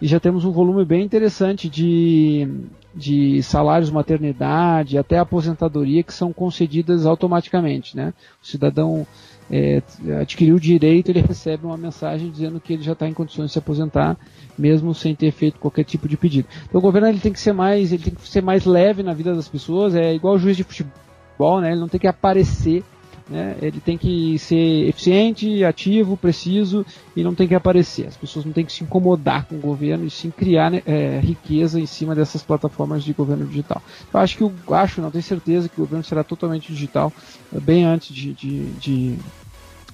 e 0.00 0.06
já 0.06 0.18
temos 0.18 0.44
um 0.44 0.50
volume 0.50 0.84
bem 0.84 1.02
interessante 1.02 1.68
de, 1.68 2.46
de 2.92 3.40
salários 3.42 3.88
maternidade 3.88 4.98
até 4.98 5.16
aposentadoria 5.16 6.02
que 6.02 6.12
são 6.12 6.32
concedidas 6.32 7.06
automaticamente. 7.06 7.96
Né? 7.96 8.12
O 8.42 8.46
cidadão 8.46 9.06
é, 9.50 9.82
adquiriu 10.20 10.56
o 10.56 10.60
direito, 10.60 11.10
ele 11.10 11.20
recebe 11.26 11.66
uma 11.66 11.76
mensagem 11.76 12.30
dizendo 12.30 12.60
que 12.60 12.72
ele 12.72 12.82
já 12.82 12.92
está 12.92 13.08
em 13.08 13.12
condições 13.12 13.46
de 13.46 13.52
se 13.52 13.58
aposentar, 13.58 14.16
mesmo 14.58 14.94
sem 14.94 15.14
ter 15.14 15.30
feito 15.30 15.58
qualquer 15.58 15.84
tipo 15.84 16.08
de 16.08 16.16
pedido. 16.16 16.48
Então 16.64 16.78
o 16.78 16.82
governo 16.82 17.08
ele 17.08 17.20
tem 17.20 17.32
que 17.32 17.40
ser 17.40 17.52
mais, 17.52 17.92
ele 17.92 18.02
tem 18.02 18.14
que 18.14 18.28
ser 18.28 18.42
mais 18.42 18.64
leve 18.64 19.02
na 19.02 19.14
vida 19.14 19.34
das 19.34 19.48
pessoas, 19.48 19.94
é 19.94 20.14
igual 20.14 20.34
o 20.34 20.38
juiz 20.38 20.56
de 20.56 20.64
futebol, 20.64 21.60
né? 21.60 21.72
ele 21.72 21.80
não 21.80 21.88
tem 21.88 22.00
que 22.00 22.06
aparecer 22.06 22.82
né? 23.28 23.56
Ele 23.60 23.80
tem 23.80 23.96
que 23.96 24.38
ser 24.38 24.88
eficiente, 24.88 25.64
ativo, 25.64 26.16
preciso 26.16 26.84
e 27.16 27.22
não 27.22 27.34
tem 27.34 27.48
que 27.48 27.54
aparecer. 27.54 28.06
As 28.06 28.16
pessoas 28.16 28.44
não 28.44 28.52
têm 28.52 28.64
que 28.64 28.72
se 28.72 28.84
incomodar 28.84 29.46
com 29.46 29.56
o 29.56 29.60
governo 29.60 30.04
e 30.04 30.10
sim 30.10 30.30
criar 30.30 30.70
né, 30.70 30.82
é, 30.86 31.20
riqueza 31.20 31.80
em 31.80 31.86
cima 31.86 32.14
dessas 32.14 32.42
plataformas 32.42 33.04
de 33.04 33.12
governo 33.12 33.46
digital. 33.46 33.82
Eu 34.12 34.20
acho 34.20 34.36
que 34.36 34.42
eu 34.42 34.52
acho, 34.70 35.00
não 35.00 35.10
tenho 35.10 35.22
certeza 35.22 35.68
que 35.68 35.76
o 35.76 35.84
governo 35.84 36.04
será 36.04 36.22
totalmente 36.24 36.72
digital 36.72 37.12
é, 37.54 37.60
bem 37.60 37.84
antes 37.84 38.14
de, 38.14 38.32
de, 38.32 38.66
de, 38.72 39.18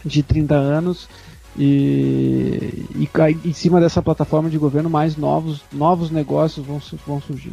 de 0.04 0.22
30 0.22 0.54
anos. 0.54 1.08
E, 1.56 2.86
e, 2.94 3.08
em 3.44 3.52
cima 3.52 3.80
dessa 3.80 4.00
plataforma 4.00 4.48
de 4.48 4.56
governo 4.58 4.88
mais 4.88 5.16
novos, 5.16 5.60
novos 5.72 6.10
negócios 6.10 6.64
vão, 6.64 6.80
vão 7.04 7.20
surgir. 7.20 7.52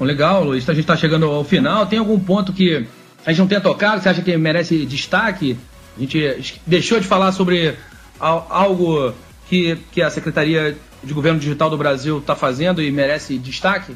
Legal, 0.00 0.44
Luiz. 0.44 0.68
A 0.68 0.72
gente 0.72 0.82
está 0.82 0.96
chegando 0.96 1.26
ao 1.26 1.44
final. 1.44 1.86
Tem 1.86 1.98
algum 1.98 2.18
ponto 2.18 2.52
que 2.52 2.86
a 3.24 3.30
gente 3.30 3.38
não 3.40 3.48
tenha 3.48 3.60
tocado, 3.60 4.02
você 4.02 4.08
acha 4.08 4.22
que 4.22 4.36
merece 4.36 4.84
destaque? 4.84 5.56
A 5.96 6.00
gente 6.00 6.62
deixou 6.66 7.00
de 7.00 7.06
falar 7.06 7.32
sobre 7.32 7.76
algo 8.18 9.12
que, 9.48 9.76
que 9.92 10.02
a 10.02 10.10
Secretaria 10.10 10.76
de 11.02 11.14
Governo 11.14 11.38
Digital 11.38 11.70
do 11.70 11.76
Brasil 11.76 12.18
está 12.18 12.34
fazendo 12.34 12.82
e 12.82 12.90
merece 12.90 13.38
destaque? 13.38 13.94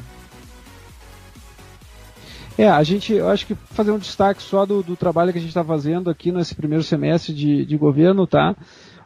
É, 2.57 2.67
a 2.69 2.83
gente, 2.83 3.13
eu 3.13 3.29
acho 3.29 3.45
que 3.47 3.55
fazer 3.55 3.91
um 3.91 3.97
destaque 3.97 4.43
só 4.43 4.65
do, 4.65 4.83
do 4.83 4.95
trabalho 4.95 5.31
que 5.31 5.37
a 5.37 5.41
gente 5.41 5.49
está 5.49 5.63
fazendo 5.63 6.09
aqui 6.09 6.31
nesse 6.31 6.53
primeiro 6.55 6.83
semestre 6.83 7.33
de, 7.33 7.65
de 7.65 7.77
governo, 7.77 8.27
tá? 8.27 8.55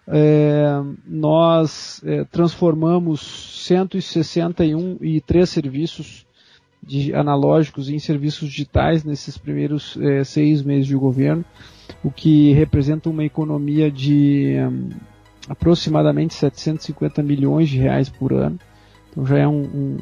É, 0.07 0.81
nós 1.05 2.01
é, 2.03 2.23
transformamos 2.25 3.21
161 3.65 4.97
e 5.01 5.21
três 5.21 5.49
serviços 5.49 6.25
de 6.85 7.13
analógicos 7.13 7.89
em 7.89 7.99
serviços 7.99 8.49
digitais 8.49 9.03
nesses 9.03 9.37
primeiros 9.37 9.97
é, 10.01 10.23
seis 10.23 10.61
meses 10.61 10.87
de 10.87 10.95
governo, 10.95 11.43
o 12.03 12.11
que 12.11 12.51
representa 12.53 13.09
uma 13.09 13.23
economia 13.23 13.89
de 13.89 14.55
um, 14.59 14.89
aproximadamente 15.47 16.33
750 16.33 17.23
milhões 17.23 17.69
de 17.69 17.77
reais 17.77 18.09
por 18.09 18.33
ano. 18.33 18.59
Então 19.09 19.25
já 19.25 19.37
é 19.37 19.47
um, 19.47 19.97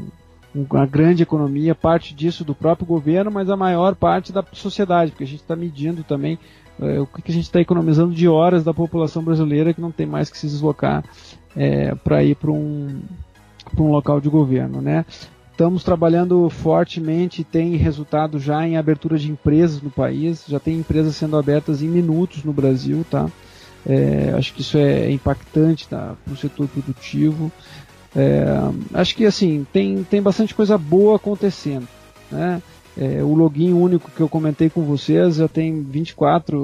um, 0.56 0.66
uma 0.72 0.86
grande 0.86 1.24
economia, 1.24 1.76
parte 1.76 2.14
disso 2.14 2.44
do 2.44 2.56
próprio 2.56 2.88
governo, 2.88 3.32
mas 3.32 3.50
a 3.50 3.58
maior 3.58 3.96
parte 3.96 4.32
da 4.32 4.44
sociedade, 4.54 5.12
porque 5.12 5.24
a 5.24 5.28
gente 5.28 5.42
está 5.42 5.56
medindo 5.56 6.04
também 6.04 6.40
é, 6.80 7.00
o 7.00 7.06
que, 7.06 7.32
a 7.32 7.34
gente 7.34 7.44
está 7.44 7.60
economizando 7.60 8.14
de 8.14 8.28
horas 8.28 8.64
da 8.64 8.74
população 8.74 9.24
brasileira 9.24 9.74
que 9.74 9.82
não 9.82 9.92
tem 9.92 10.06
mais 10.06 10.30
que 10.30 10.38
se 10.38 10.48
deslocar 10.48 11.04
é, 11.56 11.94
para 11.96 12.24
ir 12.24 12.36
para 12.36 12.52
um, 12.52 13.02
um 13.78 13.92
local 13.92 14.20
de 14.20 14.30
governo. 14.30 14.82
Né? 14.82 15.06
Estamos 15.52 15.84
trabalhando 15.84 16.49
fortemente, 16.49 17.43
tem 17.43 17.76
resultado 17.76 18.39
já 18.39 18.68
em 18.68 18.78
abertura 18.78 19.18
de 19.18 19.30
empresas 19.30 19.82
no 19.82 19.91
país, 19.91 20.45
já 20.47 20.60
tem 20.60 20.80
empresas 20.80 21.16
sendo 21.16 21.38
abertas 21.38 21.84
em 21.84 21.88
minutos 21.88 22.43
no 22.43 22.54
Brasil, 22.54 23.06
tá? 23.10 23.30
É, 23.86 24.34
acho 24.36 24.54
que 24.54 24.62
isso 24.62 24.78
é 24.78 25.12
impactante 25.12 25.88
tá, 25.88 26.16
para 26.24 26.34
o 26.34 26.38
setor 26.38 26.68
produtivo. 26.68 27.52
É, 28.16 28.45
acho 28.93 29.16
que 29.16 29.26
assim 29.26 29.66
tem, 29.72 30.04
tem 30.04 30.22
bastante 30.22 30.56
coisa 30.56 30.78
boa 30.78 31.18
acontecendo, 31.18 31.88
né? 32.32 32.62
É, 32.97 33.24
o 33.24 33.34
login 33.34 33.72
único 33.72 34.12
que 34.12 34.20
eu 34.20 34.28
comentei 34.28 34.70
com 34.70 34.82
vocês 34.82 35.36
já 35.36 35.47
tem 35.47 35.82
24, 35.82 36.58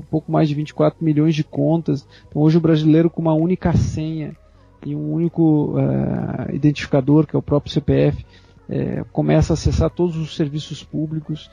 um 0.00 0.02
pouco 0.10 0.30
mais 0.30 0.48
de 0.48 0.54
24 0.54 1.02
milhões 1.02 1.34
de 1.34 1.42
contas. 1.42 2.06
Então 2.28 2.42
hoje 2.42 2.58
o 2.58 2.60
brasileiro 2.60 3.08
com 3.08 3.22
uma 3.22 3.32
única 3.32 3.74
senha 3.76 4.36
e 4.84 4.94
um 4.94 5.12
único 5.12 5.76
uh, 5.76 6.54
identificador, 6.54 7.26
que 7.26 7.36
é 7.36 7.38
o 7.38 7.42
próprio 7.42 7.72
CPF, 7.72 8.24
é, 8.68 9.04
começa 9.12 9.52
a 9.52 9.54
acessar 9.54 9.90
todos 9.90 10.16
os 10.16 10.34
serviços 10.34 10.82
públicos. 10.82 11.50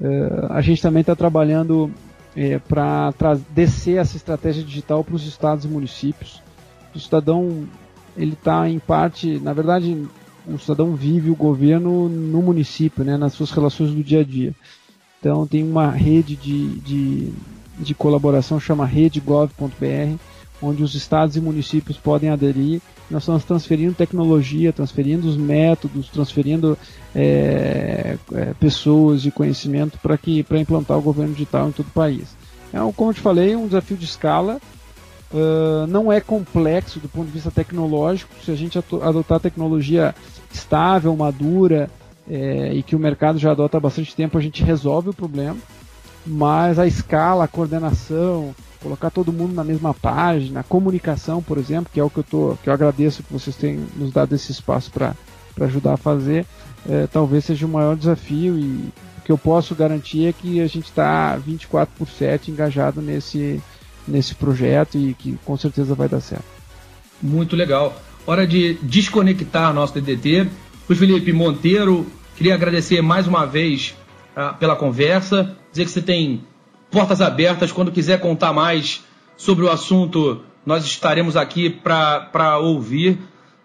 Uh, 0.00 0.50
a 0.50 0.60
gente 0.60 0.82
também 0.82 1.00
está 1.00 1.16
trabalhando 1.16 1.90
para 2.68 3.34
descer 3.50 3.98
essa 3.98 4.16
estratégia 4.16 4.62
digital 4.62 5.02
para 5.02 5.16
os 5.16 5.26
estados 5.26 5.64
e 5.64 5.68
municípios. 5.68 6.40
O 6.94 7.00
cidadão 7.00 7.66
ele 8.16 8.34
está 8.34 8.68
em 8.68 8.78
parte, 8.78 9.40
na 9.40 9.52
verdade, 9.52 10.06
o 10.46 10.58
cidadão 10.58 10.94
vive 10.94 11.30
o 11.30 11.36
governo 11.36 12.08
no 12.08 12.42
município, 12.42 13.04
né, 13.04 13.16
nas 13.16 13.32
suas 13.32 13.50
relações 13.50 13.90
do 13.90 14.04
dia 14.04 14.20
a 14.20 14.24
dia. 14.24 14.54
Então 15.18 15.46
tem 15.46 15.62
uma 15.62 15.90
rede 15.90 16.36
de, 16.36 16.78
de, 16.80 17.32
de 17.78 17.94
colaboração 17.94 18.60
chama 18.60 18.86
redegov.br 18.86 20.16
onde 20.60 20.82
os 20.82 20.94
estados 20.94 21.36
e 21.36 21.40
municípios 21.40 21.96
podem 21.96 22.30
aderir. 22.30 22.80
Nós 23.10 23.22
estamos 23.22 23.44
transferindo 23.44 23.94
tecnologia, 23.94 24.72
transferindo 24.72 25.28
os 25.28 25.36
métodos, 25.36 26.08
transferindo 26.08 26.76
é, 27.14 28.18
é, 28.32 28.54
pessoas 28.60 29.22
de 29.22 29.30
conhecimento 29.30 29.98
para 29.98 30.18
que 30.18 30.42
para 30.42 30.58
implantar 30.58 30.98
o 30.98 31.02
governo 31.02 31.32
digital 31.32 31.68
em 31.68 31.72
todo 31.72 31.86
o 31.86 31.92
país. 31.92 32.36
É, 32.72 32.78
como 32.94 33.10
eu 33.10 33.14
te 33.14 33.20
falei, 33.20 33.56
um 33.56 33.66
desafio 33.66 33.96
de 33.96 34.04
escala, 34.04 34.60
uh, 35.32 35.86
não 35.86 36.12
é 36.12 36.20
complexo 36.20 36.98
do 36.98 37.08
ponto 37.08 37.26
de 37.26 37.32
vista 37.32 37.50
tecnológico. 37.50 38.34
Se 38.44 38.50
a 38.50 38.54
gente 38.54 38.78
adotar 38.78 39.40
tecnologia 39.40 40.14
estável, 40.52 41.14
madura 41.16 41.90
é, 42.28 42.74
e 42.74 42.82
que 42.82 42.94
o 42.94 42.98
mercado 42.98 43.38
já 43.38 43.52
adota 43.52 43.78
há 43.78 43.80
bastante 43.80 44.14
tempo, 44.14 44.36
a 44.36 44.40
gente 44.40 44.62
resolve 44.62 45.10
o 45.10 45.14
problema. 45.14 45.56
Mas 46.26 46.78
a 46.78 46.86
escala, 46.86 47.44
a 47.44 47.48
coordenação, 47.48 48.54
colocar 48.82 49.10
todo 49.10 49.32
mundo 49.32 49.54
na 49.54 49.64
mesma 49.64 49.94
página, 49.94 50.60
a 50.60 50.64
comunicação, 50.64 51.42
por 51.42 51.58
exemplo, 51.58 51.90
que 51.92 52.00
é 52.00 52.04
o 52.04 52.10
que 52.10 52.18
eu, 52.18 52.24
tô, 52.24 52.58
que 52.62 52.68
eu 52.68 52.72
agradeço 52.72 53.22
que 53.22 53.32
vocês 53.32 53.56
tenham 53.56 53.84
nos 53.96 54.12
dado 54.12 54.34
esse 54.34 54.52
espaço 54.52 54.90
para 54.90 55.14
ajudar 55.60 55.94
a 55.94 55.96
fazer, 55.96 56.46
é, 56.88 57.06
talvez 57.06 57.44
seja 57.44 57.66
o 57.66 57.68
maior 57.68 57.96
desafio 57.96 58.58
e 58.58 58.92
o 59.18 59.20
que 59.24 59.32
eu 59.32 59.38
posso 59.38 59.74
garantir 59.74 60.26
é 60.26 60.32
que 60.32 60.60
a 60.60 60.66
gente 60.66 60.86
está 60.86 61.36
24 61.36 61.92
por 61.98 62.08
7 62.08 62.50
engajado 62.50 63.02
nesse, 63.02 63.60
nesse 64.06 64.34
projeto 64.34 64.96
e 64.96 65.14
que 65.14 65.38
com 65.44 65.56
certeza 65.56 65.94
vai 65.94 66.08
dar 66.08 66.20
certo. 66.20 66.44
Muito 67.20 67.56
legal. 67.56 68.00
Hora 68.26 68.46
de 68.46 68.74
desconectar 68.82 69.72
nosso 69.74 69.94
DDT. 69.94 70.48
Luiz 70.88 70.98
Felipe 70.98 71.32
Monteiro, 71.32 72.06
queria 72.36 72.54
agradecer 72.54 73.02
mais 73.02 73.26
uma 73.26 73.44
vez 73.44 73.96
uh, 74.36 74.56
pela 74.58 74.76
conversa, 74.76 75.56
dizer 75.78 75.84
que 75.84 75.90
você 75.92 76.02
tem 76.02 76.44
portas 76.90 77.20
abertas. 77.20 77.72
Quando 77.72 77.92
quiser 77.92 78.20
contar 78.20 78.52
mais 78.52 79.04
sobre 79.36 79.64
o 79.64 79.70
assunto, 79.70 80.42
nós 80.66 80.84
estaremos 80.84 81.36
aqui 81.36 81.70
para 81.70 82.58
ouvir. 82.58 83.18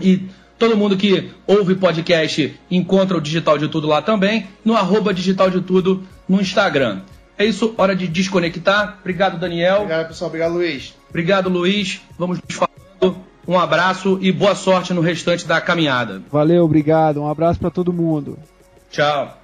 e 0.00 0.22
todo 0.58 0.76
mundo 0.76 0.96
que 0.96 1.30
ouve 1.46 1.74
podcast 1.74 2.58
encontra 2.70 3.16
o 3.16 3.20
digital 3.20 3.58
de 3.58 3.68
tudo 3.68 3.86
lá 3.86 4.00
também, 4.00 4.46
no 4.64 4.76
arroba 4.76 5.12
digital 5.12 5.50
de 5.50 5.60
tudo 5.60 6.04
no 6.28 6.40
Instagram. 6.40 7.00
É 7.36 7.44
isso, 7.44 7.74
hora 7.76 7.96
de 7.96 8.06
desconectar. 8.06 8.98
Obrigado, 9.00 9.38
Daniel. 9.38 9.78
Obrigado, 9.78 10.08
pessoal. 10.08 10.28
Obrigado, 10.28 10.54
Luiz. 10.54 10.94
Obrigado, 11.10 11.48
Luiz. 11.48 12.00
Vamos 12.16 12.38
nos 12.40 12.56
falando. 12.56 13.18
Um 13.46 13.58
abraço 13.58 14.18
e 14.22 14.32
boa 14.32 14.54
sorte 14.54 14.94
no 14.94 15.00
restante 15.00 15.46
da 15.46 15.60
caminhada. 15.60 16.22
Valeu, 16.30 16.64
obrigado. 16.64 17.20
Um 17.20 17.28
abraço 17.28 17.58
para 17.60 17.70
todo 17.70 17.92
mundo. 17.92 18.38
Tchau. 18.90 19.43